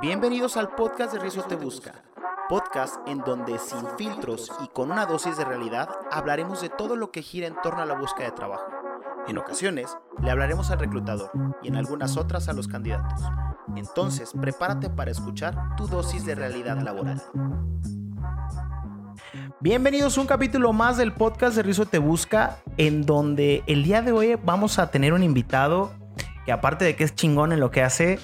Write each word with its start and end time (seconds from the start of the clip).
Bienvenidos 0.00 0.58
al 0.58 0.68
podcast 0.74 1.14
de 1.14 1.18
Rizo 1.18 1.42
Te 1.42 1.56
Busca, 1.56 1.94
podcast 2.50 2.96
en 3.08 3.20
donde 3.20 3.58
sin 3.58 3.86
filtros 3.96 4.52
y 4.62 4.68
con 4.68 4.90
una 4.90 5.06
dosis 5.06 5.38
de 5.38 5.44
realidad 5.46 5.88
hablaremos 6.12 6.60
de 6.60 6.68
todo 6.68 6.96
lo 6.96 7.10
que 7.10 7.22
gira 7.22 7.46
en 7.46 7.56
torno 7.62 7.80
a 7.80 7.86
la 7.86 7.94
búsqueda 7.94 8.26
de 8.26 8.32
trabajo. 8.32 8.66
En 9.26 9.38
ocasiones 9.38 9.96
le 10.22 10.30
hablaremos 10.30 10.70
al 10.70 10.80
reclutador 10.80 11.30
y 11.62 11.68
en 11.68 11.76
algunas 11.76 12.18
otras 12.18 12.48
a 12.48 12.52
los 12.52 12.68
candidatos. 12.68 13.20
Entonces, 13.74 14.32
prepárate 14.38 14.90
para 14.90 15.10
escuchar 15.10 15.76
tu 15.76 15.86
dosis 15.86 16.26
de 16.26 16.34
realidad 16.34 16.78
laboral. 16.82 17.22
Bienvenidos 19.60 20.18
a 20.18 20.20
un 20.20 20.26
capítulo 20.26 20.74
más 20.74 20.98
del 20.98 21.14
podcast 21.14 21.56
de 21.56 21.62
Rizo 21.62 21.86
Te 21.86 21.98
Busca, 21.98 22.58
en 22.76 23.06
donde 23.06 23.64
el 23.66 23.82
día 23.82 24.02
de 24.02 24.12
hoy 24.12 24.34
vamos 24.44 24.78
a 24.78 24.90
tener 24.90 25.14
un 25.14 25.22
invitado 25.22 25.90
que 26.44 26.52
aparte 26.52 26.84
de 26.84 26.96
que 26.96 27.04
es 27.04 27.14
chingón 27.14 27.52
en 27.52 27.60
lo 27.60 27.70
que 27.70 27.82
hace, 27.82 28.20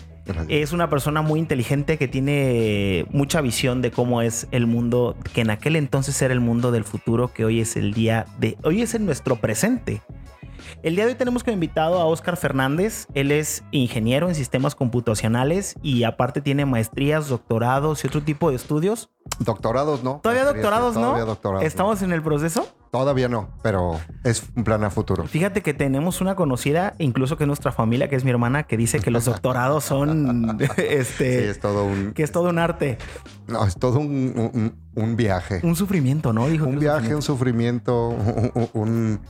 es 0.48 0.72
una 0.72 0.88
persona 0.88 1.22
muy 1.22 1.40
inteligente 1.40 1.98
que 1.98 2.08
tiene 2.08 3.06
mucha 3.10 3.40
visión 3.40 3.82
de 3.82 3.90
cómo 3.90 4.22
es 4.22 4.46
el 4.50 4.66
mundo, 4.66 5.16
que 5.32 5.40
en 5.40 5.50
aquel 5.50 5.76
entonces 5.76 6.20
era 6.22 6.32
el 6.32 6.40
mundo 6.40 6.70
del 6.70 6.84
futuro, 6.84 7.32
que 7.32 7.44
hoy 7.44 7.60
es 7.60 7.76
el 7.76 7.92
día 7.92 8.26
de, 8.38 8.56
hoy 8.62 8.82
es 8.82 8.94
en 8.94 9.06
nuestro 9.06 9.36
presente. 9.36 10.02
El 10.82 10.96
día 10.96 11.04
de 11.04 11.12
hoy 11.12 11.16
tenemos 11.16 11.44
como 11.44 11.54
invitado 11.54 12.00
a 12.00 12.06
Oscar 12.06 12.36
Fernández. 12.36 13.06
Él 13.14 13.30
es 13.30 13.62
ingeniero 13.70 14.28
en 14.28 14.34
sistemas 14.34 14.74
computacionales 14.74 15.76
y 15.80 16.02
aparte 16.02 16.40
tiene 16.40 16.66
maestrías, 16.66 17.28
doctorados 17.28 18.02
y 18.02 18.08
otro 18.08 18.20
tipo 18.24 18.50
de 18.50 18.56
estudios. 18.56 19.08
Doctorados, 19.38 20.02
¿no? 20.02 20.18
Todavía 20.24 20.44
doctorados, 20.44 20.94
¿no? 20.96 21.02
Todavía 21.02 21.24
doctorados. 21.24 21.64
¿Estamos 21.64 22.02
en 22.02 22.10
el 22.10 22.20
proceso? 22.20 22.66
Todavía 22.90 23.28
no, 23.28 23.48
pero 23.62 24.00
es 24.24 24.42
un 24.56 24.64
plan 24.64 24.82
a 24.82 24.90
futuro. 24.90 25.24
Fíjate 25.28 25.62
que 25.62 25.72
tenemos 25.72 26.20
una 26.20 26.34
conocida, 26.34 26.94
incluso 26.98 27.36
que 27.36 27.44
es 27.44 27.48
nuestra 27.48 27.70
familia, 27.70 28.08
que 28.08 28.16
es 28.16 28.24
mi 28.24 28.30
hermana, 28.30 28.64
que 28.64 28.76
dice 28.76 28.98
que 28.98 29.12
los 29.12 29.24
doctorados 29.26 29.84
son 29.84 30.58
este. 30.78 31.42
Sí, 31.44 31.48
es 31.48 31.60
todo 31.60 31.84
un. 31.84 32.12
Que 32.12 32.24
es 32.24 32.32
todo 32.32 32.48
un 32.50 32.58
arte. 32.58 32.98
No, 33.46 33.64
es 33.64 33.76
todo 33.76 34.00
un, 34.00 34.50
un- 34.52 34.74
un 34.94 35.16
viaje. 35.16 35.60
Un 35.62 35.76
sufrimiento, 35.76 36.32
¿no? 36.32 36.48
Dijo 36.48 36.66
Un 36.66 36.80
viaje, 36.80 37.14
un 37.14 37.22
sufrimiento, 37.22 38.08
un, 38.08 38.68
un, 38.74 39.20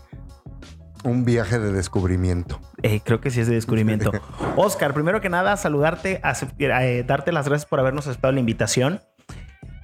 un 1.05 1.25
viaje 1.25 1.59
de 1.59 1.73
descubrimiento. 1.73 2.61
Eh, 2.83 3.01
creo 3.05 3.21
que 3.21 3.31
sí 3.31 3.41
es 3.41 3.49
de 3.49 3.55
descubrimiento. 3.55 4.13
Oscar, 4.57 4.95
primero 4.95 5.21
que 5.21 5.29
nada, 5.29 5.57
saludarte, 5.57 6.21
eh, 6.59 7.05
darte 7.07 7.33
las 7.33 7.49
gracias 7.49 7.67
por 7.69 7.81
habernos 7.81 8.07
aceptado 8.07 8.33
la 8.33 8.41
invitación. 8.41 9.01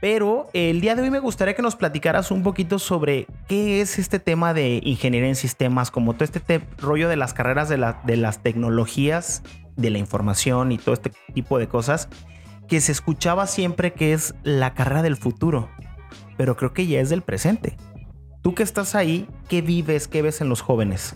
Pero 0.00 0.48
el 0.52 0.80
día 0.80 0.94
de 0.94 1.02
hoy 1.02 1.10
me 1.10 1.18
gustaría 1.18 1.54
que 1.54 1.62
nos 1.62 1.74
platicaras 1.74 2.30
un 2.30 2.44
poquito 2.44 2.78
sobre 2.78 3.26
qué 3.48 3.80
es 3.80 3.98
este 3.98 4.20
tema 4.20 4.54
de 4.54 4.80
ingeniería 4.84 5.28
en 5.28 5.34
sistemas, 5.34 5.90
como 5.90 6.12
todo 6.14 6.24
este 6.24 6.38
te- 6.38 6.60
rollo 6.78 7.08
de 7.08 7.16
las 7.16 7.34
carreras 7.34 7.68
de, 7.68 7.78
la- 7.78 8.00
de 8.04 8.16
las 8.16 8.40
tecnologías, 8.40 9.42
de 9.76 9.90
la 9.90 9.98
información 9.98 10.70
y 10.70 10.78
todo 10.78 10.92
este 10.94 11.10
tipo 11.34 11.58
de 11.58 11.66
cosas, 11.66 12.08
que 12.68 12.80
se 12.80 12.92
escuchaba 12.92 13.48
siempre 13.48 13.92
que 13.92 14.12
es 14.12 14.36
la 14.44 14.72
carrera 14.74 15.02
del 15.02 15.16
futuro, 15.16 15.68
pero 16.36 16.56
creo 16.56 16.72
que 16.72 16.86
ya 16.86 17.00
es 17.00 17.08
del 17.10 17.22
presente. 17.22 17.76
Tú 18.48 18.54
que 18.54 18.62
estás 18.62 18.94
ahí, 18.94 19.28
¿qué 19.50 19.60
vives, 19.60 20.08
qué 20.08 20.22
ves 20.22 20.40
en 20.40 20.48
los 20.48 20.62
jóvenes? 20.62 21.12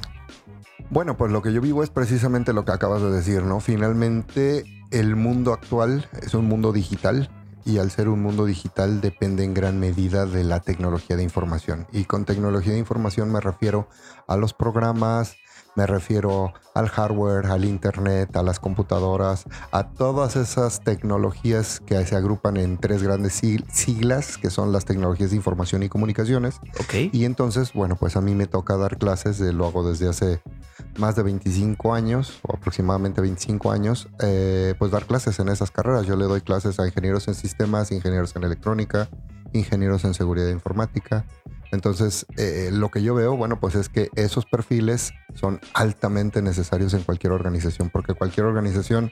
Bueno, 0.91 1.17
pues 1.17 1.33
lo 1.33 1.41
que 1.41 1.51
yo 1.51 1.63
vivo 1.63 1.83
es 1.83 1.89
precisamente 1.89 2.53
lo 2.53 2.67
que 2.67 2.73
acabas 2.73 3.01
de 3.01 3.11
decir, 3.11 3.43
¿no? 3.43 3.59
Finalmente, 3.59 4.65
el 4.91 5.17
mundo 5.17 5.55
actual 5.55 6.07
es 6.21 6.35
un 6.35 6.45
mundo 6.45 6.73
digital 6.73 7.31
y 7.65 7.79
al 7.79 7.91
ser 7.91 8.11
un 8.11 8.21
mundo 8.21 8.45
digital 8.45 9.01
depende 9.01 9.45
en 9.45 9.55
gran 9.55 9.81
medida 9.81 10.27
de 10.27 10.45
la 10.45 10.61
tecnología 10.61 11.17
de 11.17 11.23
información. 11.23 11.87
Y 11.91 12.05
con 12.05 12.27
tecnología 12.27 12.75
de 12.75 12.81
información 12.81 13.33
me 13.33 13.41
refiero 13.41 13.89
a 14.29 14.37
los 14.37 14.53
programas, 14.53 15.37
me 15.75 15.87
refiero 15.87 16.53
al 16.75 16.89
hardware, 16.89 17.47
al 17.47 17.65
internet, 17.65 18.35
a 18.37 18.43
las 18.43 18.59
computadoras, 18.61 19.45
a 19.71 19.91
todas 19.93 20.37
esas 20.37 20.81
tecnologías 20.85 21.81
que 21.81 22.05
se 22.07 22.17
agrupan 22.17 22.57
en 22.57 22.79
tres 22.79 23.03
grandes 23.03 23.43
sig- 23.43 23.65
siglas, 23.71 24.37
que 24.39 24.51
son 24.51 24.73
las 24.73 24.85
tecnologías 24.85 25.31
de 25.31 25.37
información 25.37 25.83
y 25.83 25.89
comunicaciones. 25.89 26.57
Ok. 26.81 27.13
Y 27.13 27.25
entonces, 27.25 27.73
bueno, 27.73 27.97
pues 27.97 28.17
a 28.17 28.21
mí 28.21 28.35
me 28.35 28.47
toca 28.47 28.77
dar 28.77 28.99
clases, 28.99 29.41
lo 29.41 29.67
hago 29.67 29.87
desde 29.89 30.09
hace 30.09 30.41
más 30.99 31.17
de 31.17 31.23
25 31.23 31.95
años, 31.95 32.39
o 32.43 32.55
aproximadamente 32.57 33.21
25 33.21 33.71
años, 33.71 34.09
eh, 34.21 34.75
pues 34.79 34.91
dar 34.91 35.07
clases 35.07 35.39
en 35.39 35.49
esas 35.49 35.71
carreras. 35.71 36.07
Yo 36.07 36.17
le 36.17 36.25
doy 36.25 36.41
clases 36.41 36.79
a 36.81 36.87
ingenieros 36.87 37.29
en 37.29 37.35
sistemas, 37.35 37.93
ingenieros 37.93 38.35
en 38.37 38.45
electrónica, 38.45 39.09
ingenieros 39.53 40.05
en 40.05 40.15
seguridad 40.15 40.49
informática. 40.49 41.25
Entonces, 41.73 42.27
eh, 42.37 42.69
lo 42.71 42.91
que 42.91 43.03
yo 43.03 43.15
veo, 43.15 43.35
bueno, 43.35 43.59
pues 43.59 43.75
es 43.75 43.89
que 43.89 44.11
esos 44.15 44.45
perfiles 44.45 45.13
son 45.35 45.59
altamente 45.73 46.43
necesarios 46.43 46.93
en 46.93 47.03
cualquier 47.03 47.33
organización, 47.33 47.89
porque 47.91 48.13
cualquier 48.13 48.45
organización, 48.45 49.11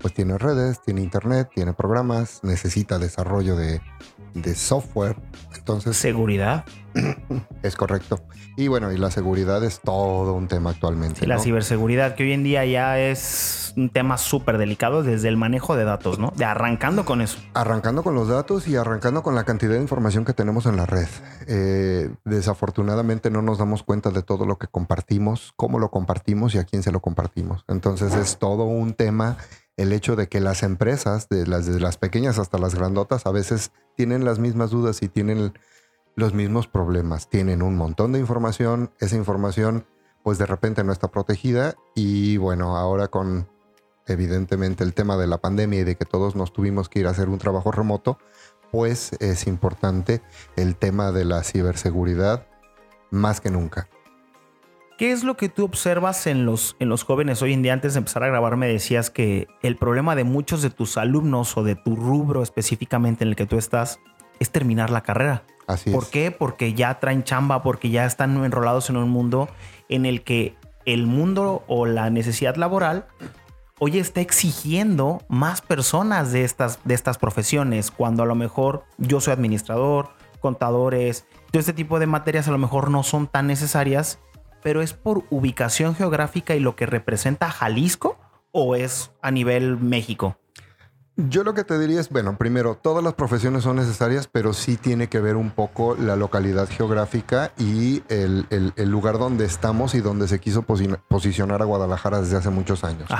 pues 0.00 0.14
tiene 0.14 0.38
redes, 0.38 0.80
tiene 0.82 1.02
internet, 1.02 1.50
tiene 1.54 1.72
programas, 1.72 2.40
necesita 2.42 2.98
desarrollo 2.98 3.56
de, 3.56 3.80
de 4.34 4.54
software. 4.54 5.16
Entonces, 5.56 5.96
Seguridad. 5.96 6.64
es 7.62 7.76
correcto. 7.76 8.20
Y 8.56 8.68
bueno, 8.68 8.92
y 8.92 8.98
la 8.98 9.10
seguridad 9.10 9.62
es 9.64 9.80
todo 9.80 10.34
un 10.34 10.48
tema 10.48 10.70
actualmente. 10.70 11.20
Sí, 11.20 11.26
la 11.26 11.36
¿no? 11.36 11.42
ciberseguridad, 11.42 12.14
que 12.14 12.24
hoy 12.24 12.32
en 12.32 12.42
día 12.42 12.64
ya 12.64 12.98
es 12.98 13.72
un 13.76 13.90
tema 13.90 14.18
súper 14.18 14.58
delicado 14.58 15.02
desde 15.02 15.28
el 15.28 15.36
manejo 15.36 15.76
de 15.76 15.84
datos, 15.84 16.18
¿no? 16.18 16.32
De 16.36 16.44
arrancando 16.44 17.04
con 17.04 17.20
eso. 17.20 17.38
Arrancando 17.54 18.02
con 18.02 18.14
los 18.14 18.28
datos 18.28 18.66
y 18.68 18.76
arrancando 18.76 19.22
con 19.22 19.34
la 19.34 19.44
cantidad 19.44 19.72
de 19.72 19.80
información 19.80 20.24
que 20.24 20.32
tenemos 20.32 20.66
en 20.66 20.76
la 20.76 20.86
red. 20.86 21.08
Eh, 21.46 22.10
desafortunadamente 22.24 23.30
no 23.30 23.42
nos 23.42 23.58
damos 23.58 23.82
cuenta 23.82 24.10
de 24.10 24.22
todo 24.22 24.44
lo 24.44 24.58
que 24.58 24.66
compartimos, 24.66 25.52
cómo 25.56 25.78
lo 25.78 25.90
compartimos 25.90 26.54
y 26.54 26.58
a 26.58 26.64
quién 26.64 26.82
se 26.82 26.92
lo 26.92 27.00
compartimos. 27.00 27.64
Entonces 27.68 28.14
es 28.14 28.38
todo 28.38 28.64
un 28.64 28.94
tema 28.94 29.36
el 29.80 29.94
hecho 29.94 30.14
de 30.14 30.28
que 30.28 30.40
las 30.40 30.62
empresas, 30.62 31.28
de 31.30 31.46
las, 31.46 31.64
de 31.64 31.80
las 31.80 31.96
pequeñas 31.96 32.38
hasta 32.38 32.58
las 32.58 32.74
grandotas, 32.74 33.24
a 33.24 33.30
veces 33.30 33.72
tienen 33.96 34.26
las 34.26 34.38
mismas 34.38 34.70
dudas 34.70 35.02
y 35.02 35.08
tienen 35.08 35.54
los 36.16 36.34
mismos 36.34 36.66
problemas. 36.66 37.30
Tienen 37.30 37.62
un 37.62 37.76
montón 37.76 38.12
de 38.12 38.18
información, 38.18 38.92
esa 39.00 39.16
información 39.16 39.86
pues 40.22 40.36
de 40.36 40.44
repente 40.44 40.84
no 40.84 40.92
está 40.92 41.08
protegida 41.08 41.76
y 41.94 42.36
bueno, 42.36 42.76
ahora 42.76 43.08
con 43.08 43.48
evidentemente 44.06 44.84
el 44.84 44.92
tema 44.92 45.16
de 45.16 45.26
la 45.26 45.38
pandemia 45.38 45.80
y 45.80 45.84
de 45.84 45.96
que 45.96 46.04
todos 46.04 46.36
nos 46.36 46.52
tuvimos 46.52 46.90
que 46.90 47.00
ir 47.00 47.06
a 47.06 47.10
hacer 47.10 47.30
un 47.30 47.38
trabajo 47.38 47.72
remoto, 47.72 48.18
pues 48.70 49.12
es 49.18 49.46
importante 49.46 50.20
el 50.56 50.76
tema 50.76 51.10
de 51.10 51.24
la 51.24 51.42
ciberseguridad 51.42 52.46
más 53.10 53.40
que 53.40 53.50
nunca. 53.50 53.88
¿Qué 55.00 55.12
es 55.12 55.24
lo 55.24 55.38
que 55.38 55.48
tú 55.48 55.64
observas 55.64 56.26
en 56.26 56.44
los, 56.44 56.76
en 56.78 56.90
los 56.90 57.04
jóvenes 57.04 57.40
hoy 57.40 57.54
en 57.54 57.62
día? 57.62 57.72
Antes 57.72 57.94
de 57.94 58.00
empezar 58.00 58.22
a 58.22 58.26
grabar 58.26 58.58
me 58.58 58.68
decías 58.68 59.08
que 59.08 59.48
el 59.62 59.76
problema 59.78 60.14
de 60.14 60.24
muchos 60.24 60.60
de 60.60 60.68
tus 60.68 60.98
alumnos 60.98 61.56
o 61.56 61.64
de 61.64 61.74
tu 61.74 61.96
rubro 61.96 62.42
específicamente 62.42 63.24
en 63.24 63.30
el 63.30 63.34
que 63.34 63.46
tú 63.46 63.56
estás 63.56 63.98
es 64.40 64.50
terminar 64.50 64.90
la 64.90 65.00
carrera. 65.00 65.44
Así 65.66 65.90
¿Por 65.90 66.02
es. 66.02 66.10
qué? 66.10 66.30
Porque 66.30 66.74
ya 66.74 67.00
traen 67.00 67.24
chamba, 67.24 67.62
porque 67.62 67.88
ya 67.88 68.04
están 68.04 68.44
enrolados 68.44 68.90
en 68.90 68.98
un 68.98 69.08
mundo 69.08 69.48
en 69.88 70.04
el 70.04 70.22
que 70.22 70.54
el 70.84 71.06
mundo 71.06 71.64
o 71.66 71.86
la 71.86 72.10
necesidad 72.10 72.56
laboral 72.56 73.06
hoy 73.78 73.98
está 73.98 74.20
exigiendo 74.20 75.22
más 75.30 75.62
personas 75.62 76.30
de 76.30 76.44
estas, 76.44 76.78
de 76.84 76.92
estas 76.92 77.16
profesiones, 77.16 77.90
cuando 77.90 78.24
a 78.24 78.26
lo 78.26 78.34
mejor 78.34 78.84
yo 78.98 79.22
soy 79.22 79.32
administrador, 79.32 80.10
contadores, 80.40 81.24
todo 81.50 81.60
este 81.60 81.72
tipo 81.72 81.98
de 82.00 82.06
materias 82.06 82.48
a 82.48 82.50
lo 82.50 82.58
mejor 82.58 82.90
no 82.90 83.02
son 83.02 83.28
tan 83.28 83.46
necesarias, 83.46 84.18
pero 84.62 84.82
es 84.82 84.92
por 84.92 85.24
ubicación 85.30 85.94
geográfica 85.94 86.54
y 86.54 86.60
lo 86.60 86.76
que 86.76 86.86
representa 86.86 87.50
Jalisco 87.50 88.18
o 88.52 88.74
es 88.76 89.10
a 89.22 89.30
nivel 89.30 89.78
México. 89.78 90.36
Yo 91.28 91.44
lo 91.44 91.52
que 91.52 91.64
te 91.64 91.78
diría 91.78 92.00
es, 92.00 92.08
bueno, 92.08 92.38
primero, 92.38 92.76
todas 92.80 93.04
las 93.04 93.12
profesiones 93.12 93.64
son 93.64 93.76
necesarias, 93.76 94.26
pero 94.26 94.54
sí 94.54 94.78
tiene 94.78 95.08
que 95.08 95.20
ver 95.20 95.36
un 95.36 95.50
poco 95.50 95.94
la 95.94 96.16
localidad 96.16 96.66
geográfica 96.66 97.52
y 97.58 98.02
el, 98.08 98.46
el- 98.48 98.72
el 98.76 98.88
lugar 98.88 99.18
donde 99.18 99.44
estamos 99.44 99.94
y 99.94 100.00
donde 100.00 100.28
se 100.28 100.38
quiso 100.40 100.62
posi- 100.62 100.98
posicionar 101.08 101.60
a 101.60 101.66
Guadalajara 101.66 102.22
desde 102.22 102.38
hace 102.38 102.48
muchos 102.48 102.84
años. 102.84 103.10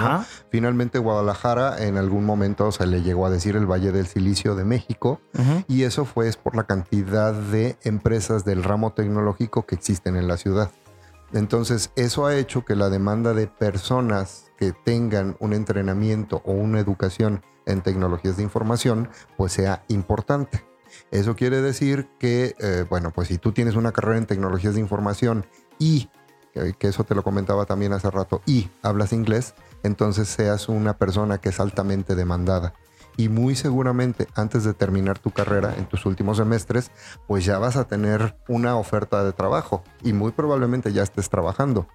Finalmente, 0.51 0.99
Guadalajara 0.99 1.85
en 1.85 1.99
algún 1.99 2.25
momento 2.25 2.73
se 2.73 2.87
le 2.87 3.03
llegó 3.03 3.27
a 3.27 3.31
decir 3.31 3.55
el 3.55 3.67
Valle 3.71 3.93
del 3.93 4.07
Silicio 4.07 4.55
de 4.55 4.65
México. 4.65 5.21
Y 5.69 5.83
eso 5.83 6.07
fue 6.07 6.27
es 6.29 6.37
por 6.39 6.57
la 6.57 6.65
cantidad 6.65 7.35
de 7.35 7.77
empresas 7.83 8.47
del 8.47 8.63
ramo 8.63 8.95
tecnológico 8.95 9.67
que 9.67 9.75
existen 9.75 10.17
en 10.17 10.27
la 10.27 10.39
ciudad. 10.39 10.71
Entonces, 11.33 11.93
eso 11.97 12.27
ha 12.27 12.37
hecho 12.37 12.65
que 12.65 12.75
la 12.75 12.91
demanda 12.91 13.35
de 13.35 13.47
personas 13.47 14.51
que 14.57 14.73
tengan 14.73 15.37
un 15.41 15.53
entrenamiento 15.53 16.43
o 16.45 16.53
una 16.53 16.81
educación 16.81 17.43
en 17.67 17.83
tecnologías 17.83 18.37
de 18.37 18.43
información, 18.43 19.09
pues 19.37 19.53
sea 19.53 19.85
importante. 19.89 20.65
Eso 21.11 21.37
quiere 21.37 21.61
decir 21.61 22.09
que, 22.19 22.57
eh, 22.59 22.85
bueno, 22.89 23.13
pues 23.13 23.29
si 23.29 23.39
tú 23.39 23.53
tienes 23.53 23.77
una 23.77 23.93
carrera 23.93 24.19
en 24.19 24.27
tecnologías 24.27 24.75
de 24.75 24.81
información 24.81 25.47
y, 25.79 26.09
que 26.53 26.89
eso 26.89 27.05
te 27.05 27.15
lo 27.15 27.23
comentaba 27.23 27.65
también 27.65 27.93
hace 27.93 28.11
rato, 28.11 28.43
y 28.45 28.71
hablas 28.83 29.13
inglés, 29.13 29.55
entonces 29.85 30.29
seas 30.29 30.69
una 30.69 30.99
persona 30.99 31.39
que 31.39 31.51
es 31.51 31.61
altamente 31.61 32.17
demandada 32.17 32.75
y 33.21 33.29
muy 33.29 33.55
seguramente 33.55 34.29
antes 34.35 34.65
de 34.65 34.73
terminar 34.73 35.19
tu 35.19 35.31
carrera 35.31 35.75
en 35.77 35.85
tus 35.85 36.07
últimos 36.07 36.39
semestres, 36.39 36.91
pues 37.27 37.45
ya 37.45 37.59
vas 37.59 37.77
a 37.77 37.85
tener 37.87 38.39
una 38.49 38.77
oferta 38.77 39.23
de 39.23 39.35
trabajo 39.35 39.85
y 40.03 40.15
muy 40.15 40.33
probablemente 40.33 40.91
ya 40.95 41.03
estés 41.03 41.29
trabajando. 41.29 41.87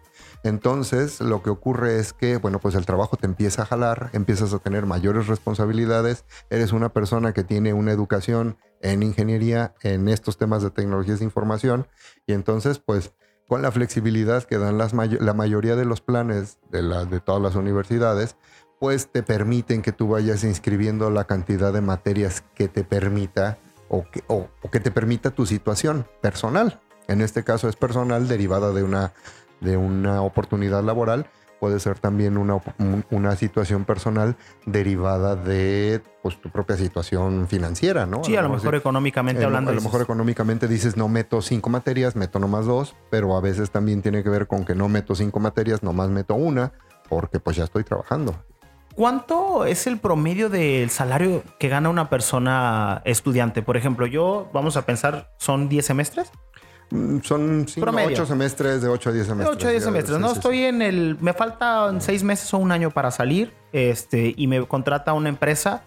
Entonces, 0.43 1.21
lo 1.21 1.41
que 1.41 1.49
ocurre 1.49 1.97
es 1.97 2.13
que, 2.13 2.37
bueno, 2.37 2.59
pues 2.59 2.75
el 2.75 2.85
trabajo 2.85 3.17
te 3.17 3.25
empieza 3.25 3.63
a 3.63 3.65
jalar, 3.65 4.11
empiezas 4.13 4.53
a 4.53 4.59
tener 4.59 4.85
mayores 4.85 5.25
responsabilidades, 5.25 6.25
eres 6.51 6.73
una 6.73 6.89
persona 6.89 7.33
que 7.33 7.43
tiene 7.43 7.73
una 7.73 7.91
educación 7.91 8.59
en 8.81 9.01
ingeniería, 9.01 9.73
en 9.81 10.07
estos 10.07 10.37
temas 10.37 10.61
de 10.61 10.69
tecnologías 10.69 11.17
de 11.17 11.25
información, 11.25 11.87
y 12.27 12.33
entonces, 12.33 12.77
pues, 12.77 13.13
con 13.47 13.63
la 13.63 13.71
flexibilidad 13.71 14.43
que 14.43 14.59
dan 14.59 14.77
las 14.77 14.93
la 14.93 15.33
mayoría 15.33 15.75
de 15.75 15.85
los 15.85 16.01
planes 16.01 16.59
de, 16.69 16.81
de 16.83 17.19
todas 17.19 17.41
las 17.41 17.55
universidades, 17.55 18.37
pues 18.79 19.07
te 19.07 19.23
permiten 19.23 19.81
que 19.81 19.91
tú 19.91 20.09
vayas 20.09 20.43
inscribiendo 20.43 21.09
la 21.09 21.25
cantidad 21.25 21.73
de 21.73 21.81
materias 21.81 22.43
que 22.53 22.67
te 22.67 22.83
permita 22.83 23.57
o 23.89 24.03
que, 24.09 24.23
o 24.27 24.49
que 24.71 24.79
te 24.79 24.91
permita 24.91 25.31
tu 25.31 25.45
situación 25.45 26.07
personal. 26.21 26.81
En 27.07 27.21
este 27.21 27.43
caso 27.43 27.69
es 27.69 27.75
personal 27.75 28.27
derivada 28.27 28.71
de 28.71 28.83
una 28.83 29.13
de 29.61 29.77
una 29.77 30.21
oportunidad 30.21 30.83
laboral, 30.83 31.27
puede 31.59 31.79
ser 31.79 31.97
también 31.99 32.37
una, 32.37 32.61
una 33.09 33.35
situación 33.35 33.85
personal 33.85 34.35
derivada 34.65 35.35
de 35.35 36.01
pues, 36.21 36.39
tu 36.39 36.49
propia 36.49 36.77
situación 36.77 37.47
financiera, 37.47 38.05
¿no? 38.05 38.23
Sí, 38.23 38.35
a, 38.35 38.41
lo 38.41 38.49
mejor 38.49 38.75
económicamente 38.75 39.43
hablando. 39.43 39.71
A 39.71 39.73
lo 39.73 39.81
mejor 39.81 40.01
económicamente 40.01 40.67
dices 40.67 40.97
no 40.97 41.07
meto 41.07 41.41
cinco 41.41 41.69
materias, 41.69 42.15
meto 42.15 42.39
nomás 42.39 42.65
dos, 42.65 42.95
pero 43.09 43.35
a 43.35 43.41
veces 43.41 43.71
también 43.71 44.01
tiene 44.01 44.23
que 44.23 44.29
ver 44.29 44.47
con 44.47 44.65
que 44.65 44.75
no 44.75 44.89
meto 44.89 45.15
cinco 45.15 45.39
materias, 45.39 45.81
nomás 45.81 46.09
meto 46.09 46.35
una, 46.35 46.73
porque 47.09 47.39
pues 47.39 47.55
ya 47.55 47.63
estoy 47.63 47.83
trabajando. 47.83 48.35
¿Cuánto 48.95 49.65
es 49.65 49.87
el 49.87 49.99
promedio 49.99 50.49
del 50.49 50.89
salario 50.89 51.43
que 51.59 51.67
gana 51.67 51.89
una 51.89 52.09
persona 52.09 53.01
estudiante? 53.03 53.61
Por 53.61 53.75
ejemplo, 53.75 54.05
yo, 54.05 54.49
vamos 54.53 54.77
a 54.77 54.85
pensar, 54.85 55.33
¿son 55.37 55.67
10 55.67 55.85
semestres? 55.85 56.31
Mm, 56.91 57.19
son 57.19 57.65
8 57.65 58.25
semestres, 58.25 58.81
de 58.81 58.87
8 58.87 59.09
a 59.09 59.13
10 59.13 59.27
semestres. 59.27 59.57
8 59.57 59.67
a 59.67 59.71
10 59.71 59.83
semestres. 59.83 60.19
no, 60.19 60.31
estoy 60.31 60.63
en 60.63 60.81
el. 60.81 61.17
Me 61.19 61.33
faltan 61.33 61.99
6 61.99 62.23
meses 62.23 62.53
o 62.53 62.57
un 62.57 62.71
año 62.71 62.89
para 62.89 63.11
salir. 63.11 63.53
Este, 63.73 64.33
y 64.35 64.47
me 64.47 64.65
contrata 64.65 65.11
una 65.13 65.27
empresa. 65.27 65.83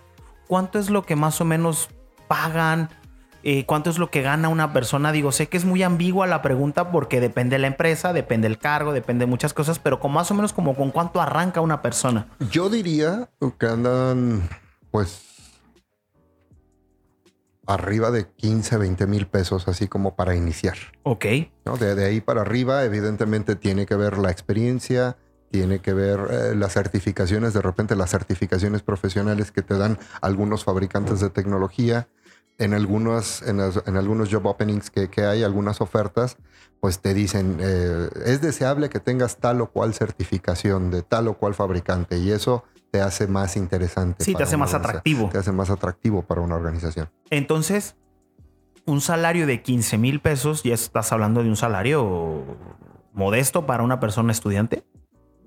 ¿Cuánto 0.46 0.78
es 0.78 0.90
lo 0.90 1.04
que 1.04 1.16
más 1.16 1.40
o 1.40 1.46
menos 1.46 1.88
pagan? 2.26 2.90
Eh, 3.43 3.64
¿Cuánto 3.67 3.90
es 3.90 3.99
lo 3.99 4.11
que 4.11 4.23
gana 4.23 4.49
una 4.49 4.73
persona? 4.73 5.12
Digo, 5.12 5.32
sé 5.32 5.49
que 5.49 5.56
es 5.56 5.64
muy 5.64 5.82
ambigua 5.82 6.26
la 6.26 6.43
pregunta 6.43 6.90
porque 6.90 7.20
depende 7.20 7.55
de 7.55 7.61
la 7.61 7.69
empresa, 7.69 8.12
depende 8.12 8.49
del 8.49 8.58
cargo, 8.58 8.93
depende 8.93 9.25
de 9.25 9.31
muchas 9.31 9.55
cosas, 9.55 9.79
pero 9.79 10.00
con 10.00 10.12
más 10.12 10.31
o 10.31 10.35
menos 10.35 10.52
como 10.52 10.75
con 10.75 10.90
cuánto 10.90 11.20
arranca 11.20 11.61
una 11.61 11.81
persona. 11.81 12.26
Yo 12.50 12.69
diría 12.69 13.31
que 13.58 13.67
andan, 13.67 14.49
pues, 14.90 15.23
arriba 17.69 18.11
de 18.11 18.26
15, 18.26 18.79
20 18.79 19.06
mil 19.06 19.26
pesos, 19.26 19.69
así 19.69 19.87
como 19.88 20.17
para 20.17 20.35
iniciar. 20.35 20.76
Ok. 21.02 21.26
¿no? 21.64 21.76
De, 21.76 22.05
ahí 22.05 22.20
para 22.20 22.40
arriba, 22.40 22.82
evidentemente, 22.85 23.56
tiene 23.56 23.87
que 23.87 23.94
ver 23.94 24.17
la 24.19 24.31
experiencia, 24.31 25.19
tiene 25.50 25.81
que 25.81 25.93
ver 25.93 26.19
eh, 26.31 26.55
las 26.56 26.73
certificaciones, 26.73 27.52
de 27.52 27.61
repente 27.61 27.94
las 27.94 28.11
certificaciones 28.11 28.82
profesionales 28.82 29.52
que 29.52 29.62
te 29.62 29.76
dan 29.76 29.99
algunos 30.23 30.64
fabricantes 30.64 31.20
de 31.20 31.31
tecnología. 31.31 32.08
En, 32.58 32.75
algunos, 32.75 33.43
en, 33.43 33.60
algunos 33.60 34.31
job 34.32 34.46
openings 34.46 34.90
que, 34.90 35.08
que, 35.08 35.25
hay, 35.25 35.44
algunas 35.44 35.81
ofertas, 35.81 36.37
pues 36.81 36.99
te 36.99 37.14
dicen, 37.14 37.58
eh, 37.60 38.08
es 38.26 38.40
deseable 38.40 38.88
que 38.88 38.99
tengas 38.99 39.37
tal 39.37 39.60
o 39.60 39.70
cual 39.70 39.94
certificación 39.94 40.90
de 40.90 41.02
tal 41.02 41.28
o 41.28 41.34
cual 41.34 41.55
fabricante 41.55 42.19
y 42.19 42.32
eso 42.32 42.64
te 42.90 43.00
hace 43.00 43.26
más 43.26 43.56
interesante. 43.56 44.25
Sí, 44.25 44.34
te 44.34 44.43
hace 44.43 44.56
más 44.56 44.75
atractivo. 44.75 45.28
Te 45.31 45.38
hace 45.38 45.52
más 45.52 45.70
atractivo 45.70 46.22
para 46.22 46.40
una 46.40 46.56
organización. 46.56 47.10
Entonces, 47.31 47.96
un 48.87 49.00
salario 49.00 49.46
de 49.46 49.62
15 49.62 49.99
mil 49.99 50.20
pesos, 50.20 50.62
ya 50.62 50.75
estás 50.75 51.12
hablando 51.12 51.43
de 51.43 51.50
un 51.50 51.56
salario 51.56 52.44
modesto 53.12 53.66
para 53.66 53.82
una 53.82 54.00
persona 54.00 54.32
estudiante. 54.32 54.84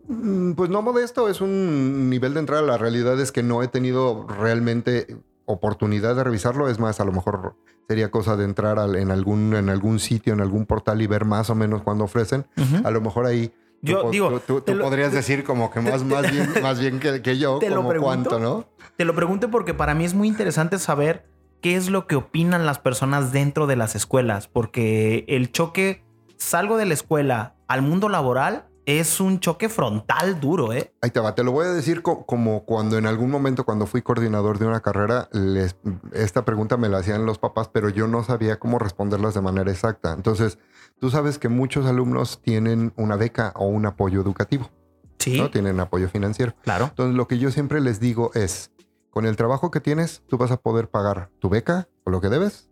Mm, 0.08 0.54
pues 0.54 0.70
no 0.70 0.82
modesto, 0.82 1.30
es 1.30 1.42
un 1.42 2.10
nivel 2.10 2.34
de 2.34 2.42
entrada. 2.42 2.62
La 2.62 2.78
realidad 2.78 3.20
es 3.20 3.32
que 3.32 3.44
no 3.44 3.64
he 3.64 3.68
tenido 3.68 4.28
realmente 4.28 5.18
oportunidad 5.46 6.16
de 6.16 6.24
revisarlo. 6.24 6.70
Es 6.70 6.80
más, 6.80 7.00
a 7.00 7.06
lo 7.06 7.12
mejor 7.12 7.56
sería 7.88 8.12
cosa 8.12 8.36
de 8.36 8.46
entrar 8.46 8.78
en, 8.96 9.12
algún, 9.12 9.56
en 9.56 9.70
algún 9.70 10.00
sitio, 10.00 10.34
en 10.34 10.42
algún 10.42 10.66
portal 10.66 11.02
y 11.02 11.08
ver 11.08 11.26
más 11.26 11.50
o 11.50 11.56
menos 11.56 11.82
cuándo 11.84 12.06
ofrecen. 12.06 12.46
A 12.84 12.92
lo 12.92 13.02
mejor 13.02 13.26
ahí 13.26 13.54
yo 13.82 14.04
tú, 14.04 14.12
digo. 14.12 14.40
Tú, 14.40 14.64
podrías 14.80 15.12
decir 15.12 15.44
como 15.44 15.72
que 15.72 15.82
más, 15.82 16.04
más 16.04 16.32
bien, 16.32 16.50
más 16.62 16.80
bien 16.80 17.00
que, 17.00 17.38
yo, 17.38 17.60
como 17.60 17.94
cuánto, 17.96 18.40
¿no? 18.40 18.66
Te 18.96 19.06
lo 19.06 19.16
pregunto 19.16 19.50
porque 19.50 19.74
para 19.74 19.96
mí 19.96 20.06
es 20.06 20.14
muy 20.14 20.28
interesante 20.28 20.78
saber 20.78 21.26
qué 21.62 21.76
es 21.76 21.90
lo 21.90 22.08
que 22.08 22.16
opinan 22.16 22.66
las 22.66 22.80
personas 22.80 23.32
dentro 23.32 23.68
de 23.68 23.76
las 23.76 23.96
escuelas, 23.96 24.48
porque 24.48 25.26
el 25.28 25.52
choque, 25.52 26.04
salgo 26.38 26.78
de 26.78 26.86
la 26.86 26.94
escuela 26.94 27.56
al 27.68 27.82
mundo 27.82 28.10
laboral, 28.10 28.66
es 28.86 29.20
un 29.20 29.40
choque 29.40 29.70
frontal 29.70 30.40
duro, 30.40 30.74
¿eh? 30.74 30.94
Ahí 31.02 31.12
te 31.12 31.20
va, 31.20 31.36
te 31.36 31.44
lo 31.44 31.52
voy 31.52 31.68
a 31.68 31.72
decir 31.72 32.02
como 32.02 32.66
cuando 32.66 32.98
en 32.98 33.06
algún 33.06 33.30
momento, 33.30 33.66
cuando 33.66 33.86
fui 33.86 34.02
coordinador 34.02 34.60
de 34.60 34.68
una 34.68 34.82
carrera, 34.82 35.30
les, 35.32 35.76
esta 36.14 36.46
pregunta 36.46 36.78
me 36.78 36.90
la 36.90 37.00
hacían 37.00 37.26
los 37.26 37.38
papás, 37.38 37.70
pero 37.72 37.90
yo 37.90 38.08
no 38.08 38.24
sabía 38.24 38.60
cómo 38.60 38.80
responderlas 38.80 39.34
de 39.34 39.42
manera 39.42 39.72
exacta. 39.72 40.14
Entonces, 40.14 40.58
Tú 41.02 41.10
sabes 41.10 41.40
que 41.40 41.50
muchos 41.50 41.88
alumnos 41.88 42.42
tienen 42.44 42.94
una 42.96 43.16
beca 43.16 43.54
o 43.56 43.66
un 43.66 43.88
apoyo 43.88 44.22
educativo. 44.22 44.70
Sí. 45.18 45.42
¿no? 45.42 45.50
Tienen 45.50 45.80
apoyo 45.80 46.08
financiero. 46.08 46.54
Claro. 46.62 46.86
Entonces, 46.90 47.16
lo 47.16 47.28
que 47.28 47.40
yo 47.40 47.50
siempre 47.50 47.82
les 47.82 48.00
digo 48.00 48.30
es, 48.36 48.70
con 49.10 49.26
el 49.26 49.36
trabajo 49.36 49.72
que 49.72 49.82
tienes, 49.82 50.22
tú 50.28 50.38
vas 50.38 50.52
a 50.52 50.58
poder 50.58 50.92
pagar 50.92 51.32
tu 51.40 51.50
beca 51.50 51.90
o 52.04 52.12
lo 52.12 52.22
que 52.22 52.30
debes 52.30 52.70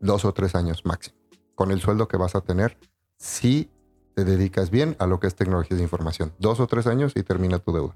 dos 0.00 0.24
o 0.24 0.34
tres 0.34 0.56
años 0.56 0.84
máximo. 0.84 1.16
Con 1.54 1.70
el 1.70 1.80
sueldo 1.80 2.08
que 2.08 2.16
vas 2.16 2.34
a 2.34 2.40
tener, 2.40 2.76
si 3.18 3.70
te 4.14 4.24
dedicas 4.24 4.70
bien 4.70 4.96
a 4.98 5.06
lo 5.06 5.20
que 5.20 5.26
es 5.26 5.34
tecnología 5.34 5.76
de 5.76 5.82
información. 5.82 6.32
Dos 6.38 6.60
o 6.60 6.66
tres 6.66 6.86
años 6.86 7.12
y 7.14 7.22
termina 7.22 7.58
tu 7.58 7.72
deuda. 7.72 7.94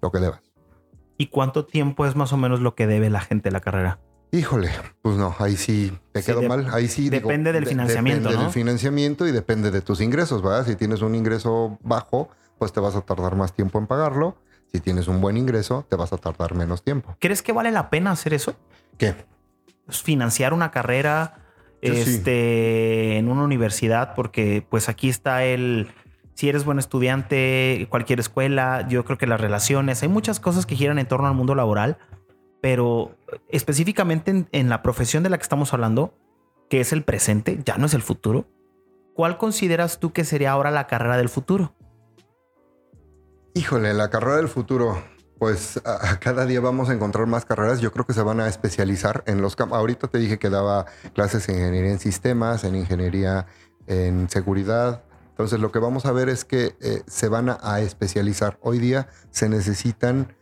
Lo 0.00 0.10
que 0.10 0.18
debas. 0.18 0.40
¿Y 1.18 1.26
cuánto 1.26 1.66
tiempo 1.66 2.06
es 2.06 2.16
más 2.16 2.32
o 2.32 2.36
menos 2.36 2.60
lo 2.60 2.74
que 2.74 2.86
debe 2.86 3.10
la 3.10 3.20
gente 3.20 3.50
de 3.50 3.52
la 3.52 3.60
carrera? 3.60 3.98
Híjole, 4.32 4.70
pues 5.02 5.16
no, 5.16 5.34
ahí 5.38 5.56
sí 5.56 5.92
te 6.12 6.22
quedo 6.22 6.42
mal. 6.42 6.68
Ahí 6.72 6.86
sí. 6.86 7.10
Depende 7.10 7.52
del 7.52 7.66
financiamiento. 7.66 8.28
depende 8.28 8.44
del 8.44 8.52
financiamiento 8.52 9.26
y 9.26 9.32
depende 9.32 9.70
de 9.70 9.80
tus 9.80 10.00
ingresos, 10.00 10.40
¿verdad? 10.40 10.64
Si 10.66 10.76
tienes 10.76 11.02
un 11.02 11.14
ingreso 11.14 11.78
bajo, 11.82 12.30
pues 12.58 12.72
te 12.72 12.80
vas 12.80 12.94
a 12.94 13.00
tardar 13.00 13.34
más 13.34 13.52
tiempo 13.52 13.78
en 13.78 13.86
pagarlo. 13.86 14.36
Si 14.72 14.78
tienes 14.78 15.08
un 15.08 15.20
buen 15.20 15.36
ingreso, 15.36 15.84
te 15.88 15.96
vas 15.96 16.12
a 16.12 16.16
tardar 16.16 16.54
menos 16.54 16.84
tiempo. 16.84 17.16
¿Crees 17.18 17.42
que 17.42 17.52
vale 17.52 17.72
la 17.72 17.90
pena 17.90 18.12
hacer 18.12 18.32
eso? 18.32 18.54
¿Qué? 18.98 19.16
Pues 19.84 20.00
financiar 20.00 20.52
una 20.52 20.70
carrera 20.70 21.40
este, 21.82 23.16
en 23.16 23.28
una 23.28 23.44
universidad, 23.44 24.14
porque 24.14 24.64
pues 24.68 24.88
aquí 24.88 25.08
está 25.08 25.44
el. 25.44 25.88
Si 26.34 26.48
eres 26.48 26.64
buen 26.64 26.78
estudiante, 26.78 27.86
cualquier 27.90 28.18
escuela, 28.18 28.86
yo 28.88 29.04
creo 29.04 29.18
que 29.18 29.26
las 29.26 29.40
relaciones, 29.40 30.02
hay 30.02 30.08
muchas 30.08 30.40
cosas 30.40 30.64
que 30.64 30.74
giran 30.74 30.98
en 30.98 31.06
torno 31.06 31.28
al 31.28 31.34
mundo 31.34 31.54
laboral 31.54 31.98
pero 32.60 33.16
específicamente 33.48 34.46
en, 34.50 34.68
la 34.68 34.82
profesión 34.82 35.22
de 35.22 35.30
la 35.30 35.38
que 35.38 35.42
estamos 35.42 35.72
hablando, 35.72 36.14
que 36.68 36.80
es 36.80 36.92
el 36.92 37.04
presente, 37.04 37.58
ya 37.64 37.76
no 37.78 37.86
es 37.86 37.94
el 37.94 38.02
futuro, 38.02 38.46
¿cuál 39.14 39.38
consideras 39.38 39.98
tú 39.98 40.12
que 40.12 40.24
sería 40.24 40.52
ahora 40.52 40.70
la 40.70 40.86
carrera 40.86 41.16
del 41.16 41.28
futuro? 41.28 41.74
Híjole, 43.54 43.94
la 43.94 44.10
carrera 44.10 44.36
del 44.36 44.48
futuro, 44.48 45.02
pues 45.40 45.80
a, 45.84 46.20
cada 46.20 46.46
día 46.46 46.60
vamos 46.60 46.88
a 46.88 46.94
encontrar 46.94 47.26
más 47.26 47.44
carreras. 47.44 47.80
Yo 47.80 47.90
creo 47.90 48.06
que 48.06 48.12
se 48.12 48.22
van 48.22 48.38
a 48.38 48.46
especializar 48.46 49.24
en 49.26 49.42
los 49.42 49.56
campos. 49.56 49.78
Ahorita 49.78 50.06
te 50.06 50.18
dije 50.18 50.38
que 50.38 50.50
daba 50.50 50.86
clases 51.12 51.48
en 51.48 51.56
ingeniería 51.56 51.90
en 51.90 51.98
sistemas, 51.98 52.62
en 52.62 52.76
ingeniería 52.76 53.46
en 53.88 54.30
seguridad. 54.30 55.02
Entonces 55.30 55.58
lo 55.58 55.72
que 55.72 55.80
vamos 55.80 56.06
a 56.06 56.12
ver 56.12 56.28
es 56.28 56.44
que 56.44 56.76
eh, 56.80 57.02
se 57.08 57.28
van 57.28 57.48
a 57.48 57.80
especializar. 57.80 58.58
Hoy 58.62 58.78
día 58.78 59.08
se 59.32 59.48
necesitan 59.48 60.36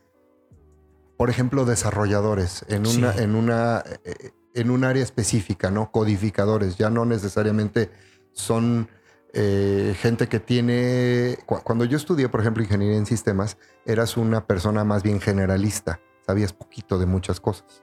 por 1.19 1.31
ejemplo, 1.31 1.65
desarrolladores 1.65 2.65
en 2.69 2.87
una, 2.87 3.13
en 3.17 3.35
una, 3.35 3.83
eh, 4.05 4.31
en 4.55 4.71
un 4.71 4.85
área 4.85 5.03
específica, 5.03 5.69
¿no? 5.69 5.91
Codificadores, 5.91 6.77
ya 6.77 6.91
no 6.91 7.05
necesariamente 7.05 7.91
son 8.31 8.89
eh, 9.33 9.95
gente 10.01 10.29
que 10.29 10.41
tiene. 10.41 11.39
Cuando 11.47 11.85
yo 11.85 11.97
estudié, 11.97 12.29
por 12.29 12.41
ejemplo, 12.41 12.63
ingeniería 12.63 12.97
en 12.97 13.07
sistemas, 13.07 13.59
eras 13.87 14.17
una 14.17 14.47
persona 14.47 14.85
más 14.85 15.03
bien 15.03 15.21
generalista, 15.21 16.01
sabías 16.27 16.53
poquito 16.53 16.99
de 16.99 17.07
muchas 17.07 17.41
cosas. 17.41 17.83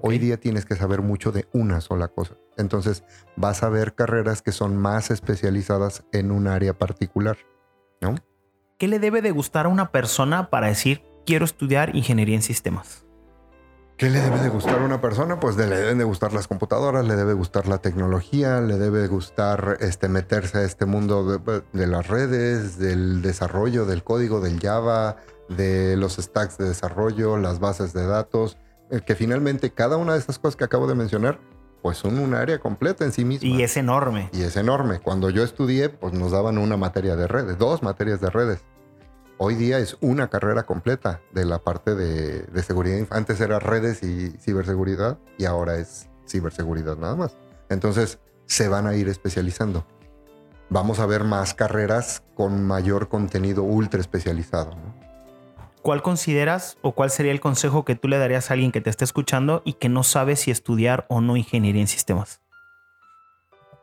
Hoy 0.00 0.18
día 0.18 0.38
tienes 0.38 0.66
que 0.66 0.76
saber 0.76 1.00
mucho 1.00 1.32
de 1.32 1.48
una 1.52 1.80
sola 1.80 2.08
cosa. 2.08 2.36
Entonces 2.58 3.04
vas 3.36 3.62
a 3.62 3.68
ver 3.68 3.94
carreras 3.94 4.42
que 4.42 4.52
son 4.52 4.76
más 4.76 5.10
especializadas 5.10 6.04
en 6.12 6.30
un 6.30 6.46
área 6.48 6.76
particular, 6.76 7.38
¿no? 8.00 8.14
¿Qué 8.78 8.88
le 8.88 8.98
debe 8.98 9.22
de 9.22 9.30
gustar 9.30 9.66
a 9.66 9.70
una 9.70 9.90
persona 9.90 10.50
para 10.50 10.66
decir 10.66 11.02
quiero 11.26 11.44
estudiar 11.44 11.94
ingeniería 11.94 12.36
en 12.36 12.42
sistemas. 12.42 13.05
¿Qué 13.96 14.10
le 14.10 14.20
debe 14.20 14.40
de 14.40 14.50
gustar 14.50 14.78
a 14.78 14.84
una 14.84 15.00
persona? 15.00 15.40
Pues 15.40 15.56
le 15.56 15.64
deben 15.64 15.96
de 15.96 16.04
gustar 16.04 16.34
las 16.34 16.46
computadoras, 16.48 17.06
le 17.06 17.16
debe 17.16 17.32
gustar 17.32 17.66
la 17.66 17.78
tecnología, 17.78 18.60
le 18.60 18.76
debe 18.76 19.06
gustar 19.06 19.78
este, 19.80 20.10
meterse 20.10 20.58
a 20.58 20.62
este 20.64 20.84
mundo 20.84 21.38
de, 21.38 21.86
las 21.86 22.06
redes, 22.06 22.78
del 22.78 23.22
desarrollo, 23.22 23.86
del 23.86 24.04
código, 24.04 24.42
del 24.42 24.60
Java, 24.60 25.16
de 25.48 25.96
los 25.96 26.16
stacks 26.16 26.58
de 26.58 26.68
desarrollo, 26.68 27.38
las 27.38 27.58
bases 27.58 27.94
de 27.94 28.06
datos, 28.06 28.58
eh, 28.90 29.00
que 29.00 29.14
finalmente 29.14 29.70
cada 29.70 29.96
una 29.96 30.12
de 30.12 30.18
estas 30.18 30.38
cosas 30.38 30.56
que 30.56 30.64
acabo 30.64 30.86
de 30.86 30.94
mencionar 30.94 31.40
pues 31.80 31.96
son 31.96 32.18
un 32.18 32.34
área 32.34 32.58
completa 32.58 33.04
en 33.04 33.12
sí 33.12 33.24
misma. 33.24 33.48
Y 33.48 33.62
es 33.62 33.78
enorme. 33.78 34.28
Y 34.32 34.42
es 34.42 34.56
enorme. 34.56 34.98
Cuando 34.98 35.30
yo 35.30 35.42
estudié, 35.42 35.88
pues 35.88 36.12
nos 36.12 36.32
daban 36.32 36.58
una 36.58 36.76
materia 36.76 37.16
de 37.16 37.28
redes, 37.28 37.56
dos 37.56 37.82
materias 37.82 38.20
de 38.20 38.28
redes. 38.28 38.64
Hoy 39.38 39.54
día 39.54 39.78
es 39.78 39.98
una 40.00 40.28
carrera 40.28 40.62
completa 40.62 41.20
de 41.32 41.44
la 41.44 41.58
parte 41.58 41.94
de, 41.94 42.62
seguridad. 42.62 43.06
Antes 43.10 43.38
era 43.38 43.58
redes 43.58 44.02
y 44.02 44.30
ciberseguridad 44.38 45.18
y 45.36 45.44
ahora 45.44 45.76
es 45.76 46.08
ciberseguridad 46.26 46.96
nada 46.96 47.16
más. 47.16 47.36
Entonces 47.68 48.18
se 48.46 48.68
van 48.68 48.86
a 48.86 48.96
ir 48.96 49.08
especializando. 49.08 49.84
Vamos 50.70 51.00
a 51.00 51.06
ver 51.06 51.24
más 51.24 51.52
carreras 51.52 52.22
con 52.34 52.66
mayor 52.66 53.10
contenido 53.10 53.62
ultra 53.62 54.00
especializado. 54.00 54.74
¿Cuál 55.82 56.00
consideras 56.00 56.78
o 56.80 56.92
cuál 56.92 57.10
sería 57.10 57.32
el 57.32 57.40
consejo 57.40 57.84
que 57.84 57.94
tú 57.94 58.08
le 58.08 58.16
darías 58.16 58.50
a 58.50 58.54
alguien 58.54 58.72
que 58.72 58.80
te 58.80 58.88
esté 58.88 59.04
escuchando 59.04 59.60
y 59.66 59.74
que 59.74 59.90
no 59.90 60.02
sabe 60.02 60.36
si 60.36 60.50
estudiar 60.50 61.04
o 61.10 61.20
no 61.20 61.36
ingeniería 61.36 61.82
en 61.82 61.88
sistemas? 61.88 62.40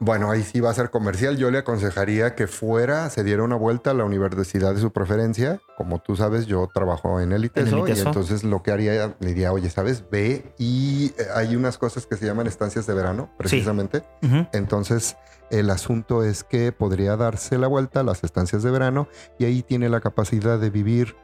Bueno, 0.05 0.29
ahí 0.29 0.43
sí 0.43 0.59
va 0.59 0.69
a 0.69 0.73
ser 0.73 0.89
comercial. 0.89 1.37
Yo 1.37 1.49
le 1.49 1.59
aconsejaría 1.59 2.35
que 2.35 2.47
fuera, 2.47 3.09
se 3.09 3.23
diera 3.23 3.41
una 3.41 3.55
vuelta 3.55 3.91
a 3.91 3.93
la 3.93 4.03
universidad 4.03 4.75
de 4.75 4.81
su 4.81 4.91
preferencia. 4.91 5.61
Como 5.77 5.99
tú 5.99 6.17
sabes, 6.17 6.45
yo 6.45 6.69
trabajo 6.73 7.21
en 7.21 7.31
el 7.31 7.45
ITESO, 7.45 7.87
y 7.87 7.91
entonces 7.91 8.43
lo 8.43 8.61
que 8.63 8.71
haría, 8.71 9.15
le 9.21 9.27
diría, 9.29 9.53
oye, 9.53 9.69
¿sabes? 9.69 10.03
Ve 10.11 10.53
y 10.57 11.13
eh, 11.17 11.27
hay 11.33 11.55
unas 11.55 11.77
cosas 11.77 12.05
que 12.05 12.17
se 12.17 12.25
llaman 12.25 12.47
estancias 12.47 12.85
de 12.85 12.93
verano, 12.93 13.29
precisamente. 13.37 14.03
Entonces, 14.51 15.15
el 15.49 15.69
asunto 15.69 16.21
es 16.21 16.43
que 16.43 16.73
podría 16.73 17.15
darse 17.15 17.57
la 17.57 17.67
vuelta 17.67 18.01
a 18.01 18.03
las 18.03 18.25
estancias 18.25 18.61
de 18.61 18.71
verano 18.71 19.07
y 19.39 19.45
ahí 19.45 19.63
tiene 19.63 19.87
la 19.87 20.01
capacidad 20.01 20.59
de 20.59 20.69
vivir 20.69 21.15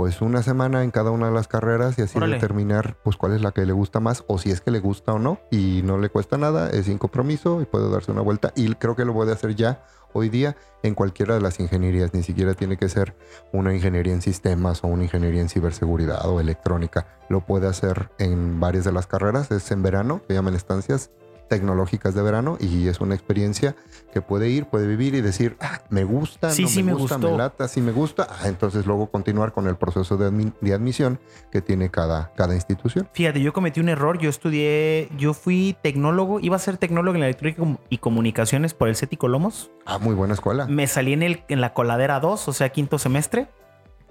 pues 0.00 0.22
una 0.22 0.42
semana 0.42 0.82
en 0.82 0.90
cada 0.90 1.10
una 1.10 1.26
de 1.26 1.34
las 1.34 1.46
carreras 1.46 1.98
y 1.98 2.00
así 2.00 2.18
determinar 2.18 2.96
pues 3.04 3.18
cuál 3.18 3.34
es 3.34 3.42
la 3.42 3.52
que 3.52 3.66
le 3.66 3.74
gusta 3.74 4.00
más 4.00 4.24
o 4.28 4.38
si 4.38 4.50
es 4.50 4.62
que 4.62 4.70
le 4.70 4.80
gusta 4.80 5.12
o 5.12 5.18
no 5.18 5.40
y 5.50 5.82
no 5.84 5.98
le 5.98 6.08
cuesta 6.08 6.38
nada, 6.38 6.70
es 6.70 6.86
sin 6.86 6.96
compromiso 6.96 7.60
y 7.60 7.66
puede 7.66 7.90
darse 7.90 8.10
una 8.10 8.22
vuelta 8.22 8.50
y 8.56 8.72
creo 8.76 8.96
que 8.96 9.04
lo 9.04 9.12
puede 9.12 9.32
hacer 9.32 9.54
ya 9.56 9.84
hoy 10.14 10.30
día 10.30 10.56
en 10.82 10.94
cualquiera 10.94 11.34
de 11.34 11.42
las 11.42 11.60
ingenierías, 11.60 12.14
ni 12.14 12.22
siquiera 12.22 12.54
tiene 12.54 12.78
que 12.78 12.88
ser 12.88 13.14
una 13.52 13.74
ingeniería 13.74 14.14
en 14.14 14.22
sistemas 14.22 14.82
o 14.84 14.86
una 14.86 15.02
ingeniería 15.02 15.42
en 15.42 15.50
ciberseguridad 15.50 16.26
o 16.26 16.40
electrónica, 16.40 17.06
lo 17.28 17.44
puede 17.44 17.66
hacer 17.66 18.10
en 18.18 18.58
varias 18.58 18.86
de 18.86 18.92
las 18.92 19.06
carreras, 19.06 19.50
es 19.50 19.70
en 19.70 19.82
verano, 19.82 20.22
se 20.28 20.32
llaman 20.32 20.54
estancias 20.54 21.10
tecnológicas 21.50 22.14
de 22.14 22.22
verano 22.22 22.56
y 22.60 22.86
es 22.86 23.00
una 23.00 23.16
experiencia 23.16 23.74
que 24.12 24.22
puede 24.22 24.48
ir, 24.48 24.66
puede 24.66 24.86
vivir 24.86 25.16
y 25.16 25.20
decir, 25.20 25.56
ah, 25.60 25.80
me 25.90 26.04
gusta, 26.04 26.50
sí, 26.50 26.62
no 26.62 26.68
sí 26.68 26.82
me, 26.84 26.94
gusta, 26.94 27.18
me 27.18 27.36
lata, 27.36 27.66
sí 27.66 27.80
me 27.80 27.90
gusta, 27.90 28.28
ah, 28.30 28.46
entonces 28.48 28.86
luego 28.86 29.10
continuar 29.10 29.52
con 29.52 29.66
el 29.66 29.76
proceso 29.76 30.16
de, 30.16 30.26
admisión 30.72 31.18
que 31.50 31.60
tiene 31.60 31.90
cada, 31.90 32.32
cada 32.36 32.54
institución. 32.54 33.08
Fíjate, 33.12 33.42
yo 33.42 33.52
cometí 33.52 33.80
un 33.80 33.88
error, 33.88 34.18
yo 34.18 34.30
estudié, 34.30 35.08
yo 35.18 35.34
fui 35.34 35.76
tecnólogo, 35.82 36.38
iba 36.38 36.54
a 36.54 36.60
ser 36.60 36.76
tecnólogo 36.76 37.16
en 37.16 37.24
electrónica 37.24 37.62
y 37.88 37.98
comunicaciones 37.98 38.72
por 38.72 38.88
el 38.88 38.94
CETI 38.94 39.16
Colomos. 39.16 39.72
Ah, 39.86 39.98
muy 39.98 40.14
buena 40.14 40.34
escuela. 40.34 40.66
Me 40.66 40.86
salí 40.86 41.12
en, 41.12 41.24
el, 41.24 41.42
en 41.48 41.60
la 41.60 41.74
coladera 41.74 42.20
2, 42.20 42.46
o 42.46 42.52
sea, 42.52 42.68
quinto 42.68 42.98
semestre. 43.00 43.48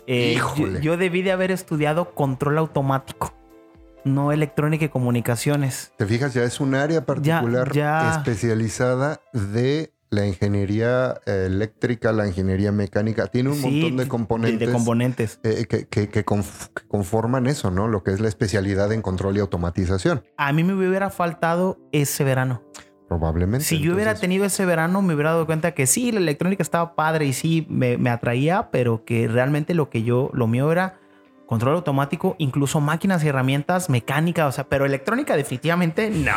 Eh, 0.08 0.39
yo 0.81 0.98
debí 0.98 1.22
de 1.22 1.31
haber 1.31 1.51
estudiado 1.51 2.12
control 2.15 2.58
automático 2.58 3.38
no 4.03 4.32
electrónica 4.32 4.86
y 4.86 4.89
comunicaciones. 4.89 5.94
Te 5.98 6.06
fijas, 6.06 6.34
ya 6.34 6.44
es 6.44 6.60
un 6.60 6.75
área 6.75 7.06
particular 7.06 7.72
especializada 8.18 9.22
de 9.34 9.94
la 10.10 10.25
ingeniería 10.25 11.22
eh, 11.25 11.46
eléctrica, 11.46 12.12
la 12.12 12.27
ingeniería 12.27 12.72
mecánica. 12.72 13.27
Tiene 13.27 13.50
un 13.50 13.62
montón 13.62 13.98
de 13.98 14.08
componentes. 14.08 14.68
De, 14.68 14.74
componentes. 14.74 15.39
Eh, 15.44 15.65
que, 15.68 16.25
conforman 16.88 17.48
eso, 17.48 17.72
¿no? 17.72 17.88
Lo 17.88 18.03
que 18.03 18.12
es 18.12 18.20
la 18.20 18.27
especialidad 18.27 18.91
en 18.91 19.01
control 19.01 19.38
y 19.38 19.39
automatización. 19.39 20.24
A 20.38 20.51
mí 20.53 20.63
me 20.63 20.74
hubiera 20.74 21.10
faltado 21.10 21.77
ese 21.91 22.24
verano. 22.24 22.63
Probablemente. 23.08 23.65
Si 23.65 23.79
yo 23.79 23.96
hubiera 23.96 24.13
tenido 24.13 24.46
ese 24.46 24.65
verano, 24.65 25.01
me 25.01 25.15
hubiera 25.15 25.32
dado 25.32 25.48
cuenta 25.48 25.72
que 25.74 25.88
sí, 25.88 26.12
la 26.12 26.20
electrónica 26.20 26.62
estaba 26.62 26.96
padre 26.96 27.25
y 27.25 27.34
sí 27.34 27.65
me, 27.68 27.98
me 27.98 28.12
atraía, 28.12 28.70
pero 28.72 29.03
que 29.03 29.27
realmente 29.27 29.74
lo 29.74 29.89
que 29.89 30.03
yo, 30.03 30.29
lo 30.34 30.46
mío 30.46 30.72
era 30.72 31.00
control 31.50 31.77
automático, 31.77 32.36
incluso 32.38 32.79
máquinas 32.79 33.24
y 33.24 33.27
herramientas 33.27 33.89
mecánicas, 33.89 34.46
o 34.48 34.51
sea, 34.51 34.70
pero 34.70 34.86
electrónica 34.86 35.36
definitivamente 35.36 36.12
no. 36.12 36.36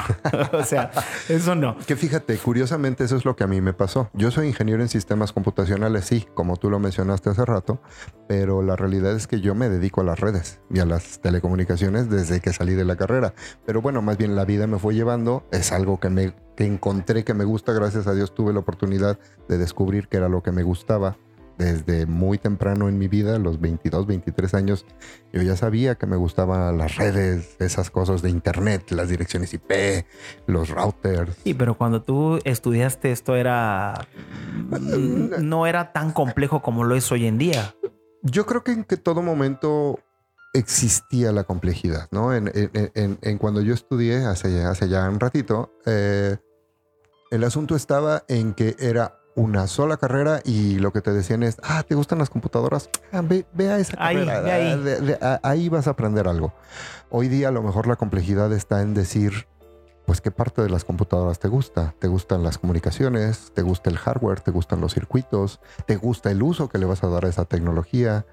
o 0.59 0.65
sea, 0.65 0.91
eso 1.29 1.55
no. 1.55 1.77
Que 1.87 1.97
fíjate, 1.97 2.39
curiosamente 2.39 3.05
eso 3.05 3.17
es 3.17 3.27
lo 3.27 3.37
que 3.37 3.45
a 3.45 3.47
mí 3.47 3.61
me 3.61 3.75
pasó. 3.75 4.09
Yo 4.15 4.31
soy 4.31 4.49
ingeniero 4.49 4.81
en 4.81 4.89
sistemas 4.89 5.33
computacionales, 5.33 6.07
sí, 6.07 6.27
como 6.33 6.57
tú 6.57 6.71
lo 6.71 6.79
mencionaste 6.79 7.29
hace 7.29 7.45
rato, 7.45 7.83
pero 8.27 8.63
la 8.63 8.75
realidad 8.75 9.15
es 9.15 9.27
que 9.27 9.43
yo 9.43 9.55
me 9.55 9.69
dedico 9.69 10.01
a 10.01 10.05
las 10.05 10.19
redes 10.19 10.63
y 10.71 10.79
a 10.79 10.87
las 10.87 11.21
telecomunicaciones 11.21 12.09
desde 12.09 12.41
que 12.41 12.55
salí 12.55 12.73
de 12.73 12.87
la 12.87 12.97
carrera. 12.97 13.35
Pero 13.67 13.83
bueno, 13.83 14.01
más 14.01 14.17
bien 14.17 14.35
la 14.35 14.47
vida 14.47 14.67
me 14.67 14.79
fue 14.79 14.95
llevando, 14.95 15.47
es 15.53 15.73
algo 15.73 16.01
que 16.01 16.09
me 16.09 16.35
que 16.57 16.65
encontré 16.65 17.25
que 17.25 17.35
me 17.35 17.45
gusta, 17.45 17.73
gracias 17.73 18.07
a 18.07 18.15
Dios 18.15 18.35
tuve 18.35 18.53
la 18.53 18.61
oportunidad 18.61 19.19
de 19.49 19.59
descubrir 19.59 20.09
que 20.09 20.19
era 20.19 20.29
lo 20.29 20.43
que 20.43 20.53
me 20.53 20.63
gustaba 20.63 21.17
desde 21.59 22.07
muy 22.07 22.39
temprano 22.39 22.89
en 22.89 22.99
mi 22.99 23.09
vida, 23.09 23.39
los 23.39 23.61
22, 23.61 24.07
23 24.07 24.55
años, 24.55 24.87
yo 25.33 25.43
ya 25.43 25.57
sabía 25.57 25.95
que 25.95 26.07
me 26.07 26.17
gustaban 26.17 26.79
las 26.79 26.97
redes, 26.97 27.57
esas 27.59 27.91
cosas 27.91 28.23
de 28.23 28.31
internet, 28.31 28.91
las 28.91 29.09
direcciones 29.09 29.55
IP, 29.55 30.05
los 30.47 30.71
routers. 30.71 31.37
Sí, 31.45 31.55
pero 31.55 31.77
cuando 31.77 32.03
tú 32.03 32.39
estudiaste 32.45 33.13
esto 33.13 33.37
era... 33.37 34.07
no 34.71 35.67
era 35.67 35.93
tan 35.93 36.13
complejo 36.13 36.63
como 36.63 36.85
lo 36.85 36.97
es 36.97 37.11
hoy 37.13 37.27
en 37.27 37.39
día. 37.39 37.75
Yo 38.23 38.47
creo 38.47 38.63
que 38.63 38.73
en 38.73 38.85
que 38.85 38.97
todo 38.97 39.23
momento 39.23 39.99
existía 40.53 41.33
la 41.33 41.45
complejidad, 41.45 42.09
¿no? 42.11 42.35
En, 42.35 43.39
cuando 43.39 43.63
yo 43.63 43.75
estudié 43.75 44.25
hace, 44.27 44.63
hace 44.65 44.89
ya 44.89 45.09
un 45.09 45.19
ratito, 45.19 45.73
eh, 45.87 46.37
el 47.31 47.45
asunto 47.45 47.75
estaba 47.75 48.25
en 48.29 48.53
que 48.53 48.77
era 48.79 49.22
una 49.35 49.67
sola 49.67 49.97
carrera 49.97 50.41
y 50.45 50.79
lo 50.79 50.93
que 50.93 51.01
te 51.01 51.13
decían 51.13 51.43
es, 51.43 51.57
ah, 51.63 51.83
¿te 51.83 51.95
gustan 51.95 52.19
las 52.19 52.31
computadoras? 52.31 52.91
Ah, 53.13 53.23
ve, 53.23 53.47
a 53.69 53.79
esa 53.79 53.97
carrera. 53.97 55.41
ahí. 55.43 55.69
vas 55.69 55.87
a 55.87 55.91
aprender 55.91 56.29
algo. 56.29 56.53
Hoy 57.11 57.29
día 57.29 57.49
a 57.49 57.53
lo 57.53 57.63
mejor 57.63 57.87
la 57.87 57.97
complejidad 57.97 58.53
está 58.53 58.83
en 58.83 58.95
decir, 58.95 59.47
pues 60.07 60.21
qué 60.21 60.31
parte 60.31 60.63
de 60.63 60.69
las 60.69 60.85
computadoras 60.85 61.39
te 61.39 61.49
gusta. 61.49 61.95
¿Te 61.99 62.09
gustan 62.09 62.43
las 62.43 62.59
comunicaciones? 62.59 63.53
¿Te 63.55 63.63
gusta 63.63 63.91
el 63.91 63.99
hardware? 63.99 64.41
¿Te 64.41 64.51
gustan 64.51 64.81
los 64.81 64.95
circuitos? 64.95 65.61
¿Te 65.87 65.97
gusta 65.97 66.31
el 66.31 66.43
uso 66.43 66.69
que 66.69 66.79
le 66.79 66.87
vas 66.87 67.03
a 67.05 67.09
dar 67.09 67.25
a 67.25 67.29
esa 67.29 67.45
tecnología? 67.45 68.27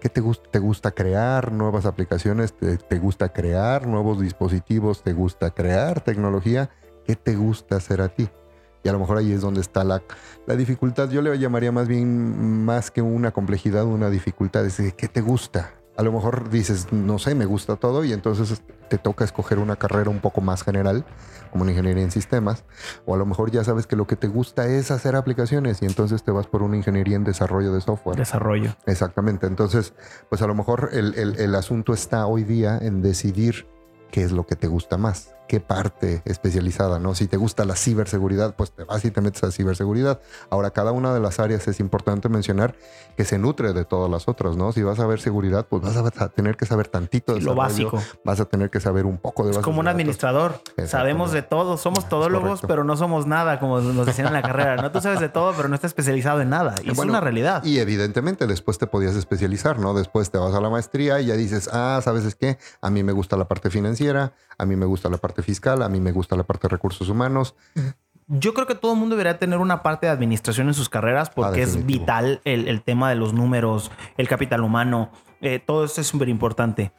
¿Qué 0.00 0.08
te, 0.08 0.20
gusta, 0.20 0.50
te 0.50 0.58
gusta 0.58 0.90
crear 0.90 1.50
nuevas 1.50 1.86
aplicaciones? 1.86 2.52
¿Te, 2.52 2.76
¿Te 2.76 2.98
gusta 2.98 3.32
crear 3.32 3.86
nuevos 3.86 4.20
dispositivos? 4.20 5.02
¿Te 5.02 5.14
gusta 5.14 5.50
crear 5.50 6.02
tecnología? 6.02 6.70
¿Qué 7.06 7.16
te 7.16 7.34
gusta 7.34 7.76
hacer 7.76 8.02
a 8.02 8.08
ti? 8.08 8.28
Y 8.84 8.88
a 8.88 8.92
lo 8.92 8.98
mejor 8.98 9.16
ahí 9.16 9.32
es 9.32 9.40
donde 9.40 9.62
está 9.62 9.82
la, 9.82 10.02
la 10.46 10.56
dificultad. 10.56 11.08
Yo 11.08 11.22
le 11.22 11.36
llamaría 11.38 11.72
más 11.72 11.88
bien, 11.88 12.64
más 12.64 12.90
que 12.90 13.00
una 13.02 13.32
complejidad, 13.32 13.86
una 13.86 14.10
dificultad. 14.10 14.64
Es 14.66 14.76
¿qué 14.94 15.08
te 15.08 15.22
gusta? 15.22 15.72
A 15.96 16.02
lo 16.02 16.12
mejor 16.12 16.50
dices, 16.50 16.88
no 16.92 17.18
sé, 17.18 17.34
me 17.34 17.46
gusta 17.46 17.76
todo 17.76 18.04
y 18.04 18.12
entonces 18.12 18.62
te 18.88 18.98
toca 18.98 19.24
escoger 19.24 19.58
una 19.58 19.76
carrera 19.76 20.10
un 20.10 20.20
poco 20.20 20.40
más 20.40 20.62
general, 20.62 21.06
como 21.50 21.62
una 21.62 21.70
ingeniería 21.70 22.02
en 22.02 22.10
sistemas. 22.10 22.64
O 23.06 23.14
a 23.14 23.16
lo 23.16 23.24
mejor 23.24 23.50
ya 23.50 23.64
sabes 23.64 23.86
que 23.86 23.96
lo 23.96 24.06
que 24.06 24.16
te 24.16 24.26
gusta 24.26 24.66
es 24.66 24.90
hacer 24.90 25.16
aplicaciones 25.16 25.80
y 25.82 25.86
entonces 25.86 26.22
te 26.22 26.32
vas 26.32 26.46
por 26.46 26.62
una 26.62 26.76
ingeniería 26.76 27.16
en 27.16 27.24
desarrollo 27.24 27.72
de 27.72 27.80
software. 27.80 28.16
Desarrollo. 28.16 28.76
Exactamente. 28.86 29.46
Entonces, 29.46 29.94
pues 30.28 30.42
a 30.42 30.46
lo 30.46 30.54
mejor 30.54 30.90
el, 30.92 31.14
el, 31.14 31.36
el 31.36 31.54
asunto 31.54 31.94
está 31.94 32.26
hoy 32.26 32.44
día 32.44 32.76
en 32.82 33.00
decidir 33.00 33.66
qué 34.10 34.24
es 34.24 34.32
lo 34.32 34.46
que 34.46 34.56
te 34.56 34.66
gusta 34.66 34.98
más 34.98 35.34
qué 35.48 35.60
parte 35.60 36.22
especializada, 36.24 36.98
¿no? 36.98 37.14
Si 37.14 37.26
te 37.26 37.36
gusta 37.36 37.64
la 37.64 37.76
ciberseguridad, 37.76 38.54
pues 38.56 38.72
te 38.72 38.84
vas 38.84 39.04
y 39.04 39.10
te 39.10 39.20
metes 39.20 39.44
a 39.44 39.50
ciberseguridad. 39.50 40.20
Ahora, 40.50 40.70
cada 40.70 40.92
una 40.92 41.14
de 41.14 41.20
las 41.20 41.38
áreas 41.38 41.68
es 41.68 41.80
importante 41.80 42.28
mencionar 42.28 42.74
que 43.16 43.24
se 43.24 43.38
nutre 43.38 43.72
de 43.72 43.84
todas 43.84 44.10
las 44.10 44.28
otras, 44.28 44.56
¿no? 44.56 44.72
Si 44.72 44.82
vas 44.82 44.98
a 45.00 45.06
ver 45.06 45.20
seguridad, 45.20 45.66
pues 45.68 45.82
vas 45.82 45.96
a 45.96 46.28
tener 46.28 46.56
que 46.56 46.66
saber 46.66 46.88
tantito 46.88 47.34
de 47.34 47.40
lo 47.40 47.54
básico. 47.54 48.02
Vas 48.24 48.40
a 48.40 48.46
tener 48.46 48.70
que 48.70 48.80
saber 48.80 49.06
un 49.06 49.18
poco 49.18 49.44
de 49.44 49.52
Es 49.52 49.58
como 49.58 49.80
un 49.80 49.88
administrador. 49.88 50.60
Sabemos 50.86 51.32
de 51.32 51.42
todo. 51.42 51.76
Somos 51.76 52.08
todólogos, 52.08 52.60
pero 52.66 52.84
no 52.84 52.96
somos 52.96 53.26
nada, 53.26 53.60
como 53.60 53.80
nos 53.80 54.06
decían 54.06 54.28
en 54.28 54.34
la 54.34 54.42
carrera. 54.42 54.76
No, 54.76 54.90
tú 54.90 55.00
sabes 55.00 55.20
de 55.20 55.28
todo, 55.28 55.52
pero 55.56 55.68
no 55.68 55.74
estás 55.74 55.90
especializado 55.90 56.40
en 56.40 56.50
nada. 56.50 56.74
Y 56.82 56.90
es 56.90 56.98
una 56.98 57.20
realidad. 57.20 57.62
Y 57.64 57.78
evidentemente 57.78 58.46
después 58.46 58.78
te 58.78 58.86
podías 58.86 59.14
especializar, 59.14 59.78
¿no? 59.78 59.94
Después 59.94 60.30
te 60.30 60.38
vas 60.38 60.54
a 60.54 60.60
la 60.60 60.70
maestría 60.70 61.20
y 61.20 61.26
ya 61.26 61.34
dices, 61.34 61.68
ah, 61.72 62.00
¿sabes 62.02 62.24
es 62.24 62.34
qué? 62.34 62.58
A 62.80 62.90
mí 62.90 63.02
me 63.02 63.12
gusta 63.12 63.36
la 63.36 63.46
parte 63.46 63.70
financiera, 63.70 64.32
a 64.58 64.66
mí 64.66 64.76
me 64.76 64.86
gusta 64.86 65.08
la 65.08 65.18
parte 65.18 65.33
fiscal, 65.42 65.82
a 65.82 65.88
mí 65.88 66.00
me 66.00 66.12
gusta 66.12 66.36
la 66.36 66.44
parte 66.44 66.68
de 66.68 66.72
recursos 66.72 67.08
humanos. 67.08 67.54
Yo 68.26 68.54
creo 68.54 68.66
que 68.66 68.74
todo 68.74 68.94
el 68.94 68.98
mundo 68.98 69.16
debería 69.16 69.38
tener 69.38 69.58
una 69.58 69.82
parte 69.82 70.06
de 70.06 70.12
administración 70.12 70.68
en 70.68 70.74
sus 70.74 70.88
carreras 70.88 71.28
porque 71.28 71.60
ah, 71.60 71.64
es 71.64 71.84
vital 71.84 72.40
el, 72.44 72.82
tema 72.82 73.10
de 73.10 73.16
los 73.16 73.34
números, 73.34 73.90
el 74.16 74.28
capital 74.28 74.62
humano, 74.62 75.10
eh, 75.42 75.58
todo 75.58 75.84
esto 75.84 76.00
es 76.00 76.06
súper 76.06 76.30
importante. 76.30 76.92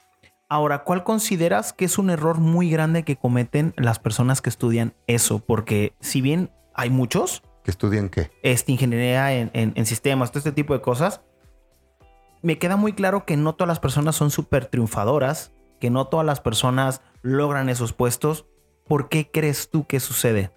Ahora, 0.48 0.84
¿cuál 0.84 1.04
consideras 1.04 1.74
que 1.74 1.86
es 1.86 1.98
un 1.98 2.12
error 2.12 2.38
muy 2.38 2.70
grande 2.70 3.04
que 3.04 3.15
cometen 3.15 3.74
las 3.77 3.98
personas 3.98 4.44
que 4.44 4.51
estudian 4.51 4.94
eso? 5.08 5.39
Porque 5.39 5.94
si 6.00 6.22
bien 6.22 6.51
hay 6.75 6.92
muchos... 6.92 7.42
¿Que 7.63 7.72
estudian 7.72 8.10
qué? 8.10 8.30
Esta 8.44 8.72
ingeniería 8.72 9.34
en, 9.34 9.50
en 9.54 9.86
sistemas, 9.88 10.30
todo 10.30 10.38
este 10.38 10.51
tipo 10.51 10.75
de 10.75 10.82
cosas. 10.82 11.22
Me 12.44 12.60
queda 12.60 12.75
muy 12.75 12.94
claro 12.94 13.25
que 13.25 13.38
no 13.38 13.56
todas 13.56 13.70
las 13.70 13.80
personas 13.80 14.15
son 14.15 14.30
súper 14.30 14.68
triunfadoras, 14.68 15.55
que 15.79 15.89
no 15.89 16.08
todas 16.08 16.25
las 16.25 16.41
personas 16.41 17.01
logran 17.22 17.70
esos 17.70 17.94
puestos 17.94 18.46
¿Por 18.88 19.10
qué 19.10 19.32
crees 19.32 19.70
tú 19.72 19.88
que 19.88 20.00
sucede? 20.00 20.51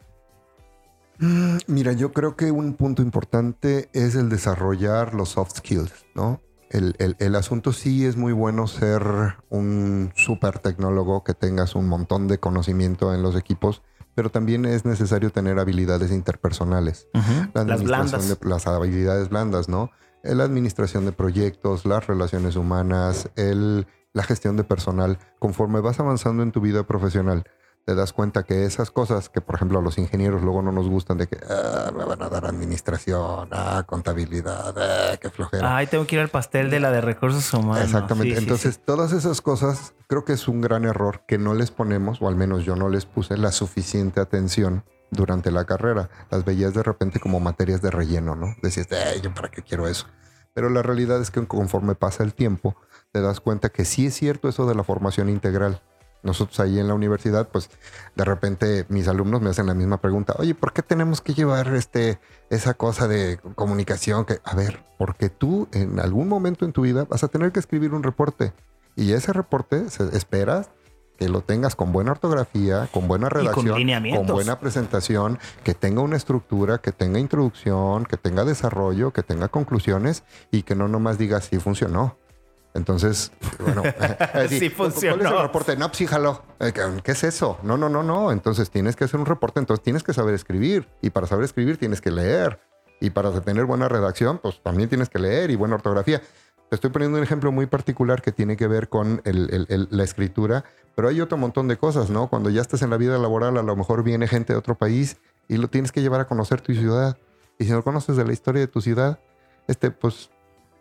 Mm, 1.19 1.57
Mira, 1.67 1.93
yo 1.93 2.13
creo 2.13 2.37
que 2.37 2.51
un 2.51 2.75
punto 2.75 3.03
importante 3.03 3.89
es 3.93 4.15
el 4.15 4.29
desarrollar 4.29 5.15
los 5.15 5.31
soft 5.31 5.57
skills, 5.57 6.07
¿no? 6.15 6.41
El, 6.71 6.95
el- 6.99 7.17
el 7.19 7.35
asunto 7.35 7.73
sí 7.73 8.05
es 8.05 8.17
muy 8.17 8.33
bueno 8.35 8.67
ser 8.67 9.03
un 9.49 10.13
super 10.15 10.59
tecnólogo 10.59 11.25
que 11.25 11.33
tengas 11.33 11.75
un 11.75 11.89
montón 11.89 12.29
de 12.29 12.39
conocimiento 12.39 13.15
en 13.15 13.23
los 13.23 13.35
equipos, 13.35 13.83
pero 14.15 14.31
también 14.31 14.67
es 14.67 14.85
necesario 14.85 15.31
tener 15.31 15.59
habilidades 15.59 16.11
interpersonales. 16.13 17.09
La 17.55 17.65
Las 17.65 17.83
blandas. 17.83 18.29
de 18.29 18.37
las 18.49 18.67
habilidades 18.67 19.31
blandas, 19.31 19.69
¿no? 19.71 19.91
La 20.23 20.45
administración 20.45 21.07
de 21.07 21.13
proyectos, 21.13 21.87
las 21.87 22.07
relaciones 22.07 22.57
humanas, 22.57 23.31
el, 23.37 23.87
la 24.13 24.23
gestión 24.23 24.57
de 24.57 24.65
personal. 24.65 25.19
Conforme 25.39 25.81
vas 25.81 26.01
avanzando 26.01 26.43
en 26.43 26.53
tu 26.53 26.61
vida 26.61 26.85
profesional, 26.85 27.45
te 27.85 27.95
das 27.95 28.13
cuenta 28.13 28.43
que 28.43 28.65
esas 28.67 28.91
cosas 28.91 29.31
que, 29.31 29.41
por 29.41 29.55
ejemplo, 29.55 29.79
a 29.79 29.83
los 29.83 29.97
ingenieros 29.97 30.43
luego 30.43 30.61
no 30.61 30.73
nos 30.73 30.89
gustan, 30.89 31.17
de 31.17 31.27
que 31.27 31.39
"Ah, 31.49 31.91
me 31.97 32.05
van 32.05 32.23
a 32.23 32.29
dar 32.29 32.45
administración, 32.45 33.49
ah, 33.53 33.83
contabilidad, 33.87 34.75
ah, 34.77 35.17
qué 35.19 35.31
flojera. 35.31 35.75
Ay, 35.77 35.87
tengo 35.87 36.07
que 36.07 36.17
ir 36.17 36.21
al 36.21 36.29
pastel 36.29 36.69
de 36.71 36.81
la 36.81 36.91
de 36.91 37.01
recursos 37.01 37.53
humanos. 37.55 37.85
Exactamente. 37.85 38.35
Sí, 38.37 38.43
Entonces, 38.43 38.75
sí. 38.75 38.81
todas 38.85 39.13
esas 39.13 39.41
cosas 39.41 39.95
creo 40.07 40.25
que 40.25 40.35
es 40.35 40.49
un 40.49 40.61
gran 40.61 40.85
error 40.85 41.23
que 41.27 41.39
no 41.39 41.55
les 41.55 41.71
ponemos, 41.71 42.21
o 42.21 42.29
al 42.29 42.37
menos 42.37 42.65
yo 42.65 42.77
no 42.77 42.89
les 42.91 43.07
puse 43.07 43.37
la 43.39 43.53
suficiente 43.53 44.21
atención 44.21 44.85
durante 45.11 45.51
la 45.51 45.65
carrera. 45.65 46.11
Las 46.31 46.45
veías 46.45 46.75
de 46.75 46.83
repente 46.83 47.21
como 47.21 47.41
materias 47.41 47.81
de 47.81 47.91
relleno, 47.91 48.35
¿no? 48.35 48.55
Decías, 48.63 48.89
"Ay, 48.93 49.23
¿yo 49.23 49.33
para 49.33 49.51
qué 49.51 49.63
quiero 49.63 49.89
eso? 49.89 50.07
Pero 50.53 50.69
la 50.71 50.83
realidad 50.83 51.21
es 51.23 51.31
que 51.31 51.47
conforme 51.47 51.95
pasa 51.95 52.23
el 52.25 52.35
tiempo, 52.35 52.77
te 53.13 53.21
das 53.21 53.41
cuenta 53.41 53.71
que 53.71 53.85
sí 53.85 54.07
es 54.07 54.15
cierto 54.15 54.49
eso 54.49 54.67
de 54.67 54.75
la 54.75 54.85
formación 54.85 55.29
integral. 55.29 55.81
Nosotros 56.23 56.59
ahí 56.61 56.79
en 56.79 56.89
la 56.89 56.95
universidad, 56.95 57.49
pues 57.49 57.71
de 58.17 58.25
repente 58.25 58.85
mis 58.89 59.07
alumnos 59.07 59.41
me 59.41 59.51
hacen 59.51 59.67
la 59.67 59.75
misma 59.75 60.01
pregunta. 60.01 60.35
Oye, 60.39 60.55
¿por 60.55 60.73
qué 60.73 60.83
tenemos 60.83 61.21
que 61.21 61.33
llevar 61.33 61.75
este, 61.75 62.19
esa 62.51 62.75
cosa 62.75 63.07
de 63.07 63.39
comunicación? 63.55 64.25
Que, 64.25 64.41
a 64.45 64.55
ver, 64.57 64.85
porque 64.99 65.31
tú 65.31 65.69
en 65.73 66.01
algún 66.01 66.29
momento 66.29 66.65
en 66.65 66.73
tu 66.73 66.83
vida 66.83 67.07
vas 67.09 67.23
a 67.23 67.29
tener 67.29 67.53
que 67.53 67.61
escribir 67.61 67.95
un 67.95 68.03
reporte. 68.03 68.53
Y 68.97 69.13
ese 69.13 69.33
reporte 69.33 69.89
se 69.91 70.17
espera 70.17 70.67
que 71.19 71.29
lo 71.29 71.41
tengas 71.41 71.77
con 71.77 71.93
buena 71.93 72.13
ortografía, 72.13 72.89
con 72.93 73.07
buena 73.07 73.29
con 73.29 73.41
redacción, 73.41 73.79
lineamientos. 73.79 74.27
con 74.27 74.35
buena 74.35 74.59
presentación, 74.59 75.39
que 75.63 75.75
tenga 75.75 76.03
una 76.03 76.17
estructura, 76.17 76.79
que 76.79 76.93
tenga 76.93 77.21
introducción, 77.21 78.05
que 78.07 78.17
tenga 78.17 78.45
desarrollo, 78.45 79.13
que 79.13 79.23
tenga 79.23 79.49
conclusiones 79.49 80.25
y 80.51 80.63
que 80.63 80.75
no 80.75 80.89
nomás 80.89 81.17
diga 81.17 81.41
si 81.41 81.59
funcionó. 81.59 82.17
Entonces, 82.75 83.33
bueno, 83.61 83.83
así, 84.35 84.59
Sí 84.61 84.71
¿cuál 84.71 85.21
es 85.21 85.27
el 85.27 85.43
reporte? 85.43 85.77
No, 85.77 85.87
pues 85.89 85.99
sí, 85.99 86.07
jaló. 86.07 86.43
Eh, 86.61 86.73
¿qué- 86.73 87.01
¿Qué 87.03 87.13
es 87.13 87.25
eso? 87.25 87.59
No, 87.63 87.77
no, 87.77 87.89
no, 87.89 88.03
no. 88.03 88.31
Entonces 88.33 88.71
tienes 88.71 88.95
que 88.97 89.05
hacer 89.05 89.19
un 89.19 89.27
reporte, 89.27 89.59
entonces 89.61 89.83
tienes 89.83 90.03
que 90.03 90.13
saber 90.13 90.35
escribir. 90.35 90.89
Y 91.03 91.11
para 91.11 91.27
saber 91.27 91.45
escribir 91.45 91.77
tienes 91.79 92.01
que 92.01 92.11
leer. 92.11 92.61
Y 93.01 93.11
para 93.11 93.31
tener 93.41 93.65
buena 93.65 93.89
redacción, 93.89 94.39
pues 94.39 94.61
también 94.63 94.89
tienes 94.89 95.09
que 95.09 95.19
leer 95.19 95.51
y 95.51 95.57
buena 95.57 95.77
ortografía. 95.77 96.21
Te 96.69 96.75
estoy 96.75 96.91
poniendo 96.91 97.17
un 97.19 97.25
ejemplo 97.25 97.51
muy 97.53 97.67
particular 97.67 98.21
que 98.21 98.31
tiene 98.33 98.57
que 98.57 98.67
ver 98.67 98.89
con 98.89 99.23
el- 99.25 99.49
el- 99.55 99.67
el- 99.71 99.89
la 99.91 100.05
escritura, 100.05 100.65
pero 100.95 101.09
hay 101.09 101.21
otro 101.21 101.39
montón 101.39 101.67
de 101.69 101.79
cosas, 101.79 102.11
¿no? 102.11 102.29
Cuando 102.29 102.51
ya 102.51 102.61
estás 102.61 102.83
en 102.83 102.91
la 102.91 102.97
vida 102.99 103.17
laboral, 103.19 103.57
a 103.57 103.63
lo 103.63 103.75
mejor 103.77 104.03
viene 104.03 104.27
gente 104.29 104.53
de 104.53 104.59
otro 104.59 104.75
país 104.77 105.17
y 105.49 105.57
lo 105.57 105.69
tienes 105.69 105.93
que 105.93 106.03
llevar 106.03 106.21
a 106.21 106.27
conocer 106.27 106.61
tu 106.61 106.75
ciudad. 106.75 107.17
Y 107.59 107.65
si 107.65 107.71
no 107.71 107.83
conoces 107.83 108.17
de 108.17 108.25
la 108.27 108.33
historia 108.33 108.61
de 108.61 108.67
tu 108.67 108.81
ciudad, 108.83 109.19
este, 109.67 109.91
pues, 109.91 110.29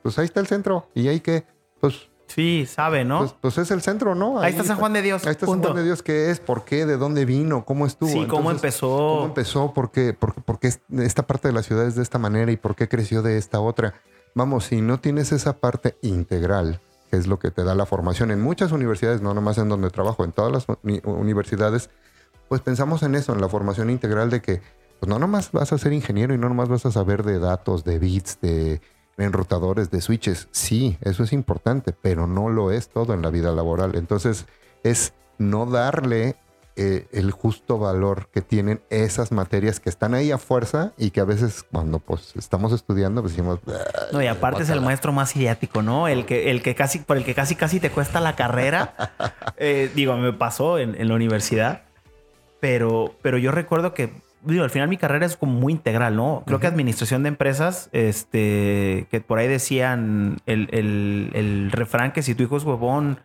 pues 0.04 0.18
ahí 0.20 0.26
está 0.26 0.40
el 0.42 0.48
centro. 0.48 0.90
Y 0.94 1.08
ahí 1.08 1.20
que, 1.22 1.46
pues, 1.80 2.10
Sí, 2.28 2.66
sabe, 2.68 3.06
¿no? 3.06 3.20
pues, 3.20 3.36
pues 3.40 3.58
es 3.58 3.72
el 3.72 3.82
centro, 3.82 4.14
¿no? 4.14 4.40
ahí 4.42 4.52
está 4.52 4.64
San 4.66 4.78
Juan 4.78 4.92
de 4.94 5.02
Dios. 5.02 5.26
Ahí 5.26 5.32
está 5.32 5.46
San. 5.46 5.62
Juan 5.62 5.76
de 5.76 5.84
Dios, 5.84 6.04
¿qué 6.04 6.30
es? 6.30 6.40
¿Por 6.42 6.66
qué? 6.66 6.86
¿De 6.86 6.98
dónde 6.98 7.24
vino? 7.24 7.64
¿Cómo 7.64 7.86
estuvo? 7.86 8.10
Sí, 8.10 8.26
cómo 8.28 8.52
Entonces, 8.52 8.64
empezó. 8.64 8.88
¿Cómo 8.98 9.26
empezó? 9.26 9.74
¿Por 9.74 9.92
qué? 9.92 10.14
¿Por, 10.14 10.36
qué- 10.36 10.42
por 10.42 10.60
qué 10.60 10.68
es- 10.68 10.82
esta 10.92 11.26
parte 11.26 11.48
de 11.48 11.54
la 11.54 11.64
ciudad 11.64 11.88
es 11.88 11.96
de 11.96 12.04
esta 12.04 12.20
manera 12.20 12.52
y 12.52 12.58
por 12.58 12.76
qué 12.76 12.90
creció 12.90 13.22
de 13.22 13.38
esta 13.38 13.62
otra? 13.62 13.94
Vamos, 14.36 14.66
si 14.66 14.82
no 14.82 15.00
tienes 15.00 15.32
esa 15.32 15.54
parte 15.58 15.98
integral, 16.02 16.82
que 17.10 17.16
es 17.18 17.28
lo 17.28 17.40
que 17.40 17.50
te 17.50 17.64
da 17.64 17.74
la 17.76 17.86
formación 17.86 18.30
en 18.32 18.42
muchas 18.42 18.74
universidades, 18.74 19.22
no 19.22 19.34
nomás 19.34 19.58
en 19.58 19.70
donde 19.70 19.90
trabajo, 19.90 20.26
en 20.26 20.34
todas 20.34 20.52
las 20.52 20.66
uni- 20.84 21.02
universidades, 21.06 21.90
pues 22.50 22.60
pensamos 22.62 23.04
en 23.04 23.16
eso, 23.16 23.32
en 23.34 23.40
la 23.42 23.48
formación 23.48 23.90
integral 23.90 24.30
de 24.30 24.42
que 24.42 24.62
pues 25.00 25.08
no 25.10 25.18
nomás 25.18 25.52
vas 25.54 25.72
a 25.72 25.78
ser 25.78 25.94
ingeniero 25.94 26.34
y 26.34 26.38
no 26.38 26.50
nomás 26.50 26.68
vas 26.70 26.86
a 26.86 26.92
saber 26.92 27.24
de 27.24 27.40
datos, 27.40 27.84
de 27.86 28.00
bits, 28.00 28.40
de 28.42 28.82
enrutadores, 29.18 29.92
de 29.92 30.02
switches. 30.02 30.48
Sí, 30.52 30.98
eso 31.02 31.24
es 31.24 31.34
importante, 31.34 31.94
pero 31.94 32.28
no 32.28 32.50
lo 32.50 32.72
es 32.72 32.90
todo 32.90 33.14
en 33.14 33.22
la 33.22 33.30
vida 33.30 33.52
laboral. 33.52 33.96
Entonces 33.96 34.46
es 34.84 35.14
no 35.38 35.66
darle 35.66 36.36
eh, 36.80 37.08
el 37.12 37.32
justo 37.32 37.80
valor 37.80 38.30
que 38.32 38.42
tienen 38.42 38.82
esas 38.92 39.32
materias 39.32 39.80
que 39.80 39.90
están 39.90 40.14
ahí 40.14 40.32
a 40.32 40.38
fuerza 40.38 40.94
y 40.96 41.10
que 41.10 41.20
a 41.20 41.24
veces 41.24 41.66
cuando 41.72 41.98
pues 41.98 42.34
estamos 42.36 42.72
estudiando 42.72 43.22
pues 43.24 43.34
decimos 43.34 43.60
"Ay, 43.66 43.74
No, 44.14 44.22
y 44.22 44.28
aparte 44.28 44.62
es 44.62 44.70
el 44.70 44.76
guácala". 44.76 44.86
maestro 44.86 45.12
más 45.12 45.36
idiático, 45.36 45.82
¿no? 45.82 46.08
El 46.08 46.28
que, 46.28 46.52
el 46.52 46.62
que 46.62 46.76
casi, 46.76 47.00
por 47.00 47.18
el 47.18 47.26
que 47.26 47.34
casi 47.34 47.56
casi 47.56 47.80
te 47.80 47.90
cuesta 47.90 48.20
la 48.22 48.36
carrera. 48.36 48.94
Eh, 49.60 49.92
digo, 49.96 50.16
me 50.18 50.34
pasó 50.34 50.78
en, 50.78 50.94
en 51.02 51.08
la 51.08 51.16
universidad. 51.16 51.82
Pero, 52.60 53.16
pero 53.24 53.40
yo 53.40 53.52
recuerdo 53.52 53.96
que, 53.96 54.12
digo, 54.54 54.64
al 54.64 54.70
final 54.70 54.88
mi 54.90 54.98
carrera 54.98 55.26
es 55.26 55.36
como 55.38 55.54
muy 55.60 55.74
integral, 55.74 56.16
¿no? 56.16 56.44
Creo 56.46 56.60
que 56.60 56.68
administración 56.68 57.24
de 57.24 57.30
empresas, 57.30 57.90
este, 57.92 59.08
que 59.12 59.22
por 59.22 59.40
ahí 59.40 59.48
decían 59.48 60.38
el, 60.46 60.70
el- 60.72 61.32
el 61.34 61.72
refrán 61.72 62.12
que 62.12 62.22
si 62.24 62.36
tu 62.36 62.44
hijo 62.44 62.58
es 62.58 62.64
huevón, 62.64 63.20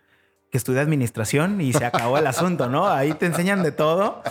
que 0.51 0.59
estudia 0.59 0.83
administración 0.83 1.61
y 1.63 1.73
se 1.73 1.85
acabó 1.87 2.19
el 2.19 2.27
asunto, 2.27 2.69
¿no? 2.69 2.87
Ahí 2.87 3.15
te 3.15 3.25
enseñan 3.25 3.63
de 3.63 3.73
todo. 3.73 4.23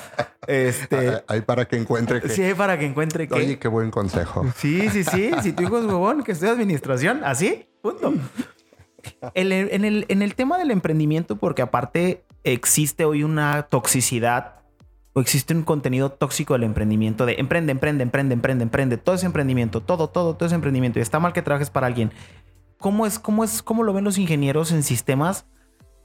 Este, 0.47 1.23
Ahí 1.27 1.41
para 1.41 1.65
que 1.65 1.77
encuentre 1.77 2.21
que... 2.21 2.29
sí, 2.29 2.53
para 2.55 2.77
que 2.77 2.85
encuentre 2.85 3.27
que. 3.27 3.33
Oye, 3.33 3.57
qué 3.57 3.67
buen 3.67 3.89
consejo. 3.89 4.45
Sí, 4.55 4.87
sí, 4.89 5.03
sí. 5.03 5.31
Si 5.41 5.53
tu 5.53 5.63
hijo 5.63 5.79
es 5.79 5.85
huevón, 5.85 6.23
que 6.23 6.33
estudia 6.33 6.51
administración, 6.53 7.21
así, 7.23 7.67
punto. 7.81 8.13
El- 9.33 9.51
en, 9.51 9.83
el, 9.83 10.05
en 10.09 10.21
el 10.21 10.35
tema 10.35 10.57
del 10.59 10.69
emprendimiento, 10.71 11.37
porque 11.37 11.63
aparte 11.63 12.23
existe 12.43 13.03
hoy 13.05 13.23
una 13.23 13.63
toxicidad 13.63 14.60
o 15.13 15.19
existe 15.21 15.53
un 15.53 15.63
contenido 15.63 16.11
tóxico 16.11 16.53
del 16.53 16.63
emprendimiento 16.63 17.25
de 17.25 17.33
emprende, 17.33 17.71
emprende, 17.71 18.03
emprende, 18.03 18.33
emprende, 18.33 18.63
emprende. 18.63 18.97
Todo 18.97 19.15
es 19.15 19.23
emprendimiento, 19.23 19.81
todo, 19.81 20.09
todo, 20.09 20.35
todo 20.35 20.47
es 20.47 20.53
emprendimiento. 20.53 20.99
Y 20.99 21.01
está 21.01 21.19
mal 21.19 21.33
que 21.33 21.41
trabajes 21.41 21.69
para 21.69 21.87
alguien. 21.87 22.11
¿Cómo 22.77 23.05
es, 23.05 23.19
cómo 23.19 23.43
es, 23.43 23.61
cómo 23.61 23.83
lo 23.83 23.93
ven 23.93 24.03
los 24.03 24.17
ingenieros 24.17 24.71
en 24.71 24.83
sistemas? 24.83 25.45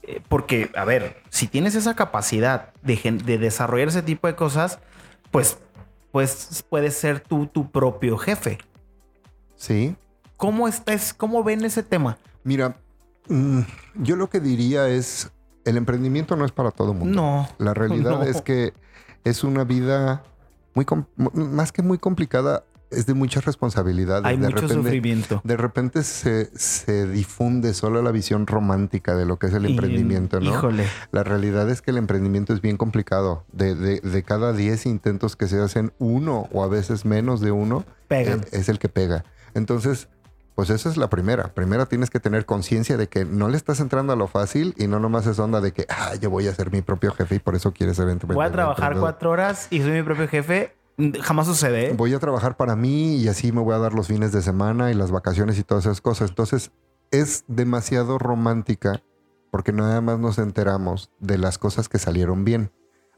Eh, 0.03 0.21
Porque, 0.29 0.71
a 0.77 0.85
ver, 0.85 1.23
si 1.31 1.47
tienes 1.47 1.75
esa 1.75 1.95
capacidad 1.95 2.73
de, 2.83 2.97
de 3.25 3.39
desarrollar 3.39 3.89
ese 3.89 4.03
tipo 4.03 4.27
de 4.27 4.35
cosas, 4.35 4.81
pues, 5.31 5.59
pues 6.11 6.65
puedes 6.69 6.97
ser 6.97 7.21
tú 7.21 7.47
tu 7.47 7.71
propio 7.71 8.19
jefe. 8.19 8.59
Sí. 9.55 9.97
¿Cómo 10.37 10.69
estás? 10.69 11.15
¿Cómo 11.15 11.43
ven 11.45 11.65
ese 11.65 11.83
tema? 11.83 12.19
Mira, 12.45 12.77
mm, 13.29 13.61
yo 13.95 14.17
lo 14.17 14.29
que 14.29 14.41
diría 14.41 14.89
es, 14.89 15.31
el 15.67 15.77
emprendimiento 15.77 16.37
no 16.37 16.45
es 16.47 16.53
para 16.53 16.71
todo 16.71 16.93
el 16.93 16.99
mundo. 16.99 17.15
No. 17.21 17.49
La 17.59 17.75
realidad 17.75 18.13
No. 18.21 18.23
es 18.23 18.41
que 18.41 18.73
es 19.25 19.45
una 19.45 19.65
vida 19.65 20.23
muy, 20.75 20.87
más 21.17 21.73
que 21.73 21.83
muy 21.83 21.99
complicada, 21.99 22.65
es 22.91 23.05
de 23.07 23.15
muchas 23.15 23.45
responsabilidades. 23.45 24.25
Hay 24.25 24.37
de 24.37 24.45
mucho 24.47 24.57
repente, 24.63 24.75
sufrimiento. 24.75 25.41
De 25.43 25.57
repente 25.57 26.05
se, 26.05 26.57
se 26.57 27.09
difunde 27.09 27.75
solo 27.75 28.01
la 28.01 28.13
visión 28.13 28.47
romántica 28.47 29.17
de 29.17 29.27
lo 29.27 29.39
que 29.41 29.49
es 29.49 29.55
el 29.55 29.67
Y- 29.67 29.73
emprendimiento, 29.73 30.39
¿no? 30.39 30.51
Híjole. 30.51 30.85
La 31.11 31.25
realidad 31.25 31.69
es 31.69 31.83
que 31.83 31.91
el 31.91 31.97
emprendimiento 31.97 32.53
es 32.55 32.61
bien 32.61 32.77
complicado. 32.77 33.45
De, 33.53 33.75
de- 33.75 34.01
de 34.01 34.23
cada 34.23 34.53
10 34.53 34.87
intentos 34.87 35.35
que 35.35 35.49
se 35.49 35.61
hacen, 35.61 35.93
uno 35.99 36.49
o 36.53 36.63
a 36.63 36.69
veces 36.69 37.05
menos 37.05 37.41
de 37.41 37.51
uno 37.51 37.85
es 38.53 38.69
el 38.69 38.79
que 38.79 38.89
pega. 38.89 39.25
Entonces, 39.55 40.09
pues 40.57 40.71
esa 40.71 40.89
es 40.89 40.97
la 40.97 41.11
primera. 41.11 41.53
Primero 41.53 41.87
tienes 41.87 42.09
que 42.09 42.19
tener 42.19 42.47
conciencia 42.47 42.97
de 42.97 43.09
que 43.09 43.27
no 43.27 43.49
le 43.51 43.59
estás 43.59 43.79
entrando 43.79 44.15
a 44.15 44.17
lo 44.17 44.27
fácil 44.27 44.75
y 44.79 44.87
no 44.87 44.99
nomás 44.99 45.27
es 45.27 45.39
onda 45.39 45.61
de 45.61 45.73
que, 45.73 45.85
ah, 45.91 46.15
yo 46.15 46.31
voy 46.31 46.49
a 46.49 46.55
ser 46.55 46.73
mi 46.73 46.81
propio 46.81 47.13
jefe 47.13 47.35
y 47.35 47.39
por 47.39 47.55
eso 47.55 47.75
quieres 47.75 47.97
ser 47.97 48.09
emprendedor. 48.09 48.37
Voy 48.37 48.47
a 48.47 48.53
trabajar 48.53 48.99
cuatro 48.99 49.31
horas 49.31 49.69
y 49.71 49.83
soy 49.83 49.93
mi 49.93 50.03
propio 50.03 50.27
jefe. 50.27 50.75
Jamás 51.21 51.47
sucede. 51.47 51.91
¿eh? 51.91 51.95
Voy 51.95 52.15
a 52.15 52.19
trabajar 52.19 52.57
para 52.57 52.75
mí 52.75 53.17
y 53.17 53.29
así 53.29 53.53
me 53.53 53.61
voy 53.61 53.75
a 53.75 53.79
dar 53.79 53.93
los 53.93 54.07
fines 54.07 54.33
de 54.33 54.41
semana 54.41 54.91
y 54.91 54.95
las 54.95 55.11
vacaciones 55.11 55.59
y 55.59 55.63
todas 55.63 55.85
esas 55.85 56.01
cosas. 56.01 56.31
Entonces, 56.31 56.71
es 57.11 57.45
demasiado 57.49 58.19
romántica 58.19 59.03
porque 59.51 59.75
nada 59.75 60.01
más 60.01 60.19
nos 60.19 60.39
enteramos 60.39 61.11
de 61.21 61.37
las 61.37 61.59
cosas 61.59 61.91
que 61.91 61.99
salieron 61.99 62.47
bien. 62.47 62.71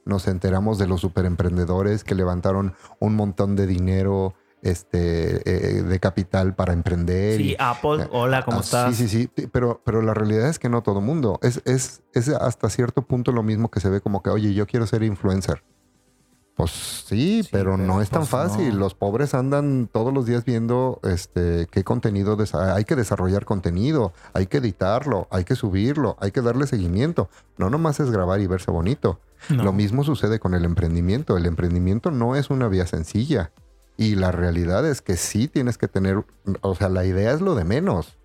Nos 0.05 0.27
enteramos 0.27 0.77
de 0.77 0.89
los 0.89 1.03
superemprendedores 1.03 2.03
que 2.03 2.17
levantaron 2.17 2.75
un 2.99 3.15
montón 3.15 3.55
de 3.55 3.69
dinero 3.69 4.35
este, 4.63 5.79
eh, 5.79 5.83
de 5.83 6.01
capital 6.01 6.55
para 6.55 6.73
emprender. 6.73 7.37
Sí, 7.39 7.51
y- 7.53 7.57
Apple, 7.59 8.09
hola, 8.11 8.45
¿cómo 8.45 8.59
Ah, 8.59 8.61
estás? 8.61 8.97
Sí, 8.97 9.09
sí, 9.09 9.29
sí. 9.37 9.47
Pero, 9.53 9.81
pero 9.85 10.03
la 10.03 10.15
realidad 10.15 10.49
es 10.49 10.59
que 10.59 10.69
no 10.69 10.83
todo 10.83 11.01
mundo. 11.01 11.39
Es, 11.43 11.63
es, 11.65 12.03
es 12.15 12.29
hasta 12.29 12.69
cierto 12.71 13.03
punto 13.03 13.33
lo 13.33 13.43
mismo 13.43 13.71
que 13.71 13.81
se 13.81 13.89
ve 13.89 14.01
como 14.01 14.23
que, 14.23 14.31
oye, 14.31 14.55
yo 14.55 14.67
quiero 14.67 14.87
ser 14.87 15.03
influencer. 15.03 15.63
Pues 16.57 16.73
sí, 16.73 17.45
Sí, 17.45 17.49
pero, 17.53 17.77
pero 17.77 17.87
no 17.87 18.03
es 18.03 18.11
tan 18.11 18.23
pues 18.23 18.31
fácil. 18.31 18.71
no. 18.71 18.81
Los 18.81 18.95
pobres 18.97 19.33
andan 19.33 19.89
todos 19.93 20.13
los 20.13 20.27
días 20.27 20.45
viendo 20.45 20.99
este 21.05 21.69
qué 21.71 21.85
contenido 21.85 22.37
hay 22.75 22.85
que 22.85 22.97
desarrollar 22.97 23.45
contenido, 23.45 24.13
hay 24.33 24.47
que 24.49 24.57
editarlo, 24.59 25.29
hay 25.31 25.45
que 25.45 25.55
subirlo, 25.55 26.17
hay 26.21 26.33
que 26.33 26.43
darle 26.43 26.67
seguimiento. 26.67 27.31
No 27.59 27.71
nomás 27.71 28.01
es 28.01 28.11
grabar 28.11 28.41
y 28.41 28.49
verse 28.49 28.73
bonito. 28.73 29.21
No. 29.51 29.63
Lo 29.63 29.73
mismo 29.73 30.03
sucede 30.03 30.41
con 30.41 30.53
el 30.55 30.65
emprendimiento. 30.65 31.37
El 31.37 31.47
emprendimiento 31.47 32.11
no 32.11 32.35
es 32.35 32.51
una 32.51 32.67
vía 32.67 32.89
sencilla. 32.89 33.53
Y 34.01 34.15
la 34.15 34.31
realidad 34.31 34.87
es 34.87 35.03
que 35.03 35.17
sí 35.17 35.49
tienes 35.49 35.77
que 35.77 35.89
tener, 35.89 36.25
o 36.61 36.75
sea, 36.77 36.89
la 36.89 37.05
idea 37.05 37.33
es 37.33 37.41
lo 37.41 37.57
de 37.57 37.65
menos. 37.65 38.17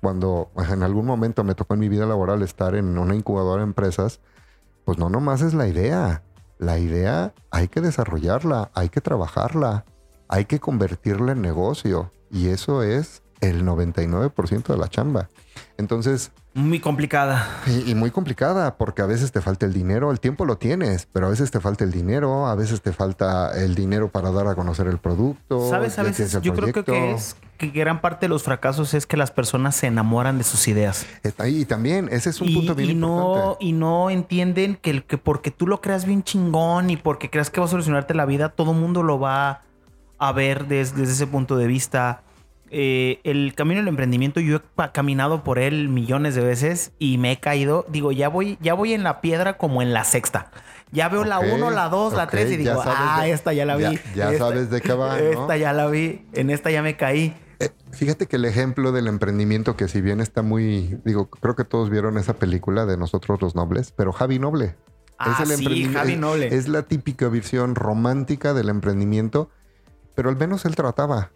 Cuando 0.00 0.50
en 0.56 0.82
algún 0.82 1.04
momento 1.04 1.44
me 1.44 1.54
tocó 1.54 1.74
en 1.74 1.80
mi 1.80 1.90
vida 1.90 2.06
laboral 2.06 2.42
estar 2.42 2.74
en 2.74 2.96
una 2.96 3.14
incubadora 3.14 3.62
de 3.62 3.68
empresas, 3.68 4.20
pues 4.86 4.96
no 4.96 5.10
nomás 5.10 5.42
es 5.42 5.52
la 5.52 5.68
idea. 5.68 6.22
La 6.56 6.78
idea 6.78 7.34
hay 7.50 7.68
que 7.68 7.82
desarrollarla, 7.82 8.70
hay 8.72 8.88
que 8.88 9.02
trabajarla, 9.02 9.84
hay 10.28 10.46
que 10.46 10.60
convertirla 10.60 11.32
en 11.32 11.42
negocio. 11.42 12.10
Y 12.30 12.48
eso 12.48 12.82
es 12.82 13.22
el 13.42 13.66
99% 13.66 14.66
de 14.66 14.78
la 14.78 14.88
chamba. 14.88 15.28
Entonces, 15.76 16.32
Muy 16.58 16.80
complicada. 16.80 17.46
y, 17.66 17.90
y 17.90 17.94
muy 17.94 18.10
complicada 18.10 18.76
porque 18.76 19.00
a 19.02 19.06
veces 19.06 19.30
te 19.30 19.40
falta 19.40 19.64
el 19.64 19.72
dinero, 19.72 20.10
el 20.10 20.18
tiempo 20.18 20.44
lo 20.44 20.58
tienes, 20.58 21.06
pero 21.12 21.26
a 21.26 21.30
veces 21.30 21.50
te 21.52 21.60
falta 21.60 21.84
el 21.84 21.92
dinero, 21.92 22.46
a 22.48 22.54
veces 22.56 22.82
te 22.82 22.92
falta 22.92 23.56
el 23.56 23.74
dinero 23.76 24.08
para 24.08 24.32
dar 24.32 24.48
a 24.48 24.54
conocer 24.56 24.88
el 24.88 24.98
producto. 24.98 25.70
¿Sabes? 25.70 25.98
A 25.98 26.02
veces 26.02 26.32
yo 26.42 26.54
creo 26.54 26.84
que, 26.84 27.12
es 27.12 27.36
que 27.58 27.68
gran 27.68 28.00
parte 28.00 28.26
de 28.26 28.30
los 28.30 28.42
fracasos 28.42 28.92
es 28.94 29.06
que 29.06 29.16
las 29.16 29.30
personas 29.30 29.76
se 29.76 29.86
enamoran 29.86 30.36
de 30.38 30.44
sus 30.44 30.66
ideas. 30.68 31.06
Está 31.22 31.44
ahí 31.44 31.64
también, 31.64 32.08
ese 32.10 32.30
es 32.30 32.40
un 32.40 32.48
y, 32.48 32.54
punto 32.56 32.74
bien 32.74 32.90
y 32.90 32.94
no, 32.94 33.56
y 33.60 33.72
no 33.72 34.10
entienden 34.10 34.76
que, 34.76 34.90
el- 34.90 35.04
que 35.04 35.16
porque 35.16 35.50
tú 35.52 35.66
lo 35.68 35.80
creas 35.80 36.04
bien 36.06 36.22
chingón 36.24 36.90
y 36.90 36.96
porque 36.96 37.30
creas 37.30 37.50
que 37.50 37.60
va 37.60 37.66
a 37.66 37.70
solucionarte 37.70 38.14
la 38.14 38.24
vida, 38.26 38.48
todo 38.48 38.72
mundo 38.72 39.02
lo 39.04 39.20
va 39.20 39.62
a 40.18 40.32
ver 40.32 40.66
des- 40.66 40.96
desde 40.96 41.12
ese 41.12 41.26
punto 41.28 41.56
de 41.56 41.68
vista. 41.68 42.22
Eh, 42.70 43.20
el 43.24 43.54
camino 43.54 43.80
del 43.80 43.88
emprendimiento, 43.88 44.40
yo 44.40 44.56
he 44.56 44.90
caminado 44.92 45.42
por 45.44 45.58
él 45.58 45.88
millones 45.88 46.34
de 46.34 46.42
veces 46.42 46.92
y 46.98 47.18
me 47.18 47.32
he 47.32 47.40
caído. 47.40 47.86
Digo, 47.88 48.12
ya 48.12 48.28
voy, 48.28 48.58
ya 48.60 48.74
voy 48.74 48.92
en 48.94 49.02
la 49.04 49.20
piedra 49.20 49.56
como 49.58 49.82
en 49.82 49.92
la 49.92 50.04
sexta. 50.04 50.50
Ya 50.90 51.08
veo 51.08 51.24
la 51.24 51.38
Ok, 51.40 51.46
1, 51.54 51.70
la 51.70 51.88
2, 51.88 52.14
la 52.14 52.24
ok, 52.24 52.30
3 52.30 52.52
y 52.52 52.56
digo, 52.56 52.82
ah, 52.84 53.20
de- 53.22 53.30
esta 53.32 53.52
ya 53.52 53.64
la 53.66 53.76
vi. 53.76 53.82
ya- 53.84 54.00
ya 54.14 54.32
Esta- 54.32 54.38
sabes 54.48 54.70
de 54.70 54.80
qué 54.80 54.92
va, 54.92 55.18
¿no? 55.18 55.24
Esta 55.24 55.56
ya 55.56 55.72
la 55.72 55.86
vi, 55.86 56.22
en 56.32 56.50
esta 56.50 56.70
ya 56.70 56.82
me 56.82 56.96
caí. 56.96 57.34
Eh, 57.60 57.70
fíjate 57.90 58.26
que 58.26 58.36
el 58.36 58.44
ejemplo 58.44 58.92
del 58.92 59.06
emprendimiento, 59.08 59.76
que 59.76 59.88
si 59.88 60.00
bien 60.00 60.20
está 60.20 60.42
muy, 60.42 60.98
digo, 61.04 61.28
creo 61.28 61.56
que 61.56 61.64
todos 61.64 61.90
vieron 61.90 62.16
esa 62.16 62.34
película 62.34 62.86
de 62.86 62.96
Nosotros 62.96 63.42
los 63.42 63.54
Nobles, 63.54 63.92
pero 63.96 64.12
Javi 64.12 64.38
Noble. 64.38 64.76
Ah, 65.18 65.34
sí, 65.44 65.52
emprendimiento- 65.52 65.98
Javi 65.98 66.12
es- 66.12 66.18
Noble. 66.20 66.46
Es 66.54 66.68
la 66.68 66.82
típica 66.84 67.28
versión 67.28 67.74
romántica 67.74 68.54
del 68.54 68.68
emprendimiento, 68.68 69.50
pero 70.14 70.28
al 70.30 70.36
menos 70.36 70.64
él 70.64 70.76
trataba. 70.76 71.32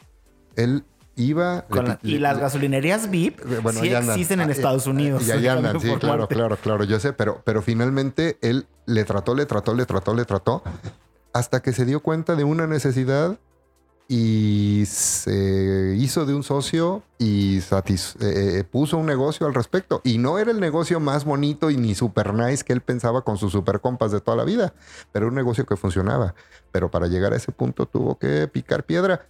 Él 0.54 0.84
iba... 1.16 1.62
Con 1.68 1.87
la- 1.88 1.98
y 2.03 2.18
las 2.18 2.38
gasolinerías 2.38 3.11
VIP 3.11 3.40
Eh, 3.40 3.59
bueno, 3.62 3.81
sí 3.81 3.94
andan. 3.94 4.11
existen 4.11 4.40
en 4.40 4.48
Ah, 4.48 4.53
Estados 4.53 4.87
eh, 4.87 4.90
Unidos. 4.90 5.27
Y 5.27 5.31
allá 5.33 5.53
andan, 5.59 5.81
sí, 5.81 5.88
claro, 6.01 6.27
claro, 6.29 6.57
claro, 6.57 6.85
yo 6.85 6.98
sé, 7.01 7.12
pero, 7.12 7.42
pero 7.44 7.62
finalmente 7.62 8.38
él 8.40 8.66
le 8.87 9.05
trató, 9.05 9.35
le 9.35 9.46
trató, 9.46 9.75
le 9.75 9.85
trató, 9.87 10.14
le 10.14 10.25
trató, 10.25 10.62
hasta 11.33 11.61
que 11.61 11.72
se 11.72 11.85
dio 11.85 12.01
cuenta 12.01 12.35
de 12.37 12.44
una 12.44 12.66
necesidad 12.66 13.38
y 14.09 14.83
se 14.87 15.94
hizo 15.96 16.27
de 16.27 16.35
un 16.35 16.42
socio 16.42 17.03
y 17.18 17.59
satis- 17.61 18.16
eh, 18.20 18.59
eh, 18.59 18.64
puso 18.64 18.98
un 18.98 19.07
negocio 19.07 19.46
al 19.46 19.55
respecto. 19.55 20.03
Y 20.05 20.18
no 20.18 20.38
era 20.38 20.51
el 20.51 20.61
negocio 20.61 21.01
más 21.01 21.25
bonito 21.25 21.70
y 21.70 21.77
ni 21.79 21.94
super 21.94 22.35
nice 22.35 22.62
que 22.64 22.72
él 22.75 22.83
pensaba 22.83 23.22
con 23.22 23.38
sus 23.38 23.53
super 23.53 23.81
compas 23.81 24.12
de 24.12 24.20
toda 24.20 24.37
la 24.37 24.44
vida, 24.44 24.75
pero 25.12 25.29
un 25.29 25.35
negocio 25.35 25.64
que 25.64 25.77
funcionaba. 25.77 26.35
Pero 26.72 26.90
para 26.90 27.07
llegar 27.07 27.33
a 27.33 27.37
ese 27.37 27.53
punto 27.53 27.87
tuvo 27.87 28.18
que 28.18 28.48
picar 28.48 28.85
piedra 28.85 29.27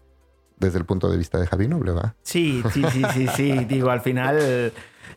desde 0.66 0.79
el 0.79 0.85
punto 0.85 1.11
de 1.11 1.16
vista 1.18 1.38
de 1.38 1.46
Javi 1.46 1.68
Noble, 1.68 1.92
¿va? 1.92 2.14
Sí, 2.22 2.62
sí, 2.72 2.83
sí, 2.90 3.03
sí, 3.12 3.27
sí. 3.37 3.53
Digo, 3.68 3.90
al 3.90 4.01
final 4.01 4.72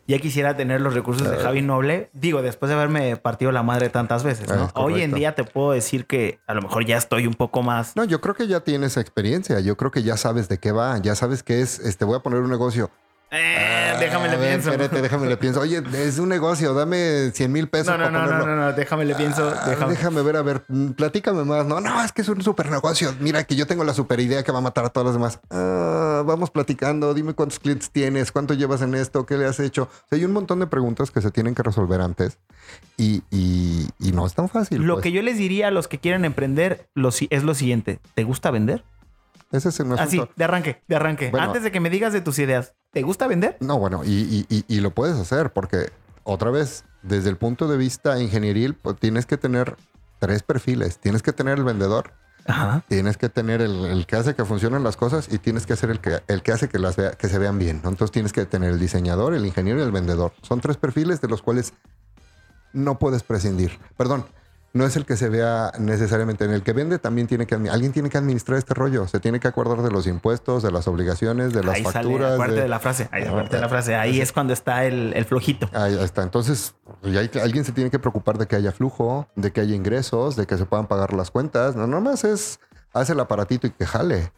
ya 0.08 0.18
quisiera 0.18 0.56
tener 0.56 0.80
los 0.80 0.94
recursos 0.94 1.28
de 1.28 1.36
Javi 1.38 1.62
Noble. 1.62 2.10
Digo, 2.12 2.42
después 2.42 2.68
de 2.68 2.76
haberme 2.76 3.16
partido 3.16 3.50
la 3.52 3.62
madre 3.62 3.88
tantas 3.88 4.22
veces, 4.22 4.48
Ah, 4.50 4.56
¿no? 4.56 4.64
es 4.66 4.70
Hoy 4.74 5.02
en 5.02 5.12
día 5.12 5.34
te 5.34 5.42
puedo 5.44 5.72
decir 5.72 6.06
que 6.06 6.38
a 6.46 6.54
lo 6.54 6.62
mejor 6.62 6.84
ya 6.84 6.96
estoy 6.96 7.26
un 7.26 7.34
poco 7.34 7.62
más. 7.62 7.96
No, 7.96 8.04
yo 8.04 8.20
creo 8.20 8.34
que 8.34 8.46
ya 8.46 8.60
tienes 8.60 8.96
experiencia. 8.96 9.58
Yo 9.60 9.76
creo 9.76 9.90
que 9.90 10.02
ya 10.02 10.16
sabes 10.16 10.48
de 10.48 10.58
qué 10.58 10.70
va. 10.72 10.98
Ya 10.98 11.14
sabes 11.16 11.42
que 11.42 11.60
es, 11.60 11.80
este, 11.80 12.04
voy 12.04 12.16
a 12.16 12.20
poner 12.20 12.40
un 12.40 12.50
negocio. 12.50 12.90
Eh, 13.30 13.92
Ah, 13.94 13.98
déjame 13.98 14.28
le 14.28 14.36
pienso. 14.36 14.70
Espérate, 14.70 15.02
déjame 15.02 15.26
le 15.26 15.36
pienso. 15.36 15.60
Oye, 15.60 15.82
es 15.94 16.18
un 16.18 16.28
negocio, 16.28 16.74
dame 16.74 17.30
100 17.32 17.50
mil 17.50 17.68
pesos 17.68 17.88
No, 17.88 17.98
no, 17.98 18.04
para 18.04 18.10
no, 18.10 18.20
no, 18.20 18.28
ponerlo. 18.40 18.56
no, 18.56 18.66
no, 18.66 18.72
déjame 18.72 19.04
le 19.04 19.14
pienso. 19.14 19.52
Ah, 19.54 19.68
déjame. 19.68 19.92
déjame 19.94 20.22
ver, 20.22 20.36
a 20.36 20.42
ver, 20.42 20.62
platícame 20.96 21.44
más. 21.44 21.66
No, 21.66 21.80
no, 21.80 22.02
es 22.04 22.12
que 22.12 22.22
es 22.22 22.28
un 22.28 22.40
super 22.42 22.70
negocio. 22.70 23.14
Mira 23.20 23.44
que 23.44 23.56
yo 23.56 23.66
tengo 23.66 23.82
la 23.84 23.94
super 23.94 24.20
idea 24.20 24.42
que 24.44 24.52
va 24.52 24.58
a 24.58 24.62
matar 24.62 24.84
a 24.84 24.90
todas 24.90 25.06
las 25.06 25.14
demás. 25.14 25.40
Ah, 25.50 26.22
vamos 26.24 26.50
platicando. 26.50 27.14
Dime 27.14 27.34
cuántos 27.34 27.58
clientes 27.58 27.90
tienes, 27.90 28.30
cuánto 28.32 28.54
llevas 28.54 28.82
en 28.82 28.94
esto, 28.94 29.26
qué 29.26 29.36
le 29.36 29.46
has 29.46 29.58
hecho. 29.60 29.84
O 29.84 30.08
sea, 30.08 30.18
hay 30.18 30.24
un 30.24 30.32
montón 30.32 30.60
de 30.60 30.66
preguntas 30.68 31.10
que 31.10 31.20
se 31.20 31.30
tienen 31.30 31.54
que 31.54 31.62
resolver 31.62 32.00
antes 32.00 32.38
y, 32.96 33.22
y- 33.30 33.88
y 33.98 34.12
no 34.12 34.26
es 34.26 34.34
tan 34.34 34.48
fácil. 34.48 34.82
Lo 34.82 34.94
pues. 34.94 35.02
que 35.04 35.12
yo 35.12 35.22
les 35.22 35.36
diría 35.38 35.68
a 35.68 35.70
los 35.72 35.88
que 35.88 35.98
quieren 35.98 36.24
emprender 36.24 36.86
lo 36.94 37.08
es 37.08 37.42
lo 37.42 37.54
siguiente. 37.54 37.98
¿Te 38.14 38.22
gusta 38.24 38.50
vender? 38.50 38.84
Ese 39.52 39.68
es 39.70 39.80
el 39.80 39.92
Así, 39.98 40.20
de 40.36 40.44
arranque, 40.44 40.82
de 40.88 40.96
arranque. 40.96 41.30
Bueno. 41.30 41.46
Antes 41.46 41.62
de 41.62 41.70
que 41.72 41.80
me 41.80 41.90
digas 41.90 42.12
de 42.12 42.20
tus 42.20 42.38
ideas, 42.38 42.74
¿te 42.92 43.02
gusta 43.02 43.26
vender? 43.26 43.56
No, 43.60 43.78
bueno, 43.78 44.02
y, 44.04 44.10
y- 44.10 44.46
y- 44.48 44.64
y 44.68 44.80
lo 44.80 44.90
puedes 44.90 45.16
hacer 45.16 45.52
porque 45.52 45.90
otra 46.24 46.50
vez, 46.50 46.84
desde 47.02 47.30
el 47.30 47.36
punto 47.36 47.68
de 47.68 47.76
vista 47.76 48.20
ingenieril, 48.20 48.74
pues 48.74 48.96
tienes 48.98 49.26
que 49.26 49.36
tener 49.36 49.76
tres 50.18 50.42
perfiles. 50.42 50.98
Tienes 50.98 51.22
que 51.22 51.32
tener 51.32 51.58
el 51.58 51.64
vendedor, 51.64 52.12
Ajá. 52.46 52.82
tienes 52.88 53.16
que 53.16 53.28
tener 53.28 53.60
el, 53.60 53.84
el 53.84 54.06
que 54.06 54.16
hace 54.16 54.34
que 54.34 54.44
funcionen 54.44 54.82
las 54.82 54.96
cosas 54.96 55.28
y 55.30 55.38
tienes 55.38 55.66
que 55.66 55.74
hacer 55.74 55.90
el 55.90 56.00
que, 56.00 56.20
el 56.26 56.42
que 56.42 56.52
hace 56.52 56.68
que, 56.68 56.78
las 56.78 56.96
vea- 56.96 57.12
que 57.12 57.28
se 57.28 57.38
vean 57.38 57.58
bien. 57.58 57.76
Entonces 57.84 58.10
tienes 58.10 58.32
que 58.32 58.44
tener 58.46 58.70
el 58.70 58.80
diseñador, 58.80 59.34
el 59.34 59.46
ingeniero 59.46 59.78
y 59.80 59.82
el 59.82 59.92
vendedor. 59.92 60.32
Son 60.42 60.60
tres 60.60 60.76
perfiles 60.76 61.20
de 61.20 61.28
los 61.28 61.42
cuales 61.42 61.72
no 62.72 62.98
puedes 62.98 63.22
prescindir. 63.22 63.78
Perdón. 63.96 64.26
No 64.76 64.84
es 64.84 64.96
el 64.96 65.06
que 65.06 65.16
se 65.16 65.28
vea 65.28 65.72
necesariamente 65.78 66.44
en 66.44 66.50
el 66.50 66.62
que 66.62 66.72
vende, 66.72 66.98
también 66.98 67.26
tiene 67.26 67.46
que 67.46 67.54
alguien 67.54 67.92
tiene 67.92 68.10
que 68.10 68.18
administrar 68.18 68.58
este 68.58 68.74
rollo, 68.74 69.08
se 69.08 69.20
tiene 69.20 69.40
que 69.40 69.48
acordar 69.48 69.82
de 69.82 69.90
los 69.90 70.06
impuestos, 70.06 70.62
de 70.62 70.70
las 70.70 70.86
obligaciones, 70.86 71.52
de 71.54 71.62
las 71.64 71.76
ahí 71.76 71.82
facturas. 71.82 72.36
sale, 72.36 72.54
de- 72.54 72.60
de 72.62 72.68
la 72.68 72.78
frase. 72.78 73.08
Ahí, 73.10 73.24
Ah, 73.26 73.42
de 73.50 73.58
la 73.60 73.68
frase. 73.68 73.94
Ahí 73.96 74.20
es 74.20 74.32
cuando 74.32 74.52
está 74.52 74.84
el, 74.84 75.12
el 75.14 75.24
flojito. 75.24 75.68
Ahí 75.72 75.96
está. 75.98 76.22
Entonces, 76.22 76.74
hay- 77.02 77.30
alguien 77.42 77.64
se 77.64 77.72
tiene 77.72 77.90
que 77.90 77.98
preocupar 77.98 78.38
de 78.38 78.46
que 78.46 78.56
haya 78.56 78.70
flujo, 78.72 79.26
de 79.34 79.50
que 79.52 79.60
haya 79.62 79.74
ingresos, 79.74 80.36
de 80.36 80.46
que 80.46 80.56
se 80.58 80.66
puedan 80.66 80.86
pagar 80.86 81.14
las 81.14 81.30
cuentas. 81.30 81.74
No, 81.74 81.86
nomás 81.86 82.24
es 82.24 82.60
hace 82.92 83.14
el 83.14 83.20
aparatito 83.20 83.66
y 83.66 83.70
que 83.70 83.86
jale. 83.86 84.30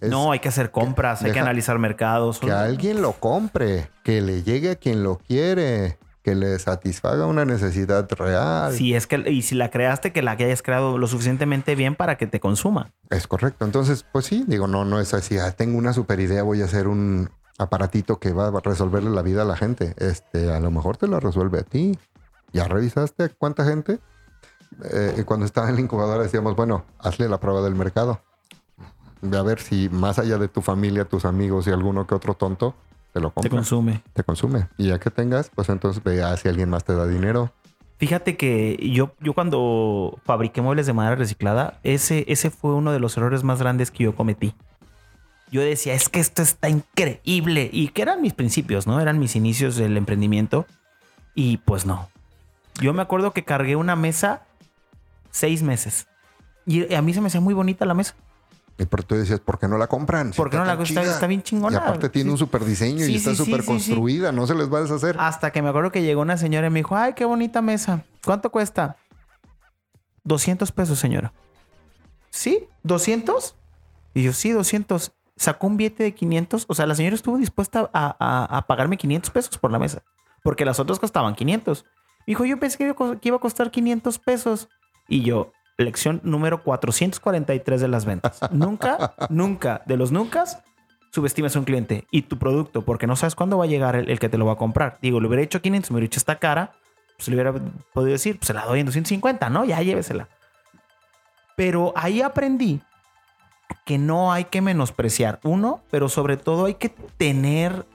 Es 0.00 0.10
no, 0.10 0.30
hay 0.30 0.38
que 0.38 0.48
hacer 0.48 0.70
compras, 0.70 1.22
hay 1.22 1.32
que 1.32 1.40
analizar 1.40 1.76
mercados. 1.80 2.38
que 2.38 2.52
alguien 2.52 3.02
lo 3.02 3.12
compre, 3.14 3.90
que 4.04 4.20
le 4.20 4.44
llegue 4.44 4.70
a 4.70 4.76
quien 4.76 5.02
lo 5.02 5.18
quiere, 5.18 5.98
que 6.28 6.34
le 6.34 6.58
satisfaga 6.58 7.24
una 7.24 7.46
necesidad 7.46 8.06
real. 8.12 8.74
Si 8.74 8.94
es 8.94 9.06
que, 9.06 9.16
y 9.30 9.40
si 9.40 9.54
la 9.54 9.70
creaste, 9.70 10.12
que 10.12 10.20
la 10.20 10.32
hayas 10.32 10.60
creado 10.60 10.98
lo 10.98 11.06
suficientemente 11.06 11.74
bien 11.74 11.94
para 11.94 12.18
que 12.18 12.26
te 12.26 12.38
consuma. 12.38 12.92
Es 13.08 13.26
correcto. 13.26 13.64
Entonces, 13.64 14.04
pues 14.12 14.26
sí, 14.26 14.44
digo, 14.46 14.66
no, 14.66 14.84
no 14.84 15.00
es 15.00 15.14
así. 15.14 15.38
ah, 15.38 15.52
tengo 15.52 15.78
una 15.78 15.94
super 15.94 16.20
idea, 16.20 16.42
voy 16.42 16.60
a 16.60 16.66
hacer 16.66 16.86
un 16.86 17.30
aparatito 17.56 18.18
que 18.18 18.34
va 18.34 18.48
a 18.48 18.60
resolverle 18.60 19.08
la 19.08 19.22
vida 19.22 19.40
a 19.40 19.44
la 19.46 19.56
gente. 19.56 19.94
Este, 19.96 20.52
a 20.52 20.60
lo 20.60 20.70
mejor 20.70 20.98
te 20.98 21.08
la 21.08 21.18
resuelve 21.18 21.60
a 21.60 21.62
ti. 21.62 21.98
¿Ya 22.52 22.68
revisaste 22.68 23.24
a 23.24 23.28
cuánta 23.30 23.64
gente? 23.64 23.98
Eh, 24.92 25.22
cuando 25.24 25.46
estaba 25.46 25.70
en 25.70 25.76
la 25.76 25.80
incubadora 25.80 26.22
decíamos, 26.22 26.54
bueno, 26.56 26.84
hazle 26.98 27.26
la 27.30 27.40
prueba 27.40 27.62
del 27.62 27.74
mercado. 27.74 28.20
Ve 29.22 29.38
a 29.38 29.42
ver 29.42 29.60
si 29.60 29.88
más 29.88 30.18
allá 30.18 30.36
de 30.36 30.48
tu 30.48 30.60
familia, 30.60 31.06
tus 31.06 31.24
amigos 31.24 31.66
y 31.66 31.70
alguno 31.70 32.06
que 32.06 32.14
otro 32.14 32.34
tonto 32.34 32.74
te 33.12 33.20
lo 33.20 33.28
Te 33.30 33.34
compra, 33.34 33.50
consume. 33.50 34.02
te 34.12 34.22
consume. 34.24 34.68
Y 34.76 34.88
ya 34.88 34.98
que 34.98 35.10
tengas, 35.10 35.50
pues 35.54 35.68
entonces 35.68 36.02
ve 36.02 36.22
a 36.22 36.36
si 36.36 36.48
alguien 36.48 36.68
más 36.70 36.84
te 36.84 36.94
da 36.94 37.06
dinero. 37.06 37.52
Fíjate 37.98 38.36
que 38.36 38.78
yo, 38.92 39.14
yo 39.20 39.32
cuando 39.34 40.18
fabriqué 40.24 40.60
muebles 40.62 40.86
de 40.86 40.92
madera 40.92 41.16
reciclada, 41.16 41.80
ese, 41.82 42.24
ese 42.28 42.50
fue 42.50 42.74
uno 42.74 42.92
de 42.92 43.00
los 43.00 43.16
errores 43.16 43.42
más 43.42 43.58
grandes 43.60 43.90
que 43.90 44.04
yo 44.04 44.14
cometí. 44.14 44.54
Yo 45.50 45.62
decía, 45.62 45.94
es 45.94 46.08
que 46.08 46.20
esto 46.20 46.42
está 46.42 46.68
increíble. 46.68 47.70
Y 47.72 47.88
que 47.88 48.02
eran 48.02 48.20
mis 48.22 48.34
principios, 48.34 48.86
¿no? 48.86 49.00
Eran 49.00 49.18
mis 49.18 49.34
inicios 49.34 49.76
del 49.76 49.96
emprendimiento. 49.96 50.66
Y 51.34 51.56
pues 51.58 51.86
no. 51.86 52.08
Yo 52.80 52.92
me 52.92 53.02
acuerdo 53.02 53.32
que 53.32 53.44
cargué 53.44 53.74
una 53.74 53.96
mesa 53.96 54.42
seis 55.30 55.62
meses. 55.62 56.06
Y 56.66 56.94
a 56.94 57.02
mí 57.02 57.14
se 57.14 57.20
me 57.20 57.28
hacía 57.28 57.40
muy 57.40 57.54
bonita 57.54 57.84
la 57.86 57.94
mesa. 57.94 58.14
Y 58.80 58.86
por 58.86 59.02
tú 59.02 59.16
decías, 59.16 59.40
¿por 59.40 59.58
qué 59.58 59.66
no 59.66 59.76
la 59.76 59.88
compran? 59.88 60.32
Si 60.32 60.36
¿Por 60.36 60.50
qué 60.50 60.56
no 60.56 60.64
la 60.64 60.76
tan 60.76 60.82
está, 60.86 61.26
bien 61.26 61.40
Y 61.40 61.42
chingona? 61.42 61.78
aparte 61.78 62.08
tiene 62.10 62.28
Sí. 62.28 62.32
un 62.32 62.38
super 62.38 62.64
diseño 62.64 63.04
Sí, 63.04 63.12
y 63.12 63.16
está 63.16 63.34
súper 63.34 63.62
sí, 63.62 63.66
construida, 63.66 64.30
no 64.30 64.46
se 64.46 64.54
les 64.54 64.72
va 64.72 64.78
a 64.78 64.82
deshacer. 64.82 65.16
Hasta 65.18 65.50
que 65.50 65.62
me 65.62 65.68
acuerdo 65.70 65.90
que 65.90 66.02
llegó 66.02 66.22
una 66.22 66.36
señora 66.36 66.68
y 66.68 66.70
me 66.70 66.78
dijo, 66.78 66.96
ay, 66.96 67.14
qué 67.14 67.24
bonita 67.24 67.60
mesa. 67.60 68.04
¿Cuánto 68.24 68.50
cuesta? 68.50 68.96
200 70.24 70.70
pesos, 70.72 70.98
señora. 70.98 71.32
¿Sí? 72.30 72.66
¿200? 72.84 73.54
Y 74.14 74.22
yo, 74.22 74.32
sí, 74.32 74.50
200. 74.50 75.12
Sacó 75.36 75.66
un 75.66 75.76
billete 75.76 76.02
de 76.04 76.14
500. 76.14 76.66
O 76.68 76.74
sea, 76.74 76.86
la 76.86 76.94
señora 76.94 77.14
estuvo 77.14 77.36
dispuesta 77.38 77.90
a, 77.92 78.16
a- 78.18 78.58
a 78.58 78.66
pagarme 78.66 78.96
500 78.96 79.30
pesos 79.30 79.58
por 79.58 79.70
la 79.72 79.78
mesa. 79.78 80.02
Porque 80.42 80.64
las 80.64 80.78
otras 80.80 80.98
costaban 80.98 81.34
500. 81.34 81.84
Dijo, 82.26 82.44
yo 82.44 82.58
pensé 82.60 82.76
que 82.78 82.84
iba 82.84 82.92
a 82.92 82.96
co- 82.96 83.18
que 83.18 83.28
iba 83.28 83.36
a 83.36 83.40
costar 83.40 83.70
500 83.70 84.18
pesos. 84.18 84.68
Y 85.08 85.22
yo, 85.22 85.52
lección 85.84 86.20
número 86.24 86.62
443 86.62 87.80
de 87.80 87.88
las 87.88 88.04
ventas. 88.04 88.40
nunca, 88.50 89.14
nunca, 89.30 89.82
de 89.86 89.96
los 89.96 90.12
nunca, 90.12 90.44
subestimes 91.12 91.56
a 91.56 91.58
un 91.60 91.64
cliente 91.64 92.06
y 92.10 92.22
tu 92.22 92.38
producto, 92.38 92.82
porque 92.82 93.06
no 93.06 93.16
sabes 93.16 93.34
cuándo 93.34 93.58
va 93.58 93.64
a 93.64 93.68
llegar 93.68 93.96
el, 93.96 94.18
que 94.18 94.28
te 94.28 94.38
lo 94.38 94.46
va 94.46 94.52
a 94.52 94.56
comprar. 94.56 94.98
Digo, 95.00 95.20
le 95.20 95.28
hubiera 95.28 95.42
hecho 95.42 95.62
500, 95.62 95.90
me 95.90 95.96
hubiera 95.96 96.06
hecho 96.06 96.18
esta 96.18 96.38
cara, 96.38 96.72
pues 97.16 97.28
le 97.28 97.34
hubiera 97.34 97.52
podido 97.92 98.12
decir, 98.12 98.38
pues 98.38 98.48
se 98.48 98.54
la 98.54 98.64
doy 98.64 98.80
en 98.80 98.86
250, 98.86 99.48
¿no? 99.50 99.64
Ya 99.64 99.80
llévesela. 99.82 100.28
Pero 101.56 101.92
ahí 101.96 102.22
aprendí 102.22 102.80
que 103.84 103.98
no 103.98 104.32
hay 104.32 104.44
que 104.44 104.60
menospreciar 104.60 105.40
uno, 105.42 105.82
pero 105.90 106.08
sobre 106.08 106.36
todo 106.36 106.66
hay 106.66 106.74
que 106.74 106.88
tener 106.88 107.86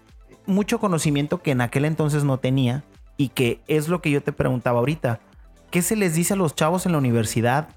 mucho 0.46 0.80
conocimiento 0.80 1.42
que 1.42 1.52
en 1.52 1.62
aquel 1.62 1.86
entonces 1.86 2.24
no 2.24 2.38
tenía 2.38 2.84
y 3.16 3.30
que 3.30 3.62
es 3.68 3.88
lo 3.88 4.02
que 4.02 4.12
yo 4.12 4.22
te 4.22 4.34
preguntaba 4.34 4.80
ahorita. 4.80 5.20
¿Qué 5.74 5.82
se 5.82 5.96
les 5.96 6.14
dice 6.14 6.36
a 6.36 6.38
los 6.38 6.54
chavos 6.54 6.86
en 6.86 6.92
la 6.92 7.00
universidad? 7.00 7.68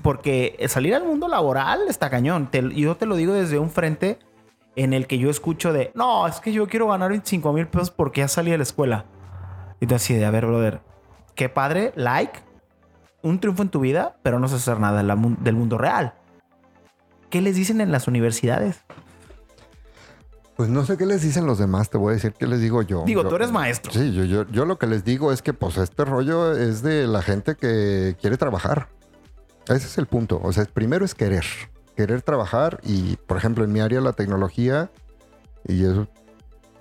Porque 0.00 0.56
salir 0.66 0.94
al 0.94 1.04
mundo 1.04 1.28
laboral 1.28 1.80
está 1.90 2.08
cañón. 2.08 2.48
yo 2.74 2.96
te 2.96 3.04
lo 3.04 3.16
digo 3.16 3.34
desde 3.34 3.58
un 3.58 3.68
frente 3.68 4.18
en 4.76 4.94
el 4.94 5.06
que 5.06 5.18
yo 5.18 5.28
escucho 5.28 5.74
de, 5.74 5.92
no, 5.94 6.26
es 6.26 6.40
que 6.40 6.54
yo 6.54 6.66
quiero 6.68 6.88
ganar 6.88 7.10
25 7.10 7.52
mil 7.52 7.66
pesos 7.66 7.90
porque 7.90 8.22
ya 8.22 8.28
salí 8.28 8.50
de 8.50 8.56
la 8.56 8.62
escuela. 8.62 9.04
Y 9.78 9.88
tú 9.88 9.94
así 9.94 10.14
de, 10.14 10.24
a 10.24 10.30
ver, 10.30 10.46
brother, 10.46 10.80
qué 11.34 11.50
padre, 11.50 11.92
like, 11.96 12.40
un 13.20 13.40
triunfo 13.40 13.60
en 13.62 13.68
tu 13.68 13.80
vida, 13.80 14.16
pero 14.22 14.38
no 14.38 14.48
sé 14.48 14.54
hacer 14.54 14.80
nada 14.80 15.02
del 15.02 15.56
mundo 15.56 15.76
real. 15.76 16.14
¿Qué 17.28 17.42
les 17.42 17.56
dicen 17.56 17.82
en 17.82 17.92
las 17.92 18.08
universidades? 18.08 18.86
Pues 20.60 20.68
no 20.68 20.84
sé 20.84 20.98
qué 20.98 21.06
les 21.06 21.22
dicen 21.22 21.46
los 21.46 21.56
demás, 21.56 21.88
te 21.88 21.96
voy 21.96 22.10
a 22.10 22.14
decir 22.16 22.34
qué 22.34 22.46
les 22.46 22.60
digo 22.60 22.82
yo. 22.82 23.04
Digo, 23.06 23.26
tú 23.26 23.34
eres 23.34 23.50
maestro. 23.50 23.90
Sí, 23.90 24.12
yo, 24.12 24.24
yo, 24.24 24.46
yo 24.48 24.66
lo 24.66 24.78
que 24.78 24.86
les 24.86 25.04
digo 25.04 25.32
es 25.32 25.40
que 25.40 25.54
pues 25.54 25.78
este 25.78 26.04
rollo 26.04 26.54
es 26.54 26.82
de 26.82 27.06
la 27.06 27.22
gente 27.22 27.54
que 27.54 28.14
quiere 28.20 28.36
trabajar. 28.36 28.90
Ese 29.68 29.86
es 29.86 29.96
el 29.96 30.04
punto. 30.04 30.38
O 30.44 30.52
sea, 30.52 30.66
primero 30.66 31.06
es 31.06 31.14
querer. 31.14 31.46
Querer 31.96 32.20
trabajar 32.20 32.78
y, 32.82 33.16
por 33.26 33.38
ejemplo, 33.38 33.64
en 33.64 33.72
mi 33.72 33.80
área 33.80 34.02
la 34.02 34.12
tecnología 34.12 34.90
y 35.66 35.82
eso 35.86 36.08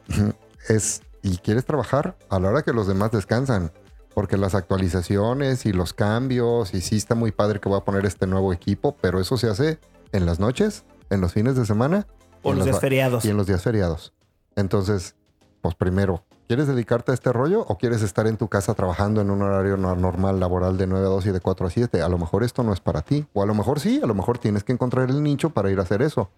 es, 0.67 1.01
y 1.21 1.37
quieres 1.37 1.63
trabajar 1.63 2.17
a 2.27 2.37
la 2.37 2.49
hora 2.49 2.63
que 2.63 2.73
los 2.73 2.85
demás 2.85 3.11
descansan. 3.11 3.71
Porque 4.13 4.35
las 4.35 4.55
actualizaciones 4.55 5.65
y 5.65 5.71
los 5.71 5.93
cambios, 5.93 6.73
y 6.73 6.81
sí 6.81 6.97
está 6.97 7.15
muy 7.15 7.31
padre 7.31 7.61
que 7.61 7.69
voy 7.69 7.77
a 7.77 7.85
poner 7.85 8.05
este 8.05 8.27
nuevo 8.27 8.51
equipo, 8.51 8.97
pero 8.99 9.21
eso 9.21 9.37
se 9.37 9.47
hace 9.47 9.79
en 10.11 10.25
las 10.25 10.37
noches, 10.37 10.83
en 11.09 11.21
los 11.21 11.31
fines 11.31 11.55
de 11.55 11.65
semana 11.65 12.07
o 12.43 12.53
los 12.53 12.65
días 12.65 12.79
feriados. 12.79 13.25
Y 13.25 13.29
en 13.29 13.37
los 13.37 13.47
días 13.47 13.61
feriados. 13.61 14.13
Entonces, 14.55 15.15
pues 15.61 15.75
primero, 15.75 16.23
¿quieres 16.47 16.67
dedicarte 16.67 17.11
a 17.11 17.13
este 17.13 17.31
rollo 17.31 17.61
o 17.67 17.77
quieres 17.77 18.01
estar 18.01 18.27
en 18.27 18.37
tu 18.37 18.47
casa 18.47 18.73
trabajando 18.73 19.21
en 19.21 19.29
un 19.29 19.41
horario 19.41 19.77
normal 19.77 20.39
laboral 20.39 20.77
de 20.77 20.87
9 20.87 21.05
a 21.05 21.09
2 21.09 21.25
y 21.27 21.31
de 21.31 21.39
4 21.39 21.67
a 21.67 21.69
7? 21.69 22.01
A 22.01 22.09
lo 22.09 22.17
mejor 22.17 22.43
esto 22.43 22.63
no 22.63 22.73
es 22.73 22.79
para 22.79 23.01
ti. 23.01 23.25
O 23.33 23.43
a 23.43 23.45
lo 23.45 23.53
mejor 23.53 23.79
sí, 23.79 23.99
a 24.03 24.07
lo 24.07 24.13
mejor 24.13 24.37
tienes 24.37 24.63
que 24.63 24.73
encontrar 24.73 25.09
el 25.09 25.21
nicho 25.23 25.49
para 25.51 25.71
ir 25.71 25.79
a 25.79 25.83
hacer 25.83 26.01
eso. 26.01 26.29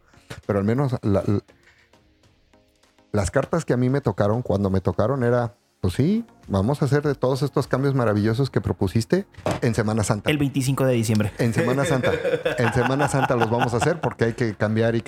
Pero 0.46 0.60
al 0.60 0.66
menos 0.66 0.96
las 3.12 3.32
cartas 3.32 3.66
que 3.66 3.74
a 3.74 3.78
mí 3.78 3.90
me 3.90 4.02
tocaron, 4.02 4.42
cuando 4.42 4.70
me 4.70 4.82
tocaron, 4.82 5.24
era 5.24 5.56
pues 5.82 5.96
sí, 5.96 6.24
vamos 6.48 6.84
a 6.84 6.86
hacer 6.86 7.02
de 7.02 7.16
todos 7.16 7.42
estos 7.42 7.68
cambios 7.68 7.96
maravillosos 7.96 8.52
que 8.52 8.62
propusiste 8.62 9.26
en 9.62 9.74
Semana 9.74 10.04
Santa. 10.04 10.30
El 10.30 10.38
25 10.38 10.86
de 10.86 10.94
diciembre. 10.94 11.34
En 11.40 11.56
Semana 11.56 11.86
Santa. 11.86 12.12
en 12.60 12.72
Semana 12.72 13.08
Santa 13.08 13.36
los 13.36 13.50
vamos 13.50 13.74
a 13.74 13.78
hacer 13.78 14.00
porque 14.00 14.26
hay 14.26 14.34
que 14.34 14.54
cambiar 14.54 14.96
y 14.96 15.04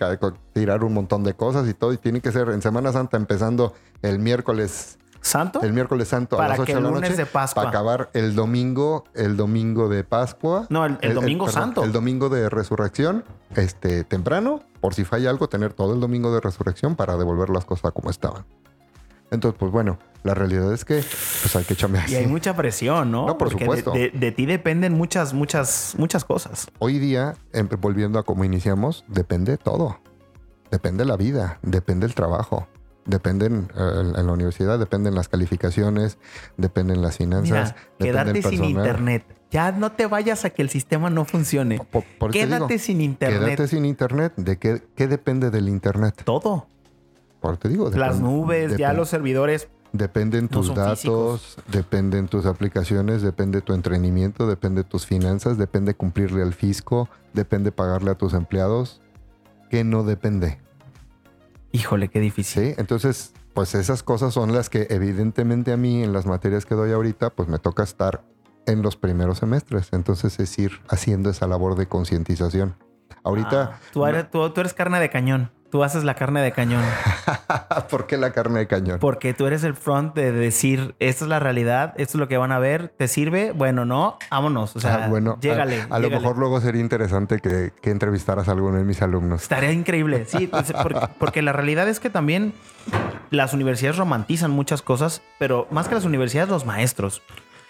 tirar 0.51 0.83
un 0.83 0.95
montón 0.95 1.23
de 1.23 1.35
cosas 1.35 1.69
y 1.69 1.75
todo. 1.75 1.93
Y 1.93 1.97
tiene 1.97 2.21
que 2.21 2.31
ser 2.31 2.49
en 2.49 2.63
Semana 2.63 2.91
Santa 2.91 3.17
empezando 3.17 3.73
el 4.01 4.17
miércoles 4.17 4.97
¿Santo? 5.21 5.61
El 5.61 5.71
miércoles 5.71 6.09
santo 6.09 6.41
a 6.41 6.49
las 6.49 6.59
8 6.59 6.75
de 6.75 6.81
la 6.81 6.91
noche. 6.91 7.15
de 7.15 7.25
Pascua. 7.25 7.63
Para 7.63 7.69
acabar 7.69 8.09
el 8.13 8.35
domingo, 8.35 9.05
el 9.13 9.37
domingo 9.37 9.87
de 9.87 10.03
Pascua. 10.03 10.65
No, 10.69 10.85
el, 10.85 11.13
domingo 11.13 11.47
santo. 11.49 11.83
El 11.83 11.93
domingo 11.93 12.27
de 12.27 12.49
resurrección, 12.49 13.23
este, 13.55 14.03
temprano, 14.03 14.63
por 14.81 14.95
si 14.95 15.05
falla 15.05 15.29
algo, 15.29 15.47
tener 15.47 15.71
todo 15.71 15.93
el 15.93 16.01
domingo 16.01 16.33
de 16.33 16.41
resurrección 16.41 16.97
para 16.97 17.15
devolver 17.15 17.49
las 17.49 17.63
cosas 17.63 17.93
como 17.93 18.09
estaban. 18.09 18.43
Entonces, 19.33 19.57
pues 19.59 19.71
bueno, 19.71 19.97
la 20.23 20.33
realidad 20.33 20.71
es 20.73 20.85
que 20.85 20.95
pues 20.95 21.55
hay 21.55 21.63
que 21.65 21.75
chambear. 21.75 22.09
Y 22.09 22.15
hay 22.15 22.27
mucha 22.27 22.55
presión, 22.55 23.11
¿no? 23.11 23.25
No, 23.27 23.37
por 23.37 23.49
supuesto. 23.49 23.91
De, 23.91 24.31
ti 24.31 24.45
dependen 24.45 24.93
muchas, 24.93 25.33
muchas, 25.33 25.95
muchas 25.97 26.23
cosas. 26.23 26.67
Hoy 26.79 26.99
día, 26.99 27.35
em, 27.51 27.67
volviendo 27.79 28.19
a 28.19 28.23
cómo 28.23 28.45
iniciamos, 28.45 29.03
depende 29.07 29.57
todo. 29.57 29.99
Depende 30.71 31.03
la 31.05 31.17
vida, 31.17 31.59
depende 31.61 32.05
el 32.05 32.15
trabajo, 32.15 32.67
dependen 33.05 33.69
en 33.75 34.25
la 34.25 34.31
universidad, 34.31 34.79
dependen 34.79 35.13
las 35.13 35.27
calificaciones, 35.27 36.17
dependen 36.57 37.01
las 37.01 37.17
finanzas. 37.17 37.75
quédate 37.99 38.41
sin 38.41 38.63
internet. 38.63 39.25
Ya 39.51 39.71
no 39.71 39.91
te 39.91 40.07
vayas 40.07 40.45
a 40.45 40.49
que 40.49 40.63
el 40.63 40.69
sistema 40.69 41.11
no 41.11 41.25
funcione. 41.25 41.79
quédate 42.31 42.79
sin 42.79 43.01
internet. 43.01 43.39
Quédate 43.39 43.67
sin 43.67 43.85
internet. 43.85 44.33
¿De 44.35 44.57
qué, 44.57 44.81
qué 44.95 45.07
depende 45.07 45.51
del 45.51 45.69
internet? 45.69 46.23
Todo. 46.23 46.67
Por 47.43 47.57
te 47.57 47.67
digo. 47.67 47.89
Las 47.89 48.21
nubes, 48.21 48.77
ya 48.77 48.93
los 48.93 49.09
servidores 49.09 49.67
Dependen 49.91 50.47
tus 50.47 50.73
datos, 50.73 51.57
dependen 51.67 52.29
tus 52.29 52.45
aplicaciones, 52.45 53.21
depende 53.21 53.61
tu 53.61 53.73
entrenamiento, 53.73 54.47
depende 54.47 54.85
tus 54.85 55.05
finanzas, 55.05 55.57
depende 55.57 55.93
cumplirle 55.93 56.41
al 56.41 56.53
fisco, 56.53 57.09
depende 57.33 57.73
pagarle 57.73 58.11
a 58.11 58.15
tus 58.15 58.33
empleados. 58.33 59.01
¿Qué 59.69 59.83
no 59.83 60.03
depende? 60.03 60.57
Híjole, 61.73 62.07
qué 62.07 62.21
difícil. 62.21 62.63
Sí, 62.63 62.73
entonces, 62.77 63.33
pues 63.53 63.75
esas 63.75 64.03
cosas 64.03 64.33
son 64.33 64.53
las 64.53 64.69
que 64.69 64.87
evidentemente 64.89 65.73
a 65.73 65.77
mí 65.77 66.01
en 66.01 66.13
las 66.13 66.25
materias 66.25 66.65
que 66.65 66.75
doy 66.75 66.93
ahorita, 66.93 67.31
pues 67.31 67.49
me 67.49 67.59
toca 67.59 67.83
estar 67.83 68.23
en 68.65 68.81
los 68.81 68.95
primeros 68.95 69.39
semestres. 69.39 69.89
Entonces 69.91 70.39
es 70.39 70.57
ir 70.57 70.79
haciendo 70.87 71.29
esa 71.29 71.45
labor 71.45 71.75
de 71.75 71.87
concientización. 71.87 72.75
Ahorita... 73.23 73.73
Ah, 73.73 73.79
tú, 73.91 74.05
eres, 74.07 74.31
tú 74.31 74.53
eres 74.55 74.73
carne 74.73 75.01
de 75.01 75.09
cañón 75.09 75.51
tú 75.73 75.83
haces 75.83 76.03
la 76.03 76.13
carne 76.13 76.39
de 76.43 76.51
cañón. 76.51 76.83
¿Por 77.89 78.05
qué 78.05 78.15
la 78.15 78.31
carne 78.31 78.59
de 78.59 78.67
cañón? 78.67 78.99
Porque 78.99 79.33
tú 79.33 79.47
eres 79.47 79.63
el 79.63 79.73
front 79.73 80.13
de 80.13 80.31
decir, 80.31 80.93
esta 80.99 81.25
es 81.25 81.29
la 81.29 81.39
realidad, 81.39 81.95
esto 81.97 82.17
es 82.17 82.19
lo 82.19 82.27
que 82.27 82.37
van 82.37 82.51
a 82.51 82.59
ver, 82.59 82.89
¿te 82.89 83.07
sirve? 83.07 83.53
Bueno, 83.53 83.83
no, 83.83 84.19
vámonos. 84.29 84.75
O 84.75 84.79
sea, 84.79 85.05
ah, 85.05 85.07
bueno, 85.07 85.39
llégale. 85.41 85.87
A, 85.89 85.97
lo 85.97 86.11
mejor 86.11 86.37
luego 86.37 86.61
sería 86.61 86.79
interesante 86.79 87.39
que, 87.39 87.71
entrevistaras 87.89 88.49
a 88.49 88.51
alguno 88.51 88.77
de 88.77 88.83
mis 88.83 89.01
alumnos. 89.01 89.41
Estaría 89.41 89.71
increíble, 89.71 90.25
sí, 90.27 90.45
pues, 90.51 90.71
porque, 91.17 91.41
la 91.41 91.53
realidad 91.53 91.89
es 91.89 91.99
que 91.99 92.11
también 92.11 92.53
las 93.31 93.55
universidades 93.55 93.97
romantizan 93.97 94.51
muchas 94.51 94.83
cosas, 94.83 95.23
pero 95.39 95.67
más 95.71 95.87
que 95.87 95.95
las 95.95 96.05
universidades, 96.05 96.51
los 96.51 96.67
maestros. 96.67 97.23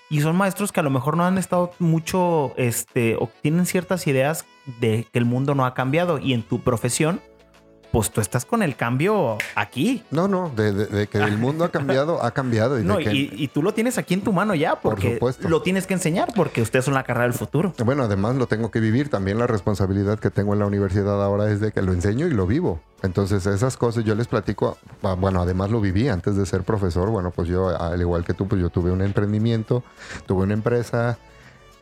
Y 0.10 0.20
son 0.20 0.36
maestros 0.36 0.74
que 0.74 0.82
a 0.82 0.84
lo 0.84 0.90
mejor 0.90 1.16
no 1.16 1.24
han 1.24 1.38
estado 1.38 1.72
mucho, 1.80 2.54
este, 2.58 3.16
o 3.16 3.30
tienen 3.42 3.66
ciertas 3.66 4.08
ideas 4.08 4.46
de 4.82 5.08
que 5.10 5.20
el 5.20 5.26
mundo 5.26 5.56
no 5.56 5.66
ha 5.66 5.74
cambiado 5.74 6.20
y 6.20 6.34
en 6.34 6.44
tu 6.44 6.60
profesión 6.60 7.22
pues 7.94 8.10
tú 8.10 8.22
estás 8.22 8.44
con 8.44 8.64
el 8.64 8.76
cambio 8.76 9.38
aquí. 9.54 10.04
No, 10.10 10.28
no, 10.28 10.50
de, 10.56 11.06
que 11.06 11.20
el 11.20 11.38
mundo 11.38 11.64
ha 11.64 11.70
cambiado, 11.70 12.24
ha 12.24 12.32
cambiado. 12.32 12.80
Y, 12.80 12.84
no, 12.86 13.00
y, 13.00 13.48
tú 13.54 13.62
lo 13.62 13.76
tienes 13.76 14.00
aquí 14.00 14.16
en 14.16 14.22
tu 14.22 14.34
mano 14.34 14.56
ya, 14.56 14.82
porque 14.82 15.20
lo 15.48 15.62
tienes 15.62 15.86
que 15.86 15.94
enseñar, 15.94 16.34
porque 16.36 16.64
ustedes 16.64 16.86
son 16.86 16.96
la 16.96 17.04
carrera 17.04 17.26
del 17.26 17.36
futuro. 17.36 17.72
Bueno, 17.86 18.02
además 18.02 18.36
lo 18.36 18.48
tengo 18.48 18.72
que 18.72 18.80
vivir. 18.80 19.10
También 19.10 19.38
la 19.38 19.46
responsabilidad 19.46 20.18
que 20.18 20.32
tengo 20.32 20.54
en 20.54 20.60
la 20.60 20.66
universidad 20.66 21.24
ahora 21.24 21.52
es 21.52 21.60
de 21.60 21.72
que 21.72 21.84
lo 21.84 21.94
enseño 21.94 22.26
y 22.26 22.32
lo 22.32 22.48
vivo. 22.48 22.82
Entonces 23.04 23.46
esas 23.46 23.78
cosas 23.78 24.04
yo 24.04 24.16
les 24.16 24.28
platico, 24.28 24.80
ah, 25.04 25.14
bueno, 25.14 25.44
además 25.44 25.70
lo 25.70 25.80
viví 25.80 26.08
antes 26.08 26.36
de 26.36 26.48
ser 26.48 26.64
profesor. 26.64 27.12
Bueno, 27.12 27.30
pues 27.30 27.48
yo, 27.48 27.80
al 27.80 28.02
igual 28.02 28.26
que 28.26 28.34
tú, 28.34 28.48
pues 28.48 28.60
yo 28.60 28.72
tuve 28.72 28.90
un 28.90 29.04
emprendimiento, 29.04 29.84
tuve 30.26 30.42
una 30.46 30.56
empresa 30.56 31.20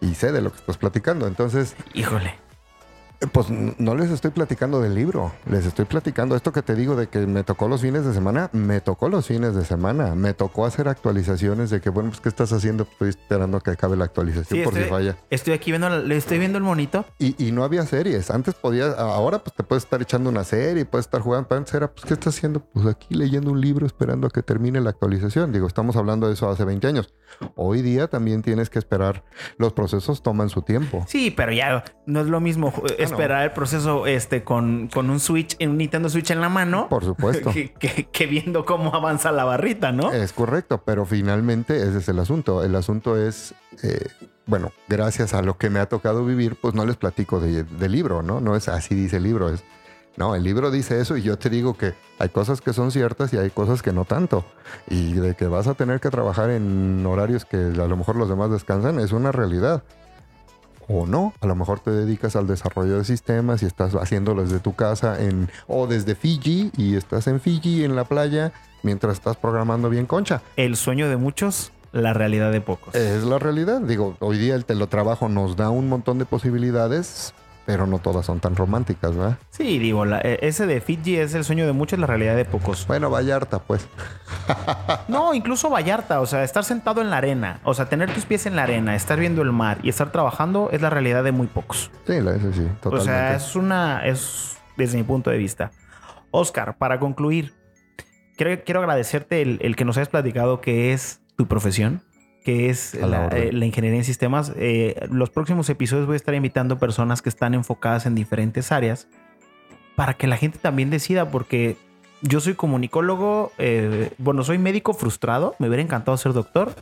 y 0.02 0.13
sé 0.15 0.34
de 0.34 0.41
lo 0.41 0.52
que 0.52 0.58
estás 0.58 0.76
platicando. 0.76 1.26
Entonces... 1.26 1.74
Híjole. 1.93 2.50
Pues 3.31 3.49
no 3.51 3.95
les 3.95 4.10
estoy 4.10 4.31
platicando 4.31 4.81
del 4.81 4.95
libro, 4.95 5.31
les 5.45 5.67
estoy 5.67 5.86
platicando 5.86 6.36
esto 6.36 6.51
que 6.51 6.63
te 6.63 6.73
digo 6.73 6.95
de 6.95 7.07
que 7.07 7.19
me 7.27 7.43
tocó 7.43 7.67
los 7.67 7.81
fines 7.81 8.03
de 8.03 8.13
semana, 8.13 8.49
me 8.51 8.81
tocó 8.81 9.10
los 9.10 9.27
fines 9.27 9.53
de 9.53 9.63
semana, 9.63 10.15
me 10.15 10.34
tocó 10.34 10.65
hacer 10.65 10.88
actualizaciones 10.88 11.69
de 11.69 11.81
que, 11.81 11.91
bueno, 11.91 12.10
pues 12.10 12.19
¿qué 12.19 12.29
estás 12.29 12.51
haciendo? 12.51 12.88
Estoy 12.91 13.10
esperando 13.10 13.60
que 13.60 13.69
acabe 13.69 13.95
la 13.95 14.05
actualización 14.05 14.63
por 14.63 14.73
si 14.73 14.86
falla. 14.86 15.17
Estoy 15.29 15.53
aquí 15.53 15.71
viendo, 15.71 15.89
le 15.99 16.17
estoy 16.17 16.39
viendo 16.39 16.57
el 16.57 16.63
monito. 16.63 17.05
Y, 17.19 17.51
no 17.51 17.63
había 17.63 17.86
series, 17.86 18.31
antes 18.31 18.55
podías, 18.55 18.97
ahora 18.97 19.39
pues 19.39 19.55
te 19.55 19.63
puedes 19.63 19.84
estar 19.84 20.01
echando 20.01 20.29
una 20.29 20.43
serie, 20.43 20.86
puedes 20.86 21.05
estar 21.05 21.21
jugando, 21.21 21.55
antes 21.55 21.73
era, 21.75 21.91
pues 21.91 22.05
¿qué 22.05 22.15
estás 22.15 22.36
haciendo? 22.36 22.62
Pues 22.62 22.88
aquí 22.88 23.13
leyendo 23.13 23.51
un 23.51 23.62
libro 23.62 23.86
esperando 23.86 24.25
a 24.27 24.29
que 24.31 24.41
termine 24.41 24.81
la 24.81 24.89
actualización. 24.89 25.51
Digo, 25.51 25.67
estamos 25.67 25.95
hablando 25.95 26.27
de 26.27 26.34
eso 26.34 26.49
hace 26.49 26.65
20 26.65 26.88
años. 26.88 27.13
Hoy 27.55 27.84
día 27.84 28.07
también 28.07 28.41
tienes 28.41 28.71
que 28.71 28.79
esperar, 28.79 29.23
los 29.57 29.73
procesos 29.73 30.23
toman 30.23 30.49
su 30.49 30.63
tiempo. 30.63 31.05
Sí, 31.07 31.29
pero 31.29 31.51
ya 31.51 31.84
no 32.07 32.21
es 32.21 32.27
lo 32.27 32.39
mismo 32.39 32.73
esperar 33.12 33.43
el 33.43 33.52
proceso 33.52 34.08
este, 34.08 34.43
con, 34.43 34.88
con 34.88 35.10
un 35.10 35.19
Switch, 35.19 35.58
un 35.65 35.78
Nintendo 35.78 36.10
Switch 36.10 36.32
en 36.32 36.41
la 36.41 36.50
mano. 36.50 36.88
Por 36.89 37.04
supuesto. 37.04 37.52
Que, 38.12 38.28
viendo 38.28 38.65
cómo 38.65 38.95
avanza 38.95 39.32
la 39.32 39.43
barrita, 39.43 39.91
¿no? 39.91 40.12
Es 40.12 40.34
correcto, 40.34 40.84
pero 40.86 41.06
finalmente 41.06 41.78
ese 41.78 41.97
es 41.97 42.10
el 42.10 42.19
asunto. 42.19 42.63
El 42.63 42.76
asunto 42.76 43.17
es, 43.17 43.54
eh, 43.84 44.08
bueno, 44.45 44.71
gracias 44.88 45.34
a 45.34 45.41
lo 45.41 45.58
que 45.58 45.69
me 45.69 45.80
ha 45.80 45.88
tocado 45.88 46.26
vivir, 46.26 46.56
pues 46.56 46.74
no 46.74 46.86
les 46.86 46.97
platico 46.97 47.39
de, 47.39 47.89
libro, 47.89 48.21
¿no? 48.21 48.39
No 48.39 48.56
es 48.56 48.67
así 48.67 48.95
dice 48.95 49.17
el 49.17 49.24
libro, 49.24 49.50
es... 49.50 49.63
No, 50.17 50.36
el 50.36 50.43
libro 50.43 50.71
dice 50.71 51.00
eso 51.00 51.15
y 51.15 51.21
yo 51.21 51.38
te 51.38 51.50
digo 51.50 51.76
que 51.78 51.93
hay 52.19 52.30
cosas 52.30 52.60
que 52.60 52.74
son 52.74 52.91
ciertas 52.91 53.34
y 53.34 53.38
hay 53.38 53.50
cosas 53.50 53.82
que 53.82 53.93
no 53.93 54.06
tanto. 54.06 54.45
Y 54.88 55.13
de 55.13 55.36
que 55.36 55.47
vas 55.47 55.67
a 55.67 55.74
tener 55.74 56.00
que 56.00 56.10
trabajar 56.10 56.50
en 56.50 57.04
horarios 57.06 57.45
que 57.45 57.58
a 57.58 57.88
lo 57.88 57.97
mejor 57.97 58.17
los 58.17 58.28
demás 58.28 58.52
descansan 58.52 59.00
es 59.00 59.13
una 59.13 59.32
realidad 59.32 59.84
o 60.91 61.06
no. 61.06 61.34
A 61.41 61.47
lo 61.47 61.56
mejor 61.56 61.80
te 61.80 61.91
dedicas 61.91 62.36
al 62.36 62.47
desarrollo 62.47 62.97
de 62.97 63.06
sistemas 63.06 63.63
y 63.63 63.65
estás 63.65 63.93
haciéndolo 63.93 64.43
desde 64.43 64.60
tu 64.60 64.75
casa 64.75 65.21
en, 65.21 65.49
o 65.67 65.88
desde 65.88 66.15
Fiji 66.15 66.71
y 66.77 66.95
estás 66.95 67.27
en 67.27 67.39
Fiji 67.39 67.84
en 67.84 67.95
la 67.95 68.04
playa 68.04 68.51
mientras 68.84 69.13
estás 69.13 69.38
programando 69.38 69.89
bien 69.89 70.06
concha. 70.06 70.41
El 70.56 70.75
sueño 70.75 71.10
de 71.10 71.17
muchos, 71.17 71.71
la 71.91 72.13
realidad 72.13 72.51
de 72.51 72.62
pocos. 72.62 72.95
Es 72.95 73.23
la 73.23 73.39
realidad. 73.39 73.82
Digo, 73.82 74.15
hoy 74.19 74.38
día 74.38 74.56
el 74.56 74.65
teletrabajo 74.65 75.30
nos 75.30 75.56
da 75.56 75.69
un 75.69 75.89
montón 75.89 76.19
de 76.19 76.25
posibilidades, 76.25 77.34
pero 77.71 77.88
no 77.88 77.99
todas 77.99 78.25
son 78.25 78.41
tan 78.41 78.57
románticas, 78.57 79.15
¿verdad? 79.15 79.38
Sí, 79.49 79.79
digo, 79.79 80.03
la- 80.03 80.19
eh, 80.19 80.39
ese 80.41 80.65
de 80.65 80.81
Fiji 80.81 81.15
es 81.15 81.34
el 81.36 81.45
sueño 81.45 81.65
de 81.65 81.71
muchos, 81.71 81.97
la 81.99 82.05
realidad 82.05 82.36
de 82.36 82.43
pocos. 82.43 82.86
Bueno, 82.86 83.10
Vallarta, 83.10 83.60
pues. 83.60 83.88
No, 85.07 85.34
incluso 85.34 85.69
Vallarta, 85.69 86.19
o 86.19 86.25
sea, 86.25 86.43
estar 86.43 86.65
sentado 86.65 86.99
en 87.01 87.10
la 87.10 87.17
arena, 87.17 87.62
o 87.63 87.73
sea, 87.73 87.86
tener 87.88 88.13
tus 88.13 88.25
pies 88.25 88.45
en 88.45 88.57
la 88.57 88.63
arena, 88.63 88.93
estar 88.93 89.17
viendo 89.17 89.41
el 89.41 89.53
mar 89.53 89.77
y 89.84 89.89
estar 89.89 90.12
trabajando 90.12 90.67
es 90.73 90.81
la 90.81 90.89
realidad 90.89 91.23
de 91.23 91.31
muy 91.31 91.47
pocos. 91.47 91.91
Sí, 92.05 92.13
eso 92.13 92.51
sí, 92.53 92.67
O 92.69 92.79
totalmente. 92.81 93.03
sea, 93.05 93.36
es 93.36 93.55
una, 93.55 94.05
es 94.05 94.57
desde 94.75 94.97
mi 94.97 95.03
punto 95.03 95.29
de 95.29 95.38
vista. 95.38 95.71
Oscar, 96.31 96.77
para 96.77 96.99
concluir, 96.99 97.53
quiero, 98.36 98.62
quiero 98.65 98.81
agradecerte 98.81 99.41
el, 99.41 99.60
el 99.62 99.77
que 99.77 99.86
nos 99.86 99.95
hayas 99.95 100.10
platicado 100.10 100.60
qué 100.60 100.91
es 100.91 101.21
tu 101.38 101.47
profesión, 101.47 102.03
que 102.43 102.69
es 102.69 102.95
la 102.95 103.27
eh, 103.27 103.51
la 103.54 103.65
ingeniería 103.65 103.99
en 103.99 104.04
sistemas. 104.06 104.51
Eh, 104.56 105.08
los 105.12 105.30
próximos 105.30 105.69
episodios 105.69 106.08
voy 106.08 106.13
a 106.13 106.17
estar 106.17 106.34
invitando 106.34 106.80
personas 106.80 107.21
que 107.21 107.30
están 107.30 107.54
enfocadas 107.54 108.06
en 108.06 108.15
diferentes 108.15 108.71
áreas 108.71 109.08
para 109.95 110.15
que 110.15 110.25
la 110.27 110.38
gente 110.38 110.58
también 110.58 110.89
decida, 110.89 111.30
porque 111.30 111.77
yo 112.21 112.39
soy 112.39 112.54
comunicólogo, 112.56 113.51
eh, 113.58 114.12
bueno, 114.17 114.43
soy 114.43 114.58
médico 114.58 114.93
frustrado, 114.93 115.56
me 115.60 115.67
hubiera 115.67 115.84
encantado 115.84 116.17
ser 116.17 116.34
doctor, 116.34 116.73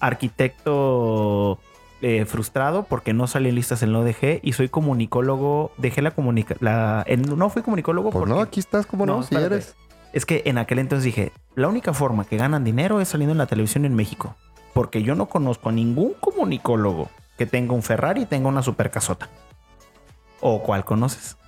arquitecto 0.00 1.58
eh, 2.02 2.24
frustrado 2.26 2.82
porque 2.84 3.12
no 3.14 3.26
salí 3.26 3.48
en 3.48 3.54
listas 3.54 3.82
en 3.82 3.92
la 3.92 4.00
ODG 4.00 4.40
y 4.42 4.52
soy 4.52 4.68
comunicólogo, 4.68 5.72
dejé 5.78 6.02
la 6.02 6.10
comunica 6.10 6.56
la 6.60 7.02
en- 7.06 7.22
no 7.38 7.48
fui 7.50 7.62
comunicólogo 7.62 8.10
Pues 8.10 8.20
porque 8.20 8.34
no, 8.34 8.40
aquí 8.40 8.60
estás, 8.60 8.84
como 8.86 9.06
no, 9.06 9.16
No, 9.16 9.22
si 9.22 9.34
espérate. 9.34 9.54
eres. 9.54 9.76
es 10.12 10.26
que 10.26 10.42
en 10.44 10.58
aquel 10.58 10.78
entonces 10.80 11.04
dije, 11.04 11.32
la 11.54 11.68
única 11.68 11.94
forma 11.94 12.24
que 12.26 12.36
ganan 12.36 12.64
dinero 12.64 13.00
es 13.00 13.08
saliendo 13.08 13.32
en 13.32 13.38
la 13.38 13.46
televisión 13.46 13.84
en 13.86 13.94
México, 13.94 14.36
porque 14.74 15.02
yo 15.02 15.14
no 15.14 15.26
conozco 15.26 15.70
a 15.70 15.72
ningún 15.72 16.12
comunicólogo 16.20 17.08
que 17.38 17.46
tenga 17.46 17.72
un 17.72 17.82
Ferrari 17.82 18.22
y 18.22 18.26
tenga 18.26 18.48
una 18.48 18.62
super 18.62 18.90
casota. 18.90 19.30
¿O 20.40 20.62
cuál 20.62 20.84
conoces? 20.84 21.38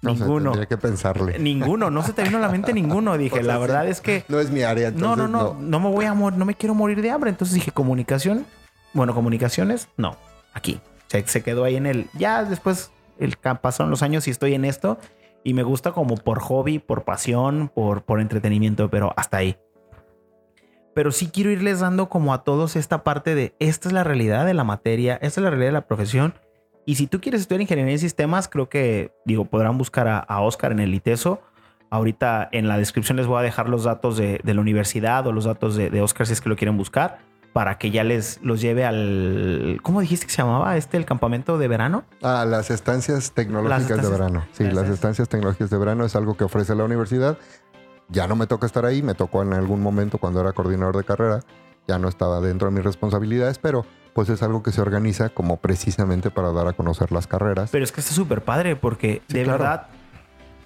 No 0.00 0.14
sé, 0.14 0.20
ninguno. 0.20 0.52
tendría 0.52 0.66
que 0.68 0.78
pensarle. 0.78 1.38
Ninguno, 1.38 1.90
no 1.90 2.02
se 2.02 2.12
te 2.12 2.22
vino 2.22 2.38
a 2.38 2.40
la 2.40 2.48
mente 2.48 2.72
ninguno. 2.72 3.18
Dije, 3.18 3.42
la 3.42 3.58
verdad 3.58 3.86
es 3.88 4.00
que 4.00 4.24
No 4.28 4.40
es 4.40 4.50
mi 4.50 4.62
área, 4.62 4.90
no, 4.90 5.12
entonces 5.12 5.28
no, 5.28 5.54
no, 5.54 5.60
no, 5.60 5.80
me 5.80 5.90
voy 5.90 6.04
a 6.04 6.14
morir, 6.14 6.38
no 6.38 6.44
me 6.44 6.54
quiero 6.54 6.74
morir 6.74 7.02
de 7.02 7.10
hambre. 7.10 7.30
Entonces 7.30 7.54
dije, 7.54 7.72
comunicación. 7.72 8.46
Bueno, 8.94 9.14
comunicaciones, 9.14 9.88
no, 9.96 10.16
aquí. 10.54 10.80
Se, 11.08 11.26
se 11.26 11.42
quedó 11.42 11.64
ahí 11.64 11.76
en 11.76 11.86
el. 11.86 12.08
Ya 12.14 12.44
después 12.44 12.90
el, 13.18 13.36
pasaron 13.36 13.90
los 13.90 14.02
años 14.02 14.26
y 14.28 14.30
estoy 14.30 14.54
en 14.54 14.64
esto. 14.64 14.98
Y 15.44 15.54
me 15.54 15.62
gusta 15.62 15.92
como 15.92 16.16
por 16.16 16.40
hobby, 16.40 16.78
por 16.78 17.04
pasión, 17.04 17.70
por, 17.72 18.02
por 18.02 18.20
entretenimiento, 18.20 18.90
pero 18.90 19.12
hasta 19.16 19.36
ahí. 19.36 19.56
Pero 20.96 21.12
sí 21.12 21.28
quiero 21.28 21.50
irles 21.50 21.80
dando 21.80 22.08
como 22.08 22.32
a 22.32 22.42
todos 22.42 22.74
esta 22.74 23.04
parte 23.04 23.34
de 23.34 23.54
esta 23.58 23.86
es 23.90 23.92
la 23.92 24.02
realidad 24.02 24.46
de 24.46 24.54
la 24.54 24.64
materia, 24.64 25.16
esta 25.20 25.40
es 25.40 25.44
la 25.44 25.50
realidad 25.50 25.68
de 25.68 25.72
la 25.74 25.86
profesión. 25.86 26.32
Y 26.86 26.94
si 26.94 27.06
tú 27.06 27.20
quieres 27.20 27.42
estudiar 27.42 27.60
ingeniería 27.60 27.92
en 27.92 27.98
sistemas, 27.98 28.48
creo 28.48 28.70
que, 28.70 29.12
digo, 29.26 29.44
podrán 29.44 29.76
buscar 29.76 30.08
a, 30.08 30.18
a 30.20 30.40
Oscar 30.40 30.72
en 30.72 30.78
el 30.80 30.94
ITESO. 30.94 31.42
Ahorita 31.90 32.48
en 32.50 32.66
la 32.66 32.78
descripción 32.78 33.18
les 33.18 33.26
voy 33.26 33.40
a 33.40 33.42
dejar 33.42 33.68
los 33.68 33.84
datos 33.84 34.16
de, 34.16 34.40
de 34.42 34.54
la 34.54 34.62
universidad 34.62 35.26
o 35.26 35.32
los 35.32 35.44
datos 35.44 35.76
de, 35.76 35.90
de 35.90 36.00
Oscar 36.00 36.26
si 36.26 36.32
es 36.32 36.40
que 36.40 36.48
lo 36.48 36.56
quieren 36.56 36.78
buscar 36.78 37.18
para 37.52 37.78
que 37.78 37.90
ya 37.90 38.04
les 38.04 38.38
los 38.42 38.60
lleve 38.60 38.84
al... 38.84 39.78
¿Cómo 39.82 40.02
dijiste 40.02 40.26
que 40.26 40.32
se 40.32 40.38
llamaba 40.42 40.76
este, 40.76 40.98
el 40.98 41.06
campamento 41.06 41.56
de 41.56 41.68
verano? 41.68 42.04
Ah, 42.22 42.44
las 42.46 42.70
estancias 42.70 43.32
tecnológicas 43.32 43.80
Las 43.80 43.90
estancias- 43.90 44.10
de 44.12 44.18
verano. 44.18 44.46
Sí, 44.52 44.64
las 44.64 44.88
estancias 44.90 45.28
tecnológicas 45.30 45.70
de 45.70 45.78
verano 45.78 46.04
es 46.04 46.14
algo 46.16 46.36
que 46.36 46.44
ofrece 46.44 46.74
la 46.74 46.84
universidad. 46.84 47.38
Ya 48.08 48.26
no 48.28 48.36
me 48.36 48.46
toca 48.46 48.66
estar 48.66 48.84
ahí, 48.84 49.02
me 49.02 49.14
tocó 49.14 49.42
en 49.42 49.52
algún 49.52 49.80
momento 49.82 50.18
cuando 50.18 50.40
era 50.40 50.52
coordinador 50.52 50.96
de 50.96 51.04
carrera. 51.04 51.40
Ya 51.88 51.98
no 51.98 52.08
estaba 52.08 52.40
dentro 52.40 52.68
de 52.68 52.74
mis 52.74 52.84
responsabilidades, 52.84 53.58
pero 53.58 53.84
pues 54.12 54.28
es 54.28 54.42
algo 54.42 54.62
que 54.62 54.72
se 54.72 54.80
organiza 54.80 55.28
como 55.28 55.58
precisamente 55.58 56.30
para 56.30 56.50
dar 56.52 56.66
a 56.68 56.72
conocer 56.72 57.12
las 57.12 57.26
carreras. 57.26 57.70
Pero 57.70 57.84
es 57.84 57.92
que 57.92 58.00
está 58.00 58.12
súper 58.14 58.42
padre 58.42 58.76
porque 58.76 59.22
Sí, 59.28 59.34
de 59.38 59.44
claro. 59.44 59.58
verdad, 59.58 59.86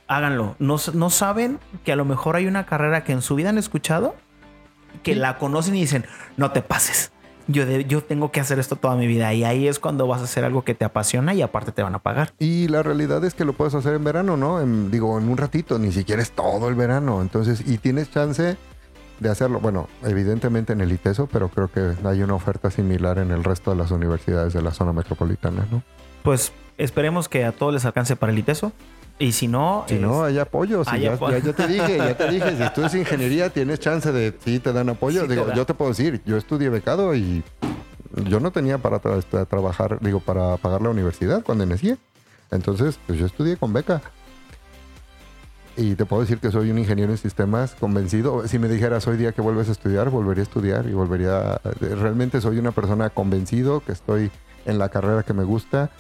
háganlo. 0.06 0.54
No, 0.58 0.76
no 0.94 1.10
saben 1.10 1.58
que 1.84 1.92
a 1.92 1.96
lo 1.96 2.04
mejor 2.04 2.36
hay 2.36 2.46
una 2.46 2.64
carrera 2.66 3.04
que 3.04 3.12
en 3.12 3.22
su 3.22 3.34
vida 3.34 3.48
han 3.50 3.58
escuchado, 3.58 4.14
que 5.02 5.14
Sí. 5.14 5.18
la 5.18 5.36
conocen 5.38 5.74
y 5.76 5.80
dicen, 5.80 6.04
no 6.36 6.52
te 6.52 6.62
pases. 6.62 7.12
Yo, 7.50 7.66
de- 7.66 7.84
yo 7.84 8.02
tengo 8.02 8.30
que 8.30 8.40
hacer 8.40 8.58
esto 8.58 8.76
toda 8.76 8.96
mi 8.96 9.06
vida. 9.06 9.32
Y 9.34 9.44
ahí 9.44 9.66
es 9.66 9.78
cuando 9.78 10.06
vas 10.06 10.20
a 10.20 10.24
hacer 10.24 10.44
algo 10.44 10.62
que 10.62 10.74
te 10.74 10.84
apasiona 10.84 11.34
y 11.34 11.42
aparte 11.42 11.72
te 11.72 11.82
van 11.82 11.94
a 11.94 11.98
pagar. 11.98 12.32
Y 12.38 12.68
la 12.68 12.82
realidad 12.82 13.24
es 13.24 13.34
que 13.34 13.44
lo 13.44 13.52
puedes 13.54 13.74
hacer 13.74 13.94
en 13.94 14.04
verano, 14.04 14.36
¿no? 14.36 14.60
En- 14.60 14.90
digo, 14.90 15.18
en 15.18 15.28
un 15.28 15.36
ratito, 15.36 15.78
ni 15.78 15.90
siquiera 15.92 16.22
es 16.22 16.30
todo 16.32 16.68
el 16.68 16.74
verano. 16.74 17.20
Entonces, 17.22 17.62
y 17.66 17.78
tienes 17.78 18.10
chance 18.10 18.56
de 19.18 19.28
hacerlo. 19.28 19.60
Bueno, 19.60 19.88
evidentemente 20.02 20.72
en 20.72 20.80
el 20.80 20.92
ITESO, 20.92 21.26
pero 21.26 21.48
creo 21.48 21.68
que 21.70 21.92
hay 22.06 22.22
una 22.22 22.34
oferta 22.34 22.70
similar 22.70 23.18
en 23.18 23.30
el 23.30 23.42
resto 23.44 23.70
de 23.70 23.76
las 23.76 23.90
universidades 23.90 24.52
de 24.52 24.62
la 24.62 24.70
zona 24.72 24.92
metropolitana, 24.92 25.66
¿no? 25.70 25.82
Pues 26.22 26.52
esperemos 26.78 27.28
que 27.28 27.44
a 27.44 27.52
todos 27.52 27.72
les 27.74 27.84
alcance 27.84 28.16
para 28.16 28.32
el 28.32 28.38
ITESO. 28.38 28.72
Y 29.20 29.30
si 29.32 29.46
no, 29.46 29.84
Si 29.86 29.94
es- 29.94 30.00
no, 30.00 30.24
hay 30.24 30.38
apoyo. 30.38 30.82
Si 30.82 30.90
Hay 30.90 31.02
ya, 31.02 31.12
apoyo. 31.14 31.38
ya- 31.38 31.44
ya 31.44 31.52
te 31.52 31.66
dije, 31.68 31.96
ya 31.98 32.16
te 32.16 32.28
dije. 32.30 32.56
Si 32.56 32.62
estudias 32.62 32.94
ingeniería, 32.96 33.50
tienes 33.50 33.78
chance 33.78 34.10
de 34.10 34.34
sí 34.44 34.58
te 34.58 34.72
dan 34.72 34.88
apoyo. 34.88 35.20
Sí 35.22 35.28
te 35.28 35.34
digo, 35.34 35.52
yo 35.54 35.64
te 35.66 35.74
puedo 35.74 35.90
decir, 35.90 36.20
yo 36.24 36.36
estudié 36.36 36.70
becado 36.70 37.14
y 37.14 37.44
yo 38.24 38.40
no 38.40 38.50
tenía 38.50 38.78
para 38.78 39.00
tra- 39.00 39.22
tra- 39.30 39.46
trabajar, 39.46 39.98
digo, 40.00 40.18
para 40.20 40.56
pagar 40.56 40.82
la 40.82 40.88
universidad 40.88 41.42
cuando 41.44 41.62
inicié. 41.64 41.96
Entonces, 42.50 42.98
pues 43.06 43.18
yo 43.18 43.26
estudié 43.26 43.56
con 43.56 43.72
beca. 43.72 44.00
Y 45.76 45.94
te 45.94 46.04
puedo 46.04 46.22
decir 46.22 46.38
que 46.38 46.50
soy 46.50 46.70
un 46.70 46.78
ingeniero 46.78 47.12
en 47.12 47.18
sistemas 47.18 47.74
convencido. 47.78 48.46
Si 48.48 48.58
me 48.58 48.68
dijeras 48.68 49.06
hoy 49.06 49.16
día 49.16 49.32
que 49.32 49.40
vuelves 49.40 49.68
a 49.68 49.72
estudiar, 49.72 50.10
volvería 50.10 50.42
a 50.42 50.44
estudiar 50.44 50.86
y 50.86 50.92
volvería. 50.92 51.60
Realmente 51.80 52.40
soy 52.40 52.58
una 52.58 52.72
persona 52.72 53.10
convencido 53.10 53.80
que 53.80 53.92
estoy 53.92 54.30
en 54.66 54.78
la 54.78 54.88
carrera 54.88 55.22
que 55.22 55.32
me 55.32 55.44
gusta. 55.44 55.90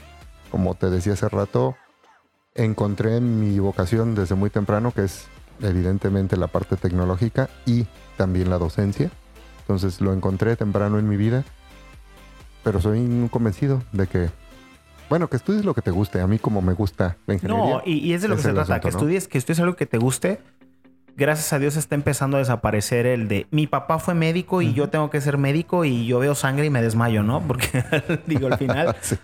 Como 0.50 0.74
te 0.74 0.90
decía 0.90 1.12
hace 1.12 1.28
rato, 1.28 1.76
encontré 2.54 3.20
mi 3.20 3.58
vocación 3.58 4.14
desde 4.14 4.34
muy 4.34 4.50
temprano, 4.50 4.92
que 4.92 5.04
es 5.04 5.26
evidentemente 5.62 6.36
la 6.36 6.46
parte 6.46 6.76
tecnológica 6.76 7.48
y 7.66 7.86
también 8.16 8.50
la 8.50 8.58
docencia. 8.58 9.10
Entonces 9.60 10.00
lo 10.00 10.12
encontré 10.12 10.56
temprano 10.56 10.98
en 10.98 11.08
mi 11.08 11.16
vida, 11.16 11.44
pero 12.64 12.80
soy 12.80 12.98
un 12.98 13.28
convencido 13.28 13.82
de 13.92 14.06
que, 14.06 14.30
bueno, 15.08 15.28
que 15.28 15.36
estudies 15.36 15.64
lo 15.64 15.74
que 15.74 15.82
te 15.82 15.90
guste. 15.90 16.20
A 16.20 16.26
mí 16.26 16.38
como 16.38 16.60
me 16.60 16.72
gusta 16.72 17.16
la 17.26 17.34
ingeniería. 17.34 17.74
No, 17.76 17.82
y, 17.84 17.98
y 17.98 18.12
es 18.14 18.22
de 18.22 18.28
lo 18.28 18.36
que 18.36 18.42
se 18.42 18.52
trata, 18.52 18.74
asunto, 18.74 18.80
que 18.80 18.92
¿no? 18.92 18.98
estudies, 18.98 19.28
que 19.28 19.38
estudies 19.38 19.60
algo 19.60 19.76
que 19.76 19.86
te 19.86 19.98
guste. 19.98 20.40
Gracias 21.20 21.52
a 21.52 21.58
Dios 21.58 21.76
está 21.76 21.94
empezando 21.94 22.38
a 22.38 22.40
desaparecer 22.40 23.04
el 23.04 23.28
de 23.28 23.46
mi 23.50 23.66
papá 23.66 23.98
fue 23.98 24.14
médico 24.14 24.62
y 24.62 24.72
yo 24.72 24.88
tengo 24.88 25.10
que 25.10 25.20
ser 25.20 25.36
médico 25.36 25.84
y 25.84 26.06
yo 26.06 26.18
veo 26.18 26.34
sangre 26.34 26.64
y 26.64 26.70
me 26.70 26.80
desmayo, 26.80 27.22
¿no? 27.22 27.42
Porque 27.46 27.84
digo, 28.26 28.46
al 28.46 28.56
final 28.56 28.96
sí, 29.02 29.16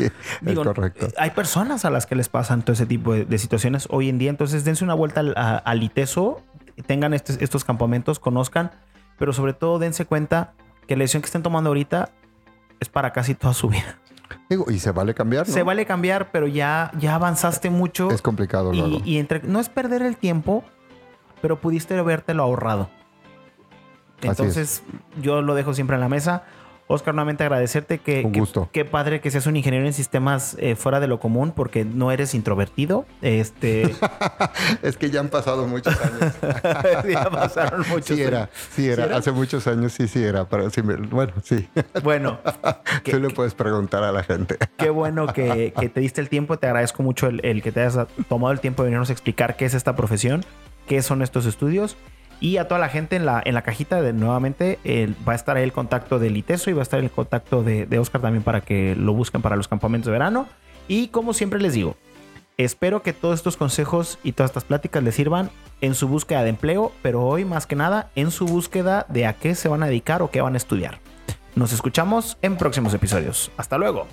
Digo, 0.42 0.60
es 0.60 0.66
correcto. 0.68 1.06
eh, 1.06 1.12
Hay 1.16 1.30
personas 1.30 1.86
a 1.86 1.90
las 1.90 2.04
que 2.04 2.14
les 2.14 2.28
pasan 2.28 2.60
todo 2.60 2.74
ese 2.74 2.84
tipo 2.84 3.14
de, 3.14 3.24
de 3.24 3.38
situaciones 3.38 3.88
hoy 3.90 4.10
en 4.10 4.18
día. 4.18 4.28
Entonces, 4.28 4.62
dense 4.66 4.84
una 4.84 4.92
vuelta 4.92 5.20
al, 5.20 5.32
a- 5.38 5.56
al 5.56 5.82
ITESO, 5.82 6.42
tengan 6.86 7.14
estos, 7.14 7.38
estos 7.40 7.64
campamentos, 7.64 8.18
conozcan, 8.18 8.72
pero 9.18 9.32
sobre 9.32 9.54
todo 9.54 9.78
dense 9.78 10.04
cuenta 10.04 10.52
que 10.86 10.96
la 10.96 11.00
decisión 11.04 11.22
que 11.22 11.26
estén 11.28 11.42
tomando 11.42 11.70
ahorita 11.70 12.10
es 12.78 12.90
para 12.90 13.14
casi 13.14 13.34
toda 13.34 13.54
su 13.54 13.70
vida. 13.70 13.98
Digo, 14.50 14.70
y 14.70 14.78
se 14.80 14.90
vale 14.92 15.14
cambiar, 15.14 15.48
¿no? 15.48 15.54
Se 15.54 15.62
vale 15.62 15.86
cambiar, 15.86 16.30
pero 16.30 16.46
ya, 16.46 16.90
ya 16.98 17.14
avanzaste 17.14 17.70
mucho. 17.70 18.10
Es 18.10 18.20
complicado 18.20 18.70
luego. 18.72 19.00
y, 19.02 19.12
y 19.14 19.18
entre, 19.18 19.40
no 19.44 19.60
es 19.60 19.70
perder 19.70 20.02
el 20.02 20.16
tiempo, 20.18 20.62
pero 21.40 21.60
pudiste 21.60 21.96
habértelo 21.98 22.42
ahorrado. 22.42 22.88
Entonces, 24.22 24.82
yo 25.20 25.42
lo 25.42 25.54
dejo 25.54 25.74
siempre 25.74 25.94
en 25.96 26.00
la 26.00 26.08
mesa. 26.08 26.44
Oscar, 26.88 27.14
nuevamente 27.16 27.42
agradecerte 27.42 27.98
que, 27.98 28.22
Un 28.24 28.30
que- 28.30 28.38
gusto. 28.38 28.68
Qué 28.72 28.84
padre 28.84 29.20
que 29.20 29.28
seas 29.32 29.48
un 29.48 29.56
ingeniero 29.56 29.84
en 29.86 29.92
sistemas 29.92 30.56
eh, 30.60 30.76
fuera 30.76 31.00
de 31.00 31.08
lo 31.08 31.18
común 31.18 31.50
porque 31.50 31.84
no 31.84 32.12
eres 32.12 32.32
introvertido. 32.32 33.06
Este, 33.22 33.92
es 34.82 34.96
que 34.96 35.10
ya 35.10 35.18
han 35.18 35.28
pasado 35.28 35.66
muchos 35.66 36.00
años. 36.00 36.32
ya 37.10 37.28
pasaron 37.28 37.80
muchos 37.88 38.16
sí 38.16 38.22
era, 38.22 38.38
años. 38.44 38.50
sí 38.70 38.86
era. 38.88 38.94
¿Sí 39.04 39.08
era? 39.10 39.16
Hace 39.18 39.32
muchos 39.32 39.66
años 39.66 39.92
sí, 39.94 40.06
sí 40.06 40.22
era. 40.22 40.48
Pero 40.48 40.70
sí 40.70 40.80
me- 40.84 40.94
bueno, 40.94 41.32
sí. 41.42 41.68
Bueno, 42.04 42.38
Tú 43.10 43.18
le 43.18 43.30
puedes 43.30 43.54
preguntar 43.54 44.04
a 44.04 44.12
la 44.12 44.22
gente. 44.22 44.56
qué 44.76 44.88
bueno 44.90 45.26
que, 45.32 45.74
que 45.78 45.88
te 45.88 45.98
diste 45.98 46.20
el 46.20 46.28
tiempo. 46.28 46.56
Te 46.56 46.68
agradezco 46.68 47.02
mucho 47.02 47.26
el, 47.26 47.44
el 47.44 47.62
que 47.62 47.72
te 47.72 47.80
hayas 47.80 48.06
tomado 48.28 48.52
el 48.52 48.60
tiempo 48.60 48.84
de 48.84 48.90
venirnos 48.90 49.10
a 49.10 49.12
explicar 49.12 49.56
qué 49.56 49.64
es 49.64 49.74
esta 49.74 49.96
profesión, 49.96 50.44
qué 50.86 51.02
son 51.02 51.22
estos 51.22 51.46
estudios. 51.46 51.96
Y 52.38 52.58
a 52.58 52.68
toda 52.68 52.78
la 52.78 52.88
gente 52.88 53.16
en 53.16 53.24
la, 53.24 53.42
en 53.44 53.54
la 53.54 53.62
cajita, 53.62 54.02
de, 54.02 54.12
nuevamente, 54.12 54.78
va 55.26 55.32
a 55.32 55.36
estar 55.36 55.56
ahí 55.56 55.62
el 55.62 55.72
contacto 55.72 56.18
del 56.18 56.36
ITESO 56.36 56.70
y 56.70 56.74
va 56.74 56.80
a 56.80 56.82
estar 56.82 57.00
el 57.00 57.10
contacto 57.10 57.62
de, 57.62 57.86
de 57.86 57.98
Oscar 57.98 58.20
también 58.20 58.42
para 58.42 58.60
que 58.60 58.94
lo 58.94 59.14
busquen 59.14 59.40
para 59.40 59.56
los 59.56 59.68
campamentos 59.68 60.06
de 60.06 60.12
verano. 60.12 60.46
Y 60.86 61.08
como 61.08 61.32
siempre 61.32 61.60
les 61.60 61.72
digo, 61.72 61.96
espero 62.58 63.02
que 63.02 63.12
todos 63.12 63.36
estos 63.36 63.56
consejos 63.56 64.18
y 64.22 64.32
todas 64.32 64.50
estas 64.50 64.64
pláticas 64.64 65.02
les 65.02 65.14
sirvan 65.14 65.50
en 65.80 65.94
su 65.94 66.08
búsqueda 66.08 66.42
de 66.42 66.50
empleo, 66.50 66.92
pero 67.02 67.22
hoy 67.24 67.44
más 67.44 67.66
que 67.66 67.76
nada 67.76 68.10
en 68.14 68.30
su 68.30 68.46
búsqueda 68.46 69.06
de 69.08 69.26
a 69.26 69.34
qué 69.34 69.54
se 69.54 69.68
van 69.68 69.82
a 69.82 69.86
dedicar 69.86 70.22
o 70.22 70.30
qué 70.30 70.40
van 70.40 70.54
a 70.54 70.58
estudiar. 70.58 70.98
Nos 71.54 71.72
escuchamos 71.72 72.36
en 72.42 72.56
próximos 72.56 72.92
episodios. 72.92 73.50
Hasta 73.56 73.78
luego. 73.78 74.06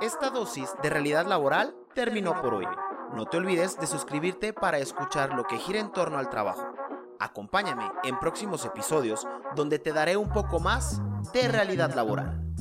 Esta 0.00 0.30
dosis 0.30 0.68
de 0.82 0.90
realidad 0.90 1.26
laboral 1.26 1.74
terminó 1.94 2.40
por 2.42 2.54
hoy. 2.54 2.66
No 3.14 3.26
te 3.26 3.36
olvides 3.36 3.78
de 3.78 3.86
suscribirte 3.86 4.52
para 4.54 4.78
escuchar 4.78 5.34
lo 5.34 5.44
que 5.44 5.58
gira 5.58 5.78
en 5.78 5.92
torno 5.92 6.18
al 6.18 6.30
trabajo. 6.30 6.72
Acompáñame 7.20 7.90
en 8.04 8.18
próximos 8.18 8.64
episodios 8.64 9.26
donde 9.54 9.78
te 9.78 9.92
daré 9.92 10.16
un 10.16 10.30
poco 10.30 10.60
más 10.60 11.00
de 11.32 11.48
realidad 11.48 11.94
laboral. 11.94 12.51